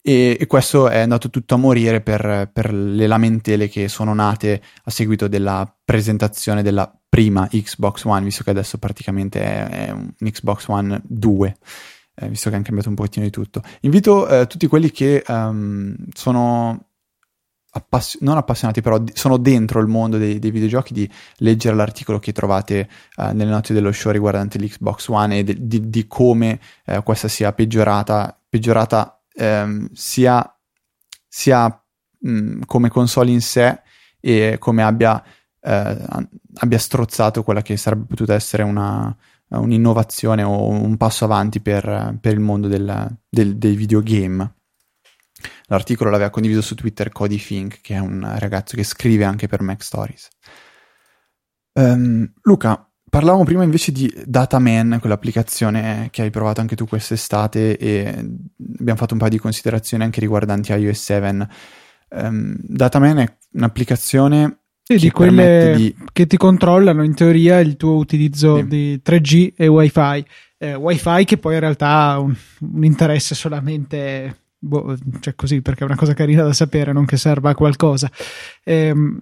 e, 0.07 0.37
e, 0.39 0.47
questo 0.47 0.91
è 0.91 0.99
andato 0.99 1.31
tutto 1.31 1.55
a 1.55 1.57
morire 1.57 2.03
per, 2.03 2.51
per, 2.53 2.75
le 2.75 3.07
lamentele 3.07 3.71
che 3.71 3.89
sono 3.89 4.13
nate 4.13 4.61
a 4.85 4.91
seguito 4.91 5.29
della 5.29 5.75
presentazione 5.83 6.63
della 6.63 6.95
prima 7.09 7.49
Xbox 7.51 8.05
One, 8.05 8.23
visto 8.23 8.45
che 8.45 8.51
adesso 8.51 8.77
praticamente 8.77 9.41
è, 9.41 9.87
è 9.87 9.91
un 9.93 10.13
Xbox 10.19 10.67
One 10.69 11.01
2. 11.05 11.57
Eh, 12.17 12.29
visto 12.29 12.51
che 12.51 12.55
hanno 12.57 12.65
cambiato 12.65 12.91
un 12.91 12.97
pochettino 12.97 13.25
di 13.25 13.31
tutto. 13.31 13.63
Invito 13.81 14.29
eh, 14.29 14.47
tutti 14.47 14.67
quelli 14.67 14.91
che 14.91 15.25
um, 15.27 15.97
sono 16.13 16.89
appass- 17.71 18.19
non 18.21 18.37
appassionati, 18.37 18.83
però 18.83 18.99
d- 18.99 19.13
sono 19.15 19.39
dentro 19.39 19.81
il 19.81 19.87
mondo 19.87 20.19
dei, 20.19 20.39
dei, 20.39 20.51
videogiochi 20.51 20.93
di 20.93 21.11
leggere 21.39 21.75
l'articolo 21.75 22.19
che 22.19 22.33
trovate 22.33 22.91
uh, 23.17 23.33
nelle 23.33 23.51
note 23.51 23.73
dello 23.73 23.91
show 23.91 24.13
riguardante 24.13 24.59
l'Xbox 24.59 25.09
One 25.09 25.39
e 25.39 25.45
de- 25.45 25.57
di, 25.59 25.89
di, 25.89 26.07
come 26.07 26.61
uh, 26.87 27.03
questa 27.03 27.29
sia 27.29 27.55
peggiorata, 27.55 28.39
peggiorata 28.49 29.14
um, 29.35 29.89
sia, 29.93 30.59
sia 31.29 31.85
mh, 32.19 32.61
come 32.67 32.89
console 32.89 33.31
in 33.31 33.41
sé 33.41 33.81
e 34.21 34.57
come 34.59 34.83
abbia, 34.83 35.23
uh, 35.61 36.29
abbia 36.55 36.79
strozzato 36.79 37.43
quella 37.43 37.63
che 37.63 37.77
sarebbe 37.77 38.07
potuta 38.07 38.35
essere 38.35 38.63
una, 38.63 39.15
un'innovazione 39.49 40.43
o 40.43 40.69
un 40.69 40.97
passo 40.97 41.25
avanti 41.25 41.61
per, 41.61 42.17
per 42.21 42.33
il 42.33 42.41
mondo 42.41 42.69
del, 42.69 43.19
del, 43.29 43.57
dei 43.57 43.77
videogame. 43.77 44.55
L'articolo 45.67 46.11
l'aveva 46.11 46.31
condiviso 46.31 46.63
su 46.63 46.75
Twitter 46.75 47.11
Cody 47.11 47.39
Fink, 47.39 47.81
che 47.81 47.95
è 47.95 47.99
un 47.99 48.35
ragazzo 48.39 48.77
che 48.77 48.85
scrive 48.85 49.25
anche 49.25 49.47
per 49.47 49.63
Mac 49.63 49.83
Stories. 49.83 50.29
Um, 51.73 52.33
Luca, 52.43 52.89
parlavamo 53.15 53.45
prima 53.45 53.63
invece 53.63 53.93
di 53.93 54.13
Dataman, 54.27 54.99
quell'applicazione 55.01 56.09
che 56.11 56.23
hai 56.23 56.31
provato 56.31 56.61
anche 56.61 56.75
tu 56.75 56.85
quest'estate 56.85 57.79
e 57.79 58.09
abbiamo 58.77 58.99
fatto 58.99 59.13
un 59.13 59.21
paio 59.21 59.31
di 59.31 59.39
considerazioni 59.39 60.03
anche 60.03 60.19
riguardanti 60.19 60.73
iOS 60.73 61.01
7. 61.01 61.29
Um, 61.29 61.47
ehm, 62.09 62.57
Dataman 62.59 63.19
è 63.19 63.37
un'applicazione 63.53 64.59
sì, 64.83 64.97
di 64.97 65.13
quelle 65.13 65.75
di... 65.77 65.95
che 66.13 66.27
ti 66.27 66.37
controllano 66.37 67.05
in 67.05 67.15
teoria 67.15 67.61
il 67.61 67.77
tuo 67.77 67.95
utilizzo 67.95 68.57
sì. 68.57 68.67
di 68.67 69.01
3G 69.05 69.53
e 69.57 69.69
WiFi. 69.69 70.25
Eh, 70.59 70.75
WiFi 70.75 71.25
che 71.25 71.39
poi 71.39 71.55
in 71.55 71.61
realtà 71.61 71.89
ha 71.89 72.19
un, 72.19 72.35
un 72.59 72.85
interesse 72.85 73.37
solamente 73.37 74.45
boh, 74.59 74.97
cioè 75.21 75.37
così 75.37 75.63
perché 75.63 75.83
è 75.83 75.87
una 75.87 75.95
cosa 75.95 76.15
carina 76.15 76.43
da 76.43 76.53
sapere, 76.53 76.93
non 76.93 77.05
che 77.05 77.17
serva 77.17 77.51
a 77.51 77.55
qualcosa. 77.55 78.11
Ehm, 78.65 79.21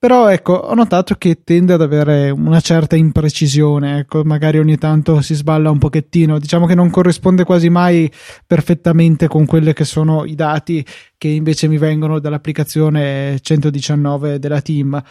però 0.00 0.28
ecco, 0.28 0.54
ho 0.54 0.72
notato 0.72 1.16
che 1.16 1.44
tende 1.44 1.74
ad 1.74 1.82
avere 1.82 2.30
una 2.30 2.60
certa 2.60 2.96
imprecisione, 2.96 3.98
ecco, 3.98 4.24
magari 4.24 4.58
ogni 4.58 4.78
tanto 4.78 5.20
si 5.20 5.34
sballa 5.34 5.70
un 5.70 5.76
pochettino, 5.76 6.38
diciamo 6.38 6.64
che 6.64 6.74
non 6.74 6.88
corrisponde 6.88 7.44
quasi 7.44 7.68
mai 7.68 8.10
perfettamente 8.46 9.28
con 9.28 9.44
quelli 9.44 9.74
che 9.74 9.84
sono 9.84 10.24
i 10.24 10.34
dati 10.34 10.82
che 11.18 11.28
invece 11.28 11.68
mi 11.68 11.76
vengono 11.76 12.18
dall'applicazione 12.18 13.40
119 13.42 14.38
della 14.38 14.62
team. 14.62 15.02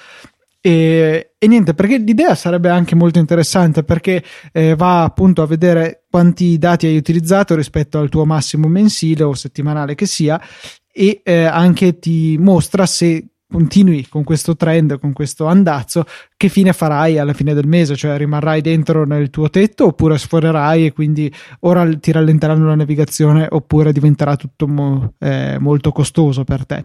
E, 0.59 1.33
e, 1.37 1.47
niente, 1.47 1.75
perché 1.75 1.99
l'idea 1.99 2.33
sarebbe 2.33 2.69
anche 2.69 2.95
molto 2.95 3.19
interessante 3.19 3.83
perché 3.83 4.23
eh, 4.51 4.73
va 4.75 5.03
appunto 5.03 5.43
a 5.43 5.45
vedere 5.45 6.05
quanti 6.09 6.57
dati 6.57 6.87
hai 6.87 6.97
utilizzato 6.97 7.53
rispetto 7.53 7.99
al 7.99 8.09
tuo 8.09 8.25
massimo 8.25 8.67
mensile 8.67 9.21
o 9.21 9.35
settimanale 9.35 9.93
che 9.93 10.07
sia 10.07 10.41
e 10.91 11.21
eh, 11.23 11.43
anche 11.43 11.99
ti 11.99 12.37
mostra 12.39 12.87
se 12.87 13.27
continui 13.51 14.07
con 14.07 14.23
questo 14.23 14.55
trend, 14.55 14.99
con 14.99 15.11
questo 15.11 15.45
andazzo, 15.45 16.05
che 16.37 16.49
fine 16.49 16.71
farai 16.71 17.17
alla 17.17 17.33
fine 17.33 17.53
del 17.53 17.67
mese? 17.67 17.95
Cioè 17.95 18.17
rimarrai 18.17 18.61
dentro 18.61 19.05
nel 19.05 19.29
tuo 19.29 19.49
tetto 19.49 19.87
oppure 19.87 20.17
sforerai 20.17 20.85
e 20.85 20.93
quindi 20.93 21.33
ora 21.61 21.89
ti 21.97 22.11
rallenteranno 22.11 22.67
la 22.67 22.75
navigazione 22.75 23.47
oppure 23.49 23.91
diventerà 23.91 24.35
tutto 24.35 24.67
mo- 24.67 25.13
eh, 25.19 25.57
molto 25.59 25.91
costoso 25.91 26.43
per 26.43 26.65
te. 26.65 26.83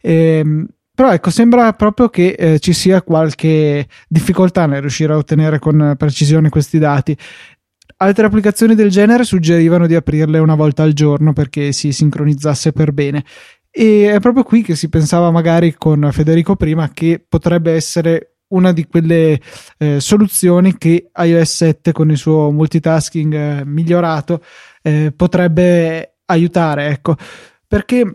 Ehm, 0.00 0.66
però 0.94 1.12
ecco, 1.12 1.30
sembra 1.30 1.72
proprio 1.72 2.08
che 2.08 2.28
eh, 2.28 2.58
ci 2.60 2.72
sia 2.72 3.02
qualche 3.02 3.88
difficoltà 4.06 4.66
nel 4.66 4.80
riuscire 4.80 5.12
a 5.12 5.16
ottenere 5.16 5.58
con 5.58 5.94
precisione 5.98 6.48
questi 6.48 6.78
dati. 6.78 7.16
Altre 7.96 8.26
applicazioni 8.26 8.76
del 8.76 8.90
genere 8.90 9.24
suggerivano 9.24 9.88
di 9.88 9.96
aprirle 9.96 10.38
una 10.38 10.54
volta 10.54 10.84
al 10.84 10.92
giorno 10.92 11.32
perché 11.32 11.72
si 11.72 11.90
sincronizzasse 11.90 12.72
per 12.72 12.92
bene. 12.92 13.24
E 13.76 14.12
è 14.12 14.20
proprio 14.20 14.44
qui 14.44 14.62
che 14.62 14.76
si 14.76 14.88
pensava 14.88 15.32
magari 15.32 15.74
con 15.74 16.08
Federico 16.12 16.54
prima 16.54 16.90
che 16.90 17.24
potrebbe 17.28 17.72
essere 17.72 18.36
una 18.48 18.72
di 18.72 18.86
quelle 18.86 19.40
eh, 19.78 19.98
soluzioni 19.98 20.78
che 20.78 21.10
iOS 21.12 21.54
7 21.56 21.90
con 21.90 22.08
il 22.08 22.16
suo 22.16 22.52
multitasking 22.52 23.34
eh, 23.34 23.64
migliorato 23.64 24.44
eh, 24.80 25.12
potrebbe 25.14 26.18
aiutare, 26.26 26.86
ecco. 26.86 27.16
Perché 27.66 28.12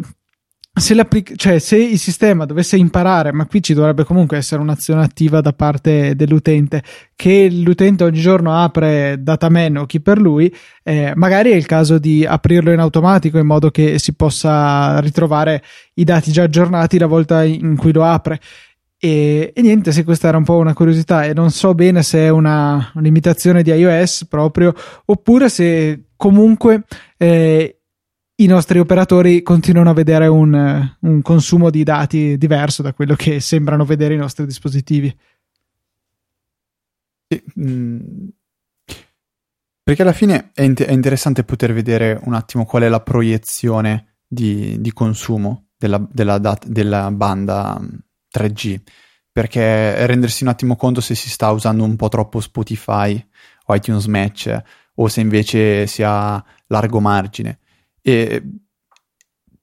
se, 0.79 1.05
cioè, 1.35 1.59
se, 1.59 1.77
il 1.77 1.97
sistema 1.97 2.45
dovesse 2.45 2.77
imparare, 2.77 3.31
ma 3.31 3.45
qui 3.45 3.61
ci 3.61 3.73
dovrebbe 3.73 4.03
comunque 4.03 4.37
essere 4.37 4.61
un'azione 4.61 5.03
attiva 5.03 5.41
da 5.41 5.53
parte 5.53 6.15
dell'utente, 6.15 6.83
che 7.15 7.49
l'utente 7.49 8.03
ogni 8.03 8.19
giorno 8.19 8.53
apre 8.53 9.17
dataman 9.19 9.77
o 9.77 9.85
chi 9.85 10.01
per 10.01 10.19
lui, 10.19 10.53
eh, 10.83 11.13
magari 11.15 11.51
è 11.51 11.55
il 11.55 11.65
caso 11.65 11.97
di 11.97 12.25
aprirlo 12.25 12.71
in 12.71 12.79
automatico 12.79 13.37
in 13.37 13.45
modo 13.45 13.71
che 13.71 13.99
si 13.99 14.13
possa 14.13 14.99
ritrovare 14.99 15.63
i 15.95 16.03
dati 16.03 16.31
già 16.31 16.43
aggiornati 16.43 16.97
la 16.97 17.07
volta 17.07 17.43
in 17.43 17.75
cui 17.75 17.93
lo 17.93 18.03
apre. 18.03 18.39
E, 19.01 19.53
e, 19.55 19.61
niente, 19.61 19.93
se 19.93 20.03
questa 20.03 20.27
era 20.27 20.37
un 20.37 20.43
po' 20.43 20.57
una 20.57 20.73
curiosità 20.73 21.23
e 21.23 21.33
non 21.33 21.51
so 21.51 21.73
bene 21.73 22.03
se 22.03 22.19
è 22.19 22.29
una, 22.29 22.91
un'imitazione 22.95 23.63
di 23.63 23.71
iOS 23.71 24.25
proprio 24.27 24.73
oppure 25.05 25.47
se 25.47 26.07
comunque 26.17 26.83
eh, 27.17 27.78
i 28.39 28.45
nostri 28.45 28.79
operatori 28.79 29.41
continuano 29.41 29.89
a 29.89 29.93
vedere 29.93 30.27
un, 30.27 30.95
un, 30.99 31.21
consumo 31.21 31.69
di 31.69 31.83
dati 31.83 32.37
diverso 32.37 32.81
da 32.81 32.93
quello 32.93 33.15
che 33.15 33.39
sembrano 33.41 33.83
vedere 33.83 34.13
i 34.13 34.17
nostri 34.17 34.45
dispositivi. 34.45 35.13
Mm, 37.59 38.27
perché 39.83 40.01
alla 40.01 40.13
fine 40.13 40.51
è, 40.53 40.61
in- 40.61 40.73
è, 40.77 40.91
interessante 40.91 41.43
poter 41.43 41.73
vedere 41.73 42.19
un 42.23 42.33
attimo 42.33 42.65
qual 42.65 42.83
è 42.83 42.89
la 42.89 43.01
proiezione 43.01 44.19
di, 44.25 44.79
di 44.79 44.93
consumo 44.93 45.67
della, 45.77 46.01
della, 46.09 46.37
dat- 46.37 46.65
della 46.65 47.11
banda 47.11 47.79
3G, 48.33 48.71
mm, 48.71 48.83
perché 49.33 50.05
rendersi 50.07 50.43
un 50.43 50.49
attimo 50.49 50.77
conto 50.77 51.01
se 51.01 51.13
si 51.13 51.29
sta 51.29 51.51
usando 51.51 51.83
un 51.83 51.97
po' 51.97 52.07
troppo 52.07 52.39
Spotify 52.39 53.21
o 53.65 53.75
iTunes 53.75 54.05
Match 54.05 54.61
o 54.95 55.07
se 55.09 55.19
invece 55.19 55.87
si 55.87 56.03
ha 56.03 56.43
largo 56.67 57.01
margine 57.01 57.59
e 58.01 58.43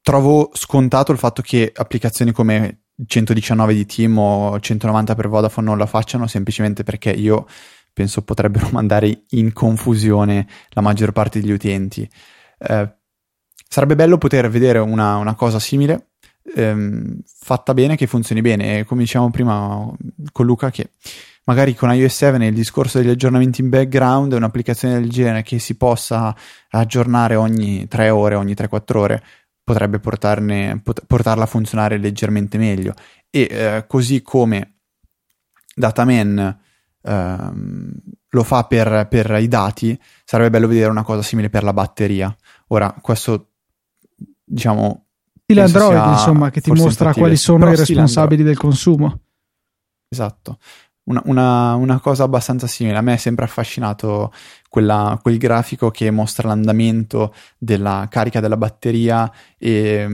trovo 0.00 0.50
scontato 0.54 1.12
il 1.12 1.18
fatto 1.18 1.42
che 1.42 1.72
applicazioni 1.74 2.32
come 2.32 2.82
119 3.04 3.74
di 3.74 3.86
Team 3.86 4.18
o 4.18 4.58
190 4.58 5.14
per 5.14 5.28
Vodafone 5.28 5.66
non 5.66 5.78
la 5.78 5.86
facciano 5.86 6.26
semplicemente 6.26 6.82
perché 6.82 7.10
io 7.10 7.46
penso 7.92 8.22
potrebbero 8.22 8.68
mandare 8.72 9.24
in 9.30 9.52
confusione 9.52 10.46
la 10.70 10.80
maggior 10.80 11.12
parte 11.12 11.40
degli 11.40 11.52
utenti. 11.52 12.08
Eh, 12.58 12.96
sarebbe 13.68 13.94
bello 13.94 14.18
poter 14.18 14.48
vedere 14.48 14.78
una, 14.78 15.16
una 15.16 15.34
cosa 15.34 15.58
simile 15.58 16.10
ehm, 16.54 17.20
fatta 17.24 17.74
bene, 17.74 17.96
che 17.96 18.06
funzioni 18.06 18.40
bene. 18.40 18.78
E 18.78 18.84
come 18.84 19.02
dicevamo 19.02 19.30
prima 19.30 19.90
con 20.32 20.46
Luca, 20.46 20.70
che 20.70 20.90
magari 21.46 21.74
con 21.74 21.92
iOS 21.92 22.14
7 22.14 22.44
il 22.44 22.54
discorso 22.54 22.98
degli 22.98 23.08
aggiornamenti 23.08 23.60
in 23.60 23.68
background 23.68 24.32
è 24.32 24.36
un'applicazione 24.36 25.00
del 25.00 25.10
genere 25.10 25.42
che 25.42 25.58
si 25.58 25.76
possa 25.76 26.34
aggiornare 26.70 27.34
ogni 27.34 27.88
3 27.88 28.10
ore, 28.10 28.34
ogni 28.34 28.52
3-4 28.52 28.96
ore, 28.96 29.22
potrebbe 29.62 29.98
portarne, 29.98 30.80
pot- 30.82 31.04
portarla 31.06 31.44
a 31.44 31.46
funzionare 31.46 31.98
leggermente 31.98 32.58
meglio. 32.58 32.94
E 33.30 33.48
eh, 33.50 33.84
così 33.86 34.22
come 34.22 34.78
Dataman 35.74 36.58
ehm, 37.02 37.92
lo 38.28 38.42
fa 38.42 38.64
per, 38.64 39.06
per, 39.08 39.30
i 39.40 39.48
dati, 39.48 39.98
sarebbe 40.24 40.50
bello 40.50 40.66
vedere 40.66 40.90
una 40.90 41.02
cosa 41.02 41.22
simile 41.22 41.48
per 41.48 41.62
la 41.62 41.72
batteria. 41.72 42.34
Ora, 42.68 42.94
questo 43.00 43.50
diciamo 44.44 45.06
stile 45.42 45.62
Android, 45.62 46.08
insomma, 46.10 46.50
che 46.50 46.60
ti 46.60 46.72
mostra 46.72 47.12
quali 47.12 47.36
sono 47.36 47.70
i 47.70 47.76
responsabili 47.76 48.42
del 48.42 48.56
consumo. 48.56 49.20
Esatto. 50.08 50.58
Una, 51.06 51.22
una, 51.26 51.74
una, 51.74 52.00
cosa 52.00 52.24
abbastanza 52.24 52.66
simile. 52.66 52.96
A 52.96 53.00
me 53.00 53.14
è 53.14 53.16
sempre 53.16 53.44
affascinato 53.44 54.32
quella, 54.68 55.18
quel 55.22 55.38
grafico 55.38 55.90
che 55.90 56.10
mostra 56.10 56.48
l'andamento 56.48 57.32
della 57.58 58.08
carica 58.10 58.40
della 58.40 58.56
batteria 58.56 59.30
e, 59.56 59.70
e, 60.00 60.08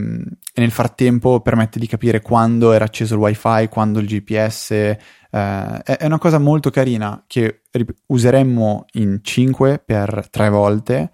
nel 0.61 0.71
frattempo 0.71 1.41
permette 1.41 1.79
di 1.79 1.87
capire 1.87 2.21
quando 2.21 2.73
era 2.73 2.85
acceso 2.85 3.15
il 3.15 3.21
wifi, 3.21 3.67
quando 3.69 3.99
il 3.99 4.05
GPS. 4.05 4.71
Eh, 4.71 4.97
è, 5.31 6.05
una 6.05 6.19
cosa 6.19 6.37
molto 6.37 6.69
carina 6.69 7.23
che 7.25 7.63
useremmo 8.05 8.85
in 8.93 9.19
5 9.23 9.81
per 9.83 10.27
3 10.29 10.49
volte, 10.49 11.11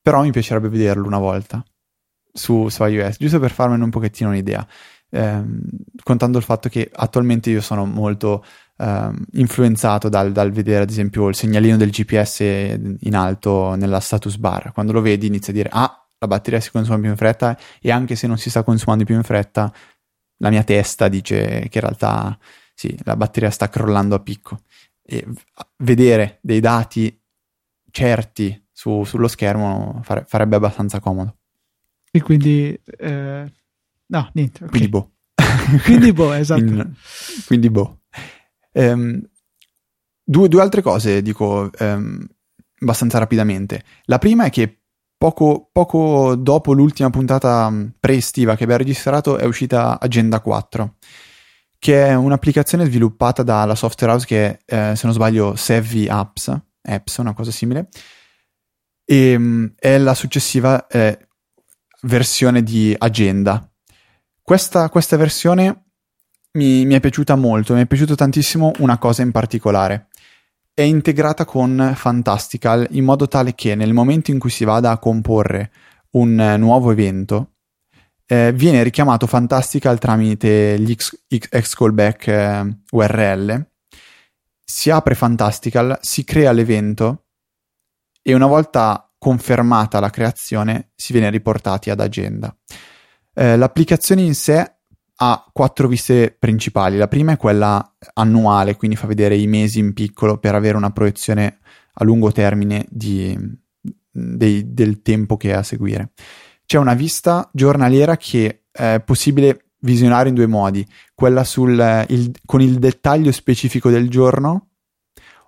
però 0.00 0.22
mi 0.22 0.30
piacerebbe 0.30 0.70
vederlo 0.70 1.06
una 1.06 1.18
volta 1.18 1.62
su, 2.32 2.68
su 2.68 2.84
iOS, 2.84 3.16
giusto 3.18 3.38
per 3.38 3.52
farmene 3.52 3.84
un 3.84 3.90
pochettino 3.90 4.30
un'idea. 4.30 4.66
Ehm, 5.14 5.60
contando 6.02 6.38
il 6.38 6.44
fatto 6.44 6.68
che 6.68 6.90
attualmente 6.92 7.48
io 7.48 7.60
sono 7.60 7.86
molto 7.86 8.44
ehm, 8.78 9.26
influenzato 9.34 10.08
dal, 10.08 10.32
dal, 10.32 10.50
vedere 10.50 10.82
ad 10.82 10.90
esempio 10.90 11.28
il 11.28 11.36
segnalino 11.36 11.76
del 11.76 11.90
GPS 11.90 12.40
in 12.40 13.14
alto 13.14 13.76
nella 13.76 14.00
status 14.00 14.36
bar. 14.38 14.72
Quando 14.72 14.90
lo 14.90 15.00
vedi 15.00 15.28
inizia 15.28 15.52
a 15.52 15.56
dire 15.56 15.68
ah, 15.72 16.04
la 16.18 16.26
batteria 16.26 16.58
si 16.58 16.72
consuma 16.72 16.98
più 16.98 17.10
in 17.10 17.16
fretta 17.16 17.56
e 17.80 17.92
anche 17.92 18.16
se 18.16 18.26
non 18.26 18.38
si 18.38 18.50
sta 18.50 18.64
consumando 18.64 19.04
più 19.04 19.14
in 19.14 19.22
fretta, 19.22 19.72
la 20.38 20.50
mia 20.50 20.64
testa 20.64 21.06
dice 21.06 21.68
che 21.68 21.78
in 21.78 21.80
realtà 21.80 22.36
sì, 22.74 22.98
la 23.04 23.14
batteria 23.14 23.50
sta 23.50 23.68
crollando 23.68 24.16
a 24.16 24.20
picco. 24.20 24.62
E 25.00 25.24
vedere 25.76 26.38
dei 26.40 26.58
dati 26.58 27.16
certi 27.92 28.66
su, 28.72 29.04
sullo 29.04 29.28
schermo 29.28 30.00
fare, 30.02 30.24
farebbe 30.26 30.56
abbastanza 30.56 30.98
comodo. 30.98 31.36
E 32.10 32.20
quindi... 32.20 32.76
Eh, 32.84 33.52
no, 34.06 34.30
niente. 34.34 34.64
Okay. 34.64 34.68
Quindi 34.68 34.88
boh. 34.88 35.12
quindi 35.84 36.12
boh, 36.12 36.32
esatto. 36.34 36.62
quindi, 36.62 36.96
quindi 37.46 37.70
boh. 37.70 38.00
Um, 38.72 39.22
due, 40.22 40.48
due, 40.48 40.60
altre 40.60 40.82
cose 40.82 41.22
dico 41.22 41.70
um, 41.78 42.26
abbastanza 42.80 43.18
rapidamente. 43.18 43.84
La 44.04 44.18
prima 44.18 44.44
è 44.44 44.50
che 44.50 44.80
poco, 45.16 45.68
poco 45.72 46.34
dopo 46.36 46.72
l'ultima 46.72 47.10
puntata 47.10 47.70
mm, 47.70 47.86
pre-estiva 48.00 48.56
che 48.56 48.64
abbiamo 48.64 48.82
registrato 48.82 49.38
è 49.38 49.44
uscita 49.44 49.98
Agenda 50.00 50.40
4 50.40 50.96
che 51.84 52.06
è 52.06 52.14
un'applicazione 52.14 52.86
sviluppata 52.86 53.42
dalla 53.42 53.74
software 53.74 54.14
house 54.14 54.24
che 54.24 54.58
è, 54.64 54.90
eh, 54.92 54.96
se 54.96 55.04
non 55.04 55.12
sbaglio, 55.12 55.54
Savvy 55.54 56.08
Apps, 56.08 56.58
Apps, 56.80 57.18
una 57.18 57.34
cosa 57.34 57.50
simile, 57.50 57.88
e 59.04 59.34
um, 59.34 59.70
è 59.78 59.98
la 59.98 60.14
successiva, 60.14 60.86
eh, 60.86 61.28
versione 62.04 62.62
di 62.62 62.94
agenda. 62.96 63.70
Questa, 64.46 64.90
questa 64.90 65.16
versione 65.16 65.84
mi, 66.58 66.84
mi, 66.84 66.92
è 66.92 67.00
piaciuta 67.00 67.34
molto, 67.34 67.72
mi 67.72 67.80
è 67.80 67.86
piaciuta 67.86 68.14
tantissimo 68.14 68.72
una 68.80 68.98
cosa 68.98 69.22
in 69.22 69.30
particolare. 69.30 70.08
È 70.74 70.82
integrata 70.82 71.46
con 71.46 71.94
Fantastical 71.96 72.86
in 72.90 73.04
modo 73.04 73.26
tale 73.26 73.54
che 73.54 73.74
nel 73.74 73.94
momento 73.94 74.32
in 74.32 74.38
cui 74.38 74.50
si 74.50 74.64
vada 74.64 74.90
a 74.90 74.98
comporre 74.98 75.72
un 76.10 76.56
nuovo 76.58 76.90
evento, 76.92 77.54
eh, 78.26 78.52
viene 78.52 78.82
richiamato 78.82 79.26
Fantastical 79.26 79.98
tramite 79.98 80.78
gli 80.78 80.94
X-callback 80.94 82.26
eh, 82.26 82.78
URL, 82.90 83.66
si 84.62 84.90
apre 84.90 85.14
Fantastical, 85.14 85.98
si 86.02 86.22
crea 86.22 86.52
l'evento 86.52 87.28
e 88.20 88.34
una 88.34 88.46
volta 88.46 89.10
confermata 89.16 90.00
la 90.00 90.10
creazione, 90.10 90.90
si 90.94 91.14
viene 91.14 91.30
riportati 91.30 91.88
ad 91.88 92.00
agenda. 92.00 92.54
Eh, 93.34 93.56
l'applicazione 93.56 94.22
in 94.22 94.34
sé 94.34 94.74
ha 95.16 95.50
quattro 95.52 95.88
viste 95.88 96.34
principali. 96.38 96.96
La 96.96 97.08
prima 97.08 97.32
è 97.32 97.36
quella 97.36 97.96
annuale, 98.14 98.76
quindi 98.76 98.96
fa 98.96 99.06
vedere 99.06 99.36
i 99.36 99.46
mesi 99.46 99.78
in 99.78 99.92
piccolo 99.92 100.38
per 100.38 100.54
avere 100.54 100.76
una 100.76 100.90
proiezione 100.90 101.58
a 101.94 102.04
lungo 102.04 102.32
termine 102.32 102.86
di, 102.88 103.38
dei, 104.10 104.72
del 104.72 105.02
tempo 105.02 105.36
che 105.36 105.50
è 105.50 105.54
a 105.54 105.62
seguire. 105.62 106.12
C'è 106.66 106.78
una 106.78 106.94
vista 106.94 107.48
giornaliera 107.52 108.16
che 108.16 108.64
è 108.70 109.02
possibile 109.04 109.66
visionare 109.80 110.30
in 110.30 110.34
due 110.34 110.46
modi, 110.46 110.86
quella 111.14 111.44
sul, 111.44 112.06
il, 112.08 112.32
con 112.44 112.60
il 112.62 112.78
dettaglio 112.78 113.30
specifico 113.32 113.90
del 113.90 114.08
giorno 114.08 114.70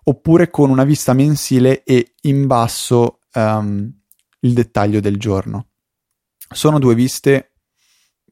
oppure 0.04 0.50
con 0.50 0.70
una 0.70 0.84
vista 0.84 1.14
mensile 1.14 1.82
e 1.82 2.14
in 2.22 2.46
basso 2.46 3.20
um, 3.34 3.90
il 4.40 4.52
dettaglio 4.52 5.00
del 5.00 5.16
giorno. 5.16 5.68
Sono 6.48 6.78
due 6.78 6.94
viste 6.94 7.55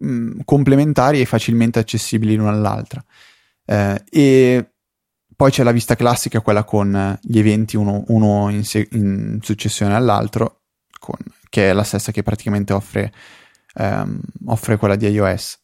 mm, 0.03 0.41
complementari 0.45 1.21
e 1.21 1.27
facilmente 1.27 1.79
accessibili 1.79 2.37
l'una 2.37 2.51
all'altra. 2.51 3.05
Eh, 3.67 4.03
e 4.11 4.69
poi 5.37 5.51
c'è 5.51 5.63
la 5.63 5.73
vista 5.73 5.97
classica, 5.97 6.41
quella 6.41 6.65
con 6.65 7.19
gli 7.21 7.39
eventi 7.39 7.77
uno, 7.77 8.05
uno 8.09 8.51
in, 8.51 8.65
se- 8.65 8.89
in, 8.93 9.39
successione 9.43 9.95
all'altro, 9.95 10.63
con, 10.99 11.17
che 11.49 11.71
è 11.71 11.73
la 11.73 11.83
stessa 11.83 12.13
che 12.13 12.23
praticamente 12.23 12.73
offre, 12.73 13.13
um, 13.75 14.21
offre 14.47 14.77
quella 14.77 14.97
di 14.97 15.07
iOS. 15.09 15.59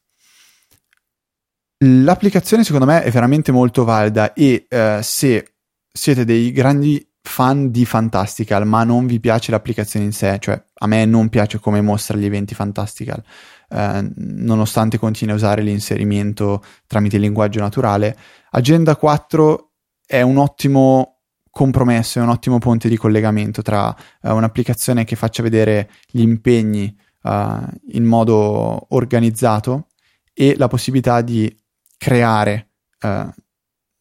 L'applicazione 1.82 2.64
secondo 2.64 2.84
me 2.84 3.02
è 3.02 3.10
veramente 3.10 3.52
molto 3.52 3.84
valida 3.84 4.34
e 4.34 4.66
uh, 4.68 5.00
se 5.00 5.54
siete 5.90 6.24
dei 6.24 6.52
grandi 6.52 7.06
fan 7.22 7.70
di 7.70 7.84
Fantastical, 7.84 8.66
ma 8.66 8.84
non 8.84 9.06
vi 9.06 9.20
piace 9.20 9.50
l'applicazione 9.50 10.04
in 10.04 10.12
sé, 10.12 10.38
cioè 10.40 10.62
a 10.74 10.86
me 10.86 11.04
non 11.04 11.28
piace 11.28 11.58
come 11.58 11.80
mostra 11.80 12.16
gli 12.16 12.24
eventi 12.24 12.54
Fantastical, 12.54 13.22
eh, 13.70 14.12
nonostante 14.16 14.98
continui 14.98 15.34
a 15.34 15.36
usare 15.36 15.62
l'inserimento 15.62 16.62
tramite 16.86 17.16
il 17.16 17.22
linguaggio 17.22 17.60
naturale. 17.60 18.16
Agenda 18.50 18.96
4 18.96 19.70
è 20.04 20.22
un 20.22 20.38
ottimo 20.38 21.20
compromesso, 21.50 22.18
è 22.18 22.22
un 22.22 22.28
ottimo 22.28 22.58
ponte 22.58 22.88
di 22.88 22.96
collegamento 22.96 23.62
tra 23.62 23.94
eh, 24.22 24.30
un'applicazione 24.30 25.04
che 25.04 25.16
faccia 25.16 25.42
vedere 25.42 25.90
gli 26.10 26.20
impegni 26.20 26.96
eh, 27.22 27.58
in 27.92 28.04
modo 28.04 28.86
organizzato 28.94 29.88
e 30.32 30.54
la 30.56 30.68
possibilità 30.68 31.20
di 31.20 31.54
creare 31.96 32.70
eh, 33.00 33.28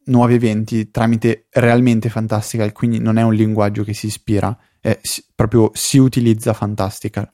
nuovi 0.05 0.34
eventi 0.36 0.89
tramite 0.89 1.47
realmente 1.51 2.09
Fantastical, 2.09 2.72
quindi 2.72 2.99
non 2.99 3.17
è 3.17 3.24
un 3.24 3.34
linguaggio 3.34 3.84
che 3.84 3.93
si 3.93 4.07
ispira, 4.07 4.57
è 4.80 4.97
si, 5.01 5.24
proprio 5.36 5.72
si 5.74 5.97
utilizza 5.97 6.53
Fantastical. 6.53 7.32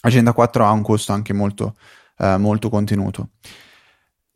Agenda 0.00 0.32
4 0.32 0.64
ha 0.64 0.70
un 0.70 0.82
costo 0.82 1.12
anche 1.12 1.32
molto, 1.32 1.76
eh, 2.18 2.36
molto 2.36 2.68
contenuto. 2.68 3.30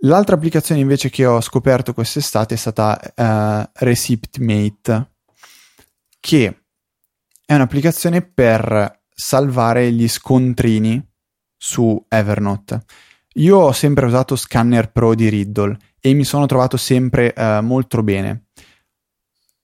L'altra 0.04 0.34
applicazione 0.34 0.82
invece 0.82 1.08
che 1.08 1.24
ho 1.24 1.40
scoperto 1.40 1.94
quest'estate 1.94 2.54
è 2.54 2.56
stata 2.58 3.00
uh, 3.00 3.70
ReceptMate, 3.72 5.12
che 6.20 6.64
è 7.46 7.54
un'applicazione 7.54 8.20
per 8.20 9.00
salvare 9.08 9.90
gli 9.92 10.06
scontrini 10.06 11.02
su 11.56 12.04
Evernote. 12.06 12.84
Io 13.36 13.56
ho 13.56 13.72
sempre 13.72 14.04
usato 14.04 14.36
Scanner 14.36 14.92
Pro 14.92 15.14
di 15.14 15.28
Riddle 15.28 15.76
e 15.98 16.12
mi 16.12 16.24
sono 16.24 16.44
trovato 16.44 16.76
sempre 16.76 17.32
uh, 17.34 17.64
molto 17.64 18.02
bene. 18.02 18.43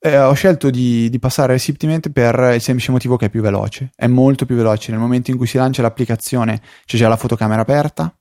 Eh, 0.02 0.18
ho 0.18 0.32
scelto 0.32 0.70
di, 0.70 1.10
di 1.10 1.18
passare 1.18 1.52
receptivamente 1.52 2.10
per 2.10 2.52
il 2.54 2.60
semplice 2.62 2.90
motivo 2.90 3.16
che 3.16 3.26
è 3.26 3.30
più 3.30 3.42
veloce. 3.42 3.92
È 3.94 4.06
molto 4.06 4.46
più 4.46 4.56
veloce. 4.56 4.92
Nel 4.92 5.00
momento 5.00 5.30
in 5.30 5.36
cui 5.36 5.46
si 5.46 5.58
lancia 5.58 5.82
l'applicazione 5.82 6.62
c'è 6.86 6.96
già 6.96 7.06
la 7.06 7.18
fotocamera 7.18 7.60
aperta, 7.60 8.14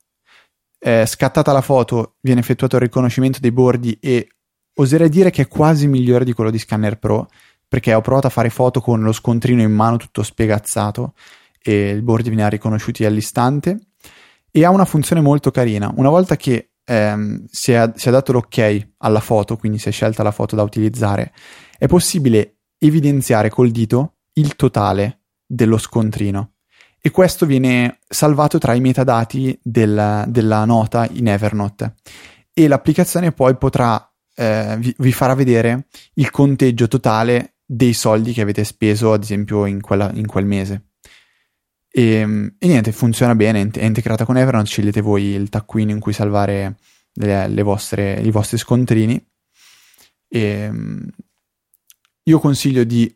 eh, 0.77 1.05
scattata 1.05 1.53
la 1.53 1.61
foto 1.61 2.15
viene 2.21 2.41
effettuato 2.41 2.75
il 2.75 2.81
riconoscimento 2.81 3.39
dei 3.39 3.51
bordi 3.51 3.97
e 4.01 4.27
oserei 4.75 5.09
dire 5.09 5.29
che 5.29 5.43
è 5.43 5.47
quasi 5.47 5.87
migliore 5.87 6.25
di 6.25 6.33
quello 6.33 6.51
di 6.51 6.57
Scanner 6.57 6.97
Pro 6.97 7.27
perché 7.67 7.93
ho 7.93 8.01
provato 8.01 8.27
a 8.27 8.31
fare 8.31 8.49
foto 8.49 8.81
con 8.81 9.01
lo 9.01 9.11
scontrino 9.11 9.61
in 9.61 9.71
mano 9.71 9.97
tutto 9.97 10.23
spiegazzato 10.23 11.13
e 11.61 11.91
i 11.91 12.01
bordi 12.01 12.29
venivano 12.29 12.49
riconosciuti 12.49 13.05
all'istante 13.05 13.79
e 14.51 14.65
ha 14.65 14.69
una 14.69 14.85
funzione 14.85 15.21
molto 15.21 15.51
carina. 15.51 15.91
Una 15.95 16.09
volta 16.09 16.35
che 16.35 16.71
ehm, 16.89 17.45
si, 17.49 17.71
è, 17.71 17.91
si 17.95 18.07
è 18.09 18.11
dato 18.11 18.31
l'ok 18.31 18.87
alla 18.97 19.19
foto, 19.19 19.55
quindi 19.55 19.77
si 19.77 19.89
è 19.89 19.91
scelta 19.91 20.23
la 20.23 20.31
foto 20.31 20.55
da 20.55 20.63
utilizzare, 20.63 21.31
è 21.77 21.85
possibile 21.85 22.57
evidenziare 22.79 23.49
col 23.49 23.69
dito 23.69 24.15
il 24.33 24.55
totale 24.55 25.21
dello 25.45 25.77
scontrino. 25.77 26.53
E 27.01 27.11
questo 27.11 27.45
viene 27.45 27.99
salvato 28.09 28.57
tra 28.57 28.73
i 28.73 28.81
metadati 28.81 29.57
del, 29.61 30.25
della 30.27 30.65
nota 30.65 31.07
in 31.11 31.27
Evernote. 31.27 31.95
E 32.51 32.67
l'applicazione 32.67 33.31
poi 33.31 33.55
potrà 33.55 34.11
eh, 34.35 34.75
vi, 34.79 34.93
vi, 34.97 35.11
farà 35.13 35.33
vedere 35.33 35.87
il 36.15 36.29
conteggio 36.29 36.87
totale 36.87 37.55
dei 37.65 37.93
soldi 37.93 38.33
che 38.33 38.41
avete 38.41 38.63
speso 38.65 39.13
ad 39.13 39.23
esempio 39.23 39.65
in, 39.65 39.79
quella, 39.79 40.11
in 40.13 40.25
quel 40.25 40.45
mese 40.45 40.88
e, 41.91 42.53
e, 42.57 42.67
niente 42.67 42.91
funziona 42.91 43.35
bene 43.35 43.69
è 43.71 43.83
integrata 43.83 44.25
con 44.25 44.37
Evernote 44.37 44.67
scegliete 44.67 45.01
voi 45.01 45.23
il 45.25 45.49
taccuino 45.49 45.91
in 45.91 45.99
cui 45.99 46.13
salvare 46.13 46.77
le, 47.13 47.47
le 47.47 47.61
vostre, 47.63 48.19
i 48.21 48.31
vostri 48.31 48.57
scontrini 48.57 49.23
e 50.27 50.71
io 52.23 52.39
consiglio 52.39 52.83
di 52.83 53.11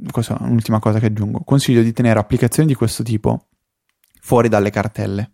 è 0.00 0.36
un'ultima 0.40 0.78
cosa 0.78 1.00
che 1.00 1.06
aggiungo, 1.06 1.42
consiglio 1.42 1.82
di 1.82 1.92
tenere 1.92 2.20
applicazioni 2.20 2.68
di 2.68 2.74
questo 2.74 3.02
tipo 3.02 3.48
fuori 4.20 4.48
dalle 4.48 4.70
cartelle. 4.70 5.32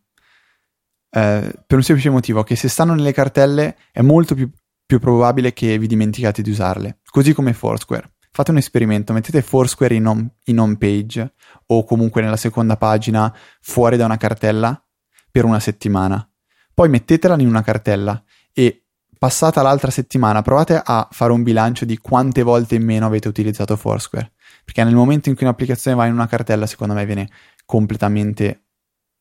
Eh, 1.10 1.54
per 1.66 1.76
un 1.76 1.82
semplice 1.82 2.08
motivo 2.08 2.42
che 2.42 2.56
se 2.56 2.68
stanno 2.68 2.94
nelle 2.94 3.12
cartelle 3.12 3.76
è 3.92 4.00
molto 4.00 4.34
più, 4.34 4.50
più 4.86 4.98
probabile 4.98 5.52
che 5.52 5.78
vi 5.78 5.86
dimenticate 5.86 6.40
di 6.40 6.50
usarle, 6.50 7.00
così 7.10 7.34
come 7.34 7.52
Foursquare. 7.52 8.13
Fate 8.36 8.50
un 8.50 8.56
esperimento, 8.56 9.12
mettete 9.12 9.42
Foursquare 9.42 9.94
in 9.94 10.06
home, 10.06 10.28
in 10.46 10.58
home 10.58 10.76
page 10.76 11.34
o 11.66 11.84
comunque 11.84 12.20
nella 12.20 12.36
seconda 12.36 12.76
pagina 12.76 13.32
fuori 13.60 13.96
da 13.96 14.06
una 14.06 14.16
cartella 14.16 14.84
per 15.30 15.44
una 15.44 15.60
settimana. 15.60 16.28
Poi 16.74 16.88
mettetela 16.88 17.38
in 17.38 17.46
una 17.46 17.62
cartella 17.62 18.20
e 18.52 18.86
passata 19.16 19.62
l'altra 19.62 19.92
settimana 19.92 20.42
provate 20.42 20.82
a 20.84 21.06
fare 21.12 21.30
un 21.30 21.44
bilancio 21.44 21.84
di 21.84 21.96
quante 21.98 22.42
volte 22.42 22.74
in 22.74 22.82
meno 22.82 23.06
avete 23.06 23.28
utilizzato 23.28 23.76
Foursquare. 23.76 24.32
Perché 24.64 24.82
nel 24.82 24.96
momento 24.96 25.28
in 25.28 25.36
cui 25.36 25.44
un'applicazione 25.46 25.96
va 25.96 26.06
in 26.06 26.12
una 26.12 26.26
cartella, 26.26 26.66
secondo 26.66 26.94
me 26.94 27.06
viene 27.06 27.30
completamente 27.64 28.64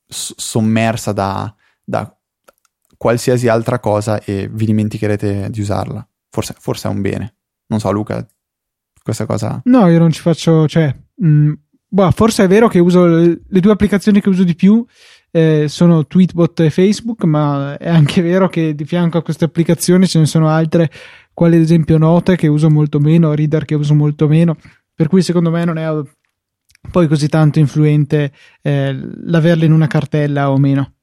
sommersa 0.07 1.11
da, 1.11 1.53
da, 1.83 2.17
qualsiasi 2.97 3.47
altra 3.47 3.77
cosa 3.77 4.19
e 4.23 4.49
vi 4.51 4.65
dimenticherete 4.65 5.51
di 5.51 5.61
usarla. 5.61 6.03
Forse, 6.31 6.55
forse, 6.57 6.87
è 6.87 6.91
un 6.91 7.01
bene. 7.01 7.35
Non 7.67 7.79
so, 7.79 7.91
Luca, 7.91 8.25
questa 9.03 9.25
cosa. 9.25 9.61
No, 9.65 9.87
io 9.87 9.99
non 9.99 10.11
ci 10.11 10.21
faccio. 10.21 10.67
Cioè, 10.67 10.95
mh, 11.15 11.27
mm, 11.27 11.53
boh, 11.87 12.11
forse 12.11 12.45
è 12.45 12.47
vero 12.47 12.67
che 12.67 12.79
uso 12.79 13.05
le, 13.05 13.41
le 13.47 13.59
due 13.59 13.71
applicazioni 13.71 14.21
che 14.21 14.29
uso 14.29 14.43
di 14.43 14.55
più. 14.55 14.83
Eh, 15.35 15.65
sono 15.67 16.05
Tweetbot 16.05 16.59
e 16.61 16.69
Facebook, 16.69 17.23
ma 17.23 17.77
è 17.77 17.89
anche 17.89 18.21
vero 18.21 18.47
che 18.49 18.75
di 18.75 18.85
fianco 18.85 19.17
a 19.17 19.23
queste 19.23 19.45
applicazioni 19.45 20.07
ce 20.07 20.19
ne 20.19 20.27
sono 20.27 20.47
altre, 20.47 20.91
quali 21.33 21.55
ad 21.55 21.63
esempio 21.63 21.97
Note 21.97 22.35
che 22.35 22.47
uso 22.47 22.69
molto 22.69 22.99
meno, 22.99 23.33
Reader 23.33 23.65
che 23.65 23.75
uso 23.75 23.95
molto 23.95 24.27
meno. 24.27 24.55
Per 24.95 25.07
cui 25.07 25.23
secondo 25.23 25.49
me 25.49 25.65
non 25.65 25.77
è 25.79 25.87
poi 26.91 27.07
così 27.07 27.27
tanto 27.27 27.59
influente 27.59 28.31
eh, 28.61 28.93
l'averle 28.93 29.65
in 29.65 29.71
una 29.71 29.87
cartella 29.87 30.51
o 30.51 30.57
meno. 30.57 30.93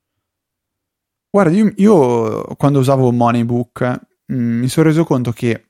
Guarda, 1.31 1.53
io, 1.53 1.73
io 1.77 2.43
quando 2.57 2.81
usavo 2.81 3.11
Moneybook 3.13 4.01
mh, 4.27 4.35
mm, 4.35 4.59
mi 4.61 4.69
sono 4.69 4.87
reso 4.87 5.05
conto 5.05 5.33
che 5.33 5.65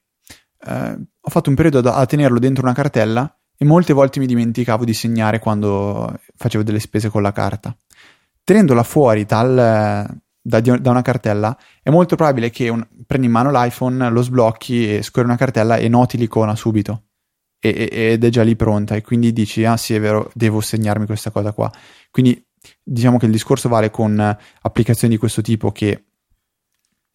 eh, 0.67 0.99
ho 1.21 1.31
fatto 1.31 1.51
un 1.51 1.57
periodo 1.57 1.91
a 1.91 2.07
tenerlo 2.07 2.39
dentro 2.39 2.65
una 2.65 2.75
cartella 2.75 3.33
e 3.57 3.65
molte 3.65 3.93
volte 3.93 4.21
mi 4.21 4.27
dimenticavo 4.27 4.85
di 4.85 4.95
segnare 4.95 5.39
quando 5.39 6.19
facevo 6.35 6.63
delle 6.63 6.81
spese 6.81 7.11
con 7.11 7.21
la 7.21 7.33
carta. 7.33 7.77
Tenendola 8.43 8.83
fuori 8.83 9.27
dal, 9.27 9.55
da, 10.41 10.61
da, 10.61 10.91
una 10.91 11.03
cartella 11.03 11.57
è 11.83 11.91
molto 11.91 12.17
probabile 12.17 12.49
che 12.49 12.71
un, 12.71 12.87
prendi 13.07 13.27
in 13.27 13.33
mano 13.33 13.51
l'iPhone, 13.51 14.09
lo 14.09 14.23
sblocchi 14.23 14.97
e 14.97 15.03
scorri 15.03 15.27
una 15.27 15.37
cartella 15.37 15.77
e 15.77 15.89
noti 15.89 16.17
l'icona 16.17 16.57
subito. 16.57 17.05
Ed 17.63 18.25
è 18.25 18.29
già 18.31 18.43
lì 18.43 18.57
pronta 18.57 18.95
e 18.95 19.03
quindi 19.03 19.35
dici 19.35 19.67
ah 19.67 19.77
sì 19.77 19.93
è 19.93 20.01
vero 20.01 20.31
devo 20.33 20.63
segnarmi 20.63 21.05
questa 21.05 21.31
cosa 21.31 21.53
qua. 21.53 21.71
Quindi 22.11 22.43
diciamo 22.83 23.19
che 23.19 23.27
il 23.27 23.33
discorso 23.33 23.69
vale 23.69 23.91
con 23.91 24.19
applicazioni 24.63 25.13
di 25.13 25.21
questo 25.21 25.43
tipo 25.43 25.71
che 25.71 26.07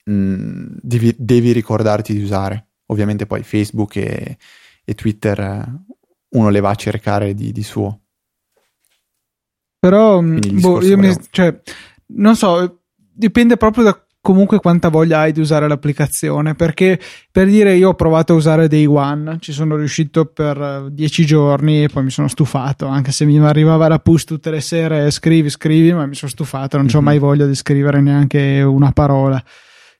mh, 0.03 0.13
mm, 0.13 0.65
devi, 0.81 1.15
devi, 1.17 1.51
ricordarti 1.51 2.13
di 2.13 2.21
usare 2.21 2.67
ovviamente 2.87 3.25
poi 3.25 3.43
Facebook 3.43 3.95
e, 3.97 4.37
e 4.83 4.93
Twitter 4.93 5.65
uno 6.29 6.49
le 6.49 6.59
va 6.59 6.69
a 6.69 6.75
cercare 6.75 7.33
di, 7.33 7.51
di 7.51 7.63
suo 7.63 8.01
però 9.79 10.21
mm, 10.21 10.39
boh, 10.59 10.81
io 10.81 10.97
mi, 10.97 11.13
cioè, 11.29 11.59
non 12.07 12.35
so 12.35 12.81
dipende 12.95 13.57
proprio 13.57 13.83
da 13.83 14.05
comunque 14.25 14.57
quanta 14.57 14.89
voglia 14.89 15.19
hai 15.19 15.31
di 15.31 15.39
usare 15.39 15.67
l'applicazione 15.67 16.55
perché 16.55 16.99
per 17.31 17.45
dire 17.45 17.75
io 17.75 17.89
ho 17.89 17.93
provato 17.93 18.33
a 18.33 18.35
usare 18.35 18.67
Day 18.67 18.87
One 18.87 19.37
ci 19.39 19.51
sono 19.51 19.75
riuscito 19.75 20.25
per 20.25 20.59
eh, 20.59 20.87
dieci 20.91 21.27
giorni 21.27 21.83
e 21.83 21.89
poi 21.89 22.05
mi 22.05 22.09
sono 22.09 22.27
stufato 22.27 22.87
anche 22.87 23.11
se 23.11 23.25
mi 23.25 23.37
arrivava 23.37 23.87
la 23.87 23.99
push 23.99 24.23
tutte 24.23 24.49
le 24.49 24.61
sere 24.61 25.11
scrivi 25.11 25.51
scrivi 25.51 25.93
ma 25.93 26.07
mi 26.07 26.15
sono 26.15 26.31
stufato 26.31 26.77
non 26.77 26.87
mm-hmm. 26.87 26.95
ho 26.95 27.01
mai 27.01 27.19
voglia 27.19 27.45
di 27.45 27.53
scrivere 27.53 28.01
neanche 28.01 28.63
una 28.63 28.91
parola 28.91 29.41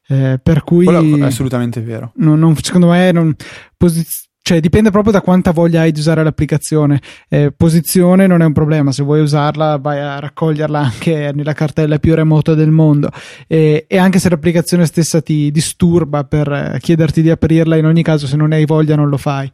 eh, 0.07 0.39
per 0.41 0.63
cui 0.63 0.85
Quello 0.85 1.17
è 1.17 1.27
assolutamente 1.27 1.81
vero 1.81 2.11
non, 2.15 2.37
non, 2.39 2.55
secondo 2.57 2.89
me 2.89 3.11
non, 3.11 3.35
posiz- 3.75 4.25
cioè 4.47 4.59
dipende 4.59 4.91
proprio 4.91 5.11
da 5.11 5.21
quanta 5.21 5.49
voglia 5.49 5.81
hai 5.81 5.91
di 5.91 5.97
usare 5.97 6.23
l'applicazione. 6.23 7.01
Eh, 7.29 7.51
posizione 7.51 8.27
non 8.27 8.43
è 8.43 8.45
un 8.45 8.53
problema, 8.53 8.91
se 8.91 9.01
vuoi 9.01 9.19
usarla 9.19 9.79
vai 9.79 9.99
a 9.99 10.19
raccoglierla 10.19 10.77
anche 10.79 11.31
nella 11.33 11.53
cartella 11.53 11.97
più 11.97 12.13
remota 12.13 12.53
del 12.53 12.69
mondo 12.69 13.09
e, 13.47 13.85
e 13.87 13.97
anche 13.97 14.19
se 14.19 14.29
l'applicazione 14.29 14.85
stessa 14.85 15.19
ti 15.19 15.49
disturba 15.49 16.25
per 16.25 16.51
eh, 16.51 16.77
chiederti 16.79 17.23
di 17.23 17.31
aprirla, 17.31 17.75
in 17.75 17.87
ogni 17.87 18.03
caso 18.03 18.27
se 18.27 18.35
non 18.35 18.51
hai 18.51 18.65
voglia 18.65 18.95
non 18.95 19.09
lo 19.09 19.17
fai. 19.17 19.51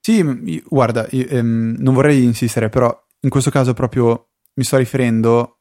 Sì, 0.00 0.62
guarda, 0.66 1.06
io, 1.10 1.26
ehm, 1.28 1.76
non 1.78 1.92
vorrei 1.92 2.24
insistere, 2.24 2.70
però 2.70 2.90
in 3.20 3.28
questo 3.28 3.50
caso 3.50 3.74
proprio 3.74 4.28
mi 4.54 4.64
sto 4.64 4.78
riferendo 4.78 5.58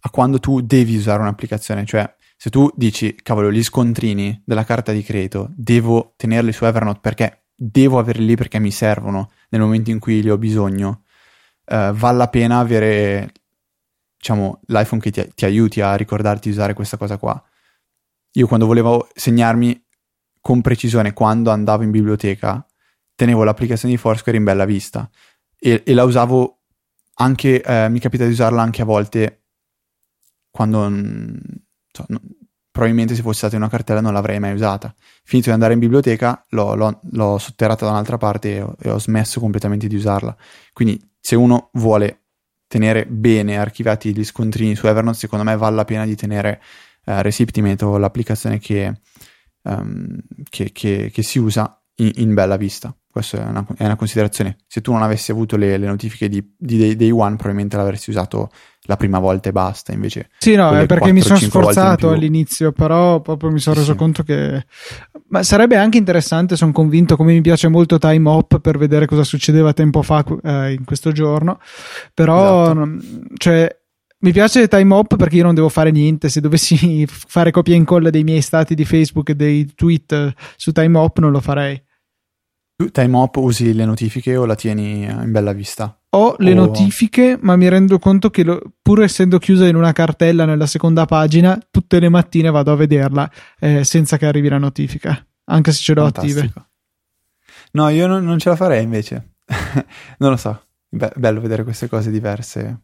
a 0.00 0.10
quando 0.10 0.40
tu 0.40 0.62
devi 0.62 0.96
usare 0.96 1.20
un'applicazione, 1.20 1.84
cioè 1.84 2.12
se 2.42 2.50
tu 2.50 2.68
dici, 2.74 3.14
cavolo, 3.22 3.52
gli 3.52 3.62
scontrini 3.62 4.42
della 4.44 4.64
carta 4.64 4.90
di 4.90 5.04
credito, 5.04 5.52
devo 5.54 6.14
tenerli 6.16 6.52
su 6.52 6.64
Evernote 6.64 6.98
perché 7.00 7.44
devo 7.54 8.00
averli 8.00 8.26
lì 8.26 8.34
perché 8.34 8.58
mi 8.58 8.72
servono 8.72 9.30
nel 9.50 9.60
momento 9.60 9.92
in 9.92 10.00
cui 10.00 10.20
li 10.20 10.28
ho 10.28 10.36
bisogno, 10.36 11.04
uh, 11.66 11.92
vale 11.92 12.16
la 12.16 12.26
pena 12.26 12.58
avere 12.58 13.32
diciamo, 14.16 14.60
l'iPhone 14.66 15.00
che 15.00 15.12
ti, 15.12 15.30
ti, 15.36 15.44
aiuti 15.44 15.80
a 15.82 15.94
ricordarti 15.94 16.48
di 16.48 16.54
usare 16.56 16.74
questa 16.74 16.96
cosa 16.96 17.16
qua. 17.16 17.40
Io 18.32 18.48
quando 18.48 18.66
volevo 18.66 19.08
segnarmi 19.14 19.80
con 20.40 20.62
precisione 20.62 21.12
quando 21.12 21.52
andavo 21.52 21.84
in 21.84 21.92
biblioteca, 21.92 22.66
tenevo 23.14 23.44
l'applicazione 23.44 23.94
di 23.94 24.00
Foursquare 24.00 24.36
in 24.36 24.42
bella 24.42 24.64
vista 24.64 25.08
e, 25.56 25.84
e 25.86 25.94
la 25.94 26.02
usavo 26.02 26.62
anche, 27.18 27.62
eh, 27.62 27.88
mi 27.88 28.00
capita 28.00 28.24
di 28.24 28.32
usarla 28.32 28.60
anche 28.60 28.82
a 28.82 28.84
volte 28.84 29.44
quando 30.50 30.90
mm, 32.00 32.14
so, 32.14 32.20
probabilmente 32.72 33.14
se 33.14 33.22
fosse 33.22 33.38
stata 33.38 33.54
in 33.56 33.60
una 33.60 33.70
cartella 33.70 34.00
non 34.00 34.12
l'avrei 34.12 34.40
mai 34.40 34.54
usata. 34.54 34.94
Finito 35.24 35.48
di 35.48 35.54
andare 35.54 35.74
in 35.74 35.78
biblioteca, 35.78 36.44
l'ho, 36.50 36.74
l'ho, 36.74 37.00
l'ho 37.10 37.38
sotterrata 37.38 37.84
da 37.84 37.92
un'altra 37.92 38.16
parte 38.16 38.56
e 38.56 38.62
ho, 38.62 38.74
e 38.80 38.90
ho, 38.90 38.98
smesso 38.98 39.40
completamente 39.40 39.86
di 39.86 39.96
usarla. 39.96 40.34
Quindi, 40.72 41.00
se 41.20 41.36
uno 41.36 41.68
vuole 41.72 42.22
tenere 42.66 43.04
bene 43.06 43.58
archiviati 43.58 44.16
gli 44.16 44.24
scontrini 44.24 44.74
su 44.74 44.86
Evernote, 44.86 45.18
secondo 45.18 45.44
me 45.44 45.54
vale 45.56 45.76
la 45.76 45.84
pena 45.84 46.06
di 46.06 46.16
tenere 46.16 46.62
uh, 47.04 47.20
Reciptimate 47.20 47.84
o 47.84 47.98
l'applicazione 47.98 48.58
che, 48.58 49.00
um, 49.64 50.16
che, 50.48 50.72
che, 50.72 51.10
che 51.12 51.22
si 51.22 51.38
usa 51.38 51.78
in, 51.96 52.12
in, 52.14 52.32
bella 52.32 52.56
vista. 52.56 52.96
Questa 53.12 53.42
è 53.42 53.44
una, 53.44 53.66
è 53.76 53.84
una, 53.84 53.96
considerazione. 53.96 54.56
Se 54.66 54.80
tu 54.80 54.90
non 54.90 55.02
avessi 55.02 55.30
avuto 55.32 55.58
le, 55.58 55.76
le 55.76 55.86
notifiche 55.86 56.30
di, 56.30 56.42
di 56.56 56.96
day, 56.96 57.10
One, 57.10 57.36
probabilmente 57.36 57.76
l'avresti 57.76 58.08
usato 58.08 58.50
la 58.84 58.96
prima 58.96 59.18
volta 59.18 59.50
e 59.50 59.52
basta. 59.52 59.92
Invece, 59.92 60.30
sì, 60.38 60.54
no, 60.54 60.70
è 60.70 60.86
perché 60.86 61.10
4, 61.10 61.12
mi 61.12 61.20
sono 61.20 61.38
sforzato 61.38 62.08
all'inizio, 62.08 62.72
però 62.72 63.20
proprio 63.20 63.50
mi 63.50 63.58
sono 63.58 63.76
reso 63.76 63.92
sì. 63.92 63.98
conto 63.98 64.22
che. 64.22 64.64
Ma 65.28 65.42
sarebbe 65.42 65.76
anche 65.76 65.98
interessante, 65.98 66.56
sono 66.56 66.72
convinto, 66.72 67.16
come 67.16 67.34
mi 67.34 67.42
piace 67.42 67.68
molto 67.68 67.98
Time 67.98 68.26
Hop 68.30 68.60
per 68.60 68.78
vedere 68.78 69.04
cosa 69.04 69.24
succedeva 69.24 69.74
tempo 69.74 70.00
fa 70.00 70.24
eh, 70.42 70.72
in 70.72 70.86
questo 70.86 71.12
giorno. 71.12 71.60
Però, 72.14 72.62
esatto. 72.70 72.98
cioè, 73.36 73.76
mi 74.20 74.32
piace 74.32 74.68
Time 74.68 74.94
Hop 74.94 75.16
perché 75.16 75.36
io 75.36 75.44
non 75.44 75.54
devo 75.54 75.68
fare 75.68 75.90
niente. 75.90 76.30
Se 76.30 76.40
dovessi 76.40 77.04
fare 77.06 77.50
copia 77.50 77.74
e 77.74 77.76
incolla 77.76 78.08
dei 78.08 78.24
miei 78.24 78.40
stati 78.40 78.74
di 78.74 78.86
Facebook 78.86 79.28
e 79.28 79.34
dei 79.34 79.70
tweet 79.74 80.32
su 80.56 80.72
Time 80.72 80.96
Hop, 80.96 81.18
non 81.18 81.30
lo 81.30 81.40
farei. 81.40 81.78
Tu 82.82 82.90
Time 82.90 83.16
Hop 83.16 83.36
usi 83.36 83.72
le 83.74 83.84
notifiche 83.84 84.36
o 84.36 84.44
la 84.44 84.56
tieni 84.56 85.04
in 85.04 85.30
bella 85.30 85.52
vista? 85.52 85.96
Ho 86.10 86.34
le 86.38 86.50
oh. 86.50 86.54
notifiche, 86.54 87.38
ma 87.40 87.54
mi 87.54 87.68
rendo 87.68 88.00
conto 88.00 88.28
che 88.28 88.42
lo, 88.42 88.60
pur 88.82 89.02
essendo 89.02 89.38
chiusa 89.38 89.68
in 89.68 89.76
una 89.76 89.92
cartella 89.92 90.44
nella 90.44 90.66
seconda 90.66 91.04
pagina, 91.04 91.58
tutte 91.70 92.00
le 92.00 92.08
mattine 92.08 92.50
vado 92.50 92.72
a 92.72 92.76
vederla 92.76 93.30
eh, 93.60 93.84
senza 93.84 94.16
che 94.16 94.26
arrivi 94.26 94.48
la 94.48 94.58
notifica, 94.58 95.24
anche 95.44 95.70
se 95.70 95.80
ce 95.80 95.94
l'ho 95.94 96.02
Fantastico. 96.02 96.40
attive. 96.40 96.66
No, 97.72 97.88
io 97.88 98.06
non, 98.08 98.24
non, 98.24 98.38
ce 98.40 98.48
la 98.48 98.56
farei 98.56 98.82
invece. 98.82 99.34
non 100.18 100.30
lo 100.30 100.36
so. 100.36 100.60
Be- 100.88 101.12
bello 101.14 101.40
vedere 101.40 101.62
queste 101.62 101.88
cose 101.88 102.10
diverse. 102.10 102.80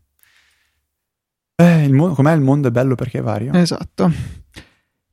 Eh, 1.57 1.85
il 1.85 1.93
mo- 1.93 2.15
com'è 2.15 2.33
il 2.33 2.41
mondo 2.41 2.69
è 2.69 2.71
bello 2.71 2.95
perché 2.95 3.19
è 3.19 3.23
vario. 3.23 3.53
Esatto. 3.53 4.11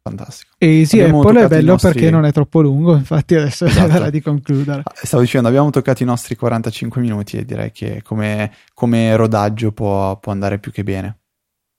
Fantastico. 0.08 0.52
E 0.60 0.86
sì, 0.86 1.00
Abbiamo 1.00 1.22
Apple 1.22 1.32
è 1.32 1.34
toccato 1.34 1.54
i 1.54 1.58
bello 1.58 1.72
nostri- 1.72 1.92
perché 1.94 2.10
non 2.12 2.26
è 2.26 2.32
troppo 2.32 2.62
lungo, 2.62 2.96
infatti 2.96 3.34
adesso 3.34 3.66
Esatto. 3.66 3.92
è 3.92 3.96
ora 3.96 4.10
di 4.12 4.22
concludere. 4.22 4.82
Ah, 4.84 4.92
Stavo 4.94 5.24
dicendo, 5.24 5.48
abbiamo 5.48 5.72
toccato 5.72 6.04
i 6.04 6.06
nostri 6.06 6.36
45 6.36 7.02
minuti 7.02 7.38
e 7.38 7.44
direi 7.46 7.72
che 7.72 8.02
come, 8.04 8.52
come 8.76 9.16
rodaggio 9.16 9.72
può, 9.72 10.16
può 10.20 10.32
andare 10.32 10.60
più 10.60 10.72
che 10.72 10.84
bene. 10.84 11.18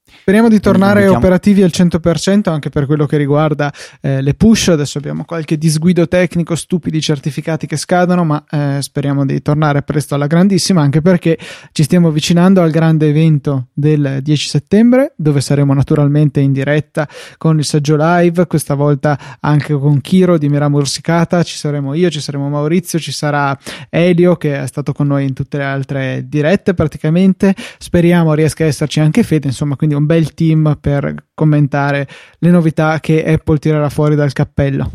Speriamo 0.08 0.48
di 0.48 0.60
tornare 0.60 1.00
invitiamo- 1.00 1.18
operativi 1.18 1.62
al 1.62 1.70
100% 1.72 2.48
anche 2.48 2.68
per 2.68 2.86
quello 2.86 3.06
che 3.06 3.16
riguarda 3.16 3.72
eh, 4.00 4.22
le 4.22 4.34
push. 4.34 4.68
Adesso 4.68 4.98
abbiamo 4.98 5.24
qualche 5.24 5.58
disguido 5.58 6.06
tecnico, 6.06 6.54
stupidi 6.54 7.00
certificati 7.00 7.66
che 7.66 7.76
scadono, 7.76 8.24
ma 8.24 8.44
eh, 8.48 8.78
speriamo 8.80 9.26
di 9.26 9.42
tornare 9.42 9.82
presto 9.82 10.14
alla 10.14 10.28
grandissima 10.28 10.80
anche 10.80 11.02
perché 11.02 11.36
ci 11.72 11.82
stiamo 11.82 12.08
avvicinando 12.08 12.62
al 12.62 12.70
grande 12.70 13.08
evento 13.08 13.68
del 13.72 14.20
10 14.22 14.48
settembre 14.48 15.12
dove 15.16 15.40
saremo 15.40 15.74
naturalmente 15.74 16.38
in 16.38 16.52
diretta 16.52 17.08
con 17.36 17.58
il 17.58 17.64
saggio 17.64 17.96
live, 17.98 18.46
questa 18.46 18.74
volta 18.74 19.18
anche 19.40 19.74
con 19.74 20.00
Kiro 20.00 20.38
di 20.38 20.48
Mira 20.48 20.68
Morsicata, 20.68 21.42
ci 21.42 21.56
saremo 21.56 21.94
io, 21.94 22.10
ci 22.10 22.20
saremo 22.20 22.48
Maurizio, 22.48 23.00
ci 23.00 23.12
sarà 23.12 23.58
Elio 23.90 24.36
che 24.36 24.62
è 24.62 24.66
stato 24.68 24.92
con 24.92 25.08
noi 25.08 25.24
in 25.24 25.32
tutte 25.32 25.58
le 25.58 25.64
altre 25.64 26.24
dirette 26.28 26.74
praticamente. 26.74 27.54
Speriamo 27.78 28.34
riesca 28.34 28.62
a 28.62 28.68
esserci 28.68 29.00
anche 29.00 29.24
Fede, 29.24 29.48
insomma, 29.48 29.74
quindi 29.74 29.94
un 29.96 30.06
bel 30.06 30.34
team 30.34 30.78
per 30.80 31.28
commentare 31.34 32.06
le 32.38 32.50
novità 32.50 33.00
che 33.00 33.24
Apple 33.24 33.58
tirerà 33.58 33.88
fuori 33.88 34.14
dal 34.14 34.32
cappello. 34.32 34.92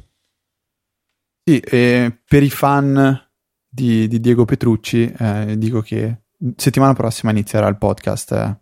Sì, 1.43 1.59
e 1.59 2.19
per 2.27 2.43
i 2.43 2.49
fan 2.49 3.29
di, 3.67 4.07
di 4.07 4.19
Diego 4.19 4.45
Petrucci 4.45 5.11
eh, 5.17 5.55
dico 5.57 5.81
che 5.81 6.21
settimana 6.55 6.93
prossima 6.93 7.31
inizierà 7.31 7.67
il 7.67 7.77
podcast 7.77 8.31
eh, 8.31 8.59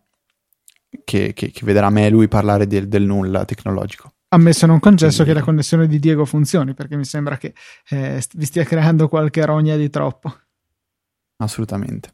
che, 1.03 1.33
che- 1.33 1.51
che 1.51 1.65
vedrà 1.65 1.89
me 1.89 2.05
e 2.05 2.09
lui 2.09 2.27
parlare 2.27 2.67
del, 2.67 2.87
del 2.87 3.03
nulla 3.03 3.45
tecnologico. 3.45 4.13
Ammesso 4.29 4.65
non 4.67 4.79
concesso 4.79 5.23
Quindi- 5.23 5.33
che 5.33 5.39
la 5.39 5.45
connessione 5.45 5.87
di 5.87 5.99
Diego 5.99 6.23
funzioni, 6.23 6.73
perché 6.73 6.95
mi 6.95 7.03
sembra 7.05 7.37
che 7.37 7.53
eh, 7.89 8.23
vi 8.35 8.45
stia 8.45 8.63
creando 8.63 9.07
qualche 9.09 9.43
rogna 9.45 9.75
di 9.75 9.89
troppo. 9.89 10.33
Assolutamente. 11.37 12.13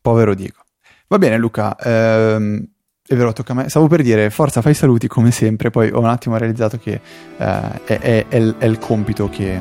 Povero 0.00 0.34
Diego. 0.34 0.62
Va 1.08 1.18
bene 1.18 1.36
Luca, 1.38 1.76
ehm, 1.78 2.66
è 3.06 3.14
vero, 3.16 3.34
tocca 3.34 3.52
a 3.52 3.56
me. 3.56 3.68
Stavo 3.68 3.86
per 3.86 4.02
dire, 4.02 4.30
forza, 4.30 4.62
fai 4.62 4.72
i 4.72 4.74
saluti 4.74 5.08
come 5.08 5.30
sempre, 5.30 5.68
poi 5.70 5.90
ho 5.92 5.98
un 5.98 6.06
attimo 6.06 6.38
realizzato 6.38 6.78
che 6.78 7.00
eh, 7.36 7.84
è, 7.84 7.98
è- 7.98 8.26
è 8.28 8.36
il, 8.36 8.54
è 8.56 8.64
il 8.64 8.78
compito 8.78 9.28
che, 9.28 9.60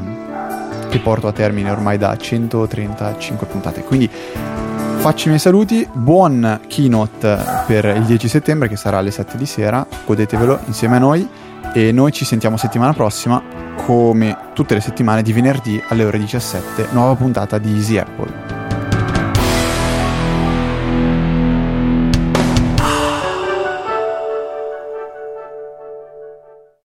che 0.89 0.99
porto 0.99 1.27
a 1.27 1.33
termine 1.33 1.69
ormai 1.69 1.97
da 1.97 2.15
135 2.15 3.45
puntate. 3.47 3.83
Quindi 3.83 4.09
faccio 4.09 5.25
i 5.25 5.27
miei 5.27 5.39
saluti, 5.39 5.85
buon 5.91 6.61
keynote 6.67 7.37
per 7.67 7.83
il 7.83 8.03
10 8.03 8.29
settembre 8.29 8.69
che 8.69 8.77
sarà 8.77 8.99
alle 8.99 9.11
7 9.11 9.35
di 9.35 9.45
sera, 9.45 9.85
godetevelo 10.05 10.61
insieme 10.67 10.95
a 10.95 10.99
noi 10.99 11.27
e 11.73 11.91
noi 11.91 12.13
ci 12.13 12.23
sentiamo 12.23 12.55
settimana 12.55 12.93
prossima 12.93 13.43
come 13.85 14.37
tutte 14.53 14.73
le 14.73 14.79
settimane 14.79 15.21
di 15.21 15.33
venerdì 15.33 15.83
alle 15.89 16.05
ore 16.05 16.17
17, 16.17 16.87
nuova 16.91 17.15
puntata 17.15 17.57
di 17.57 17.73
Easy 17.73 17.97
Apple. 17.97 18.62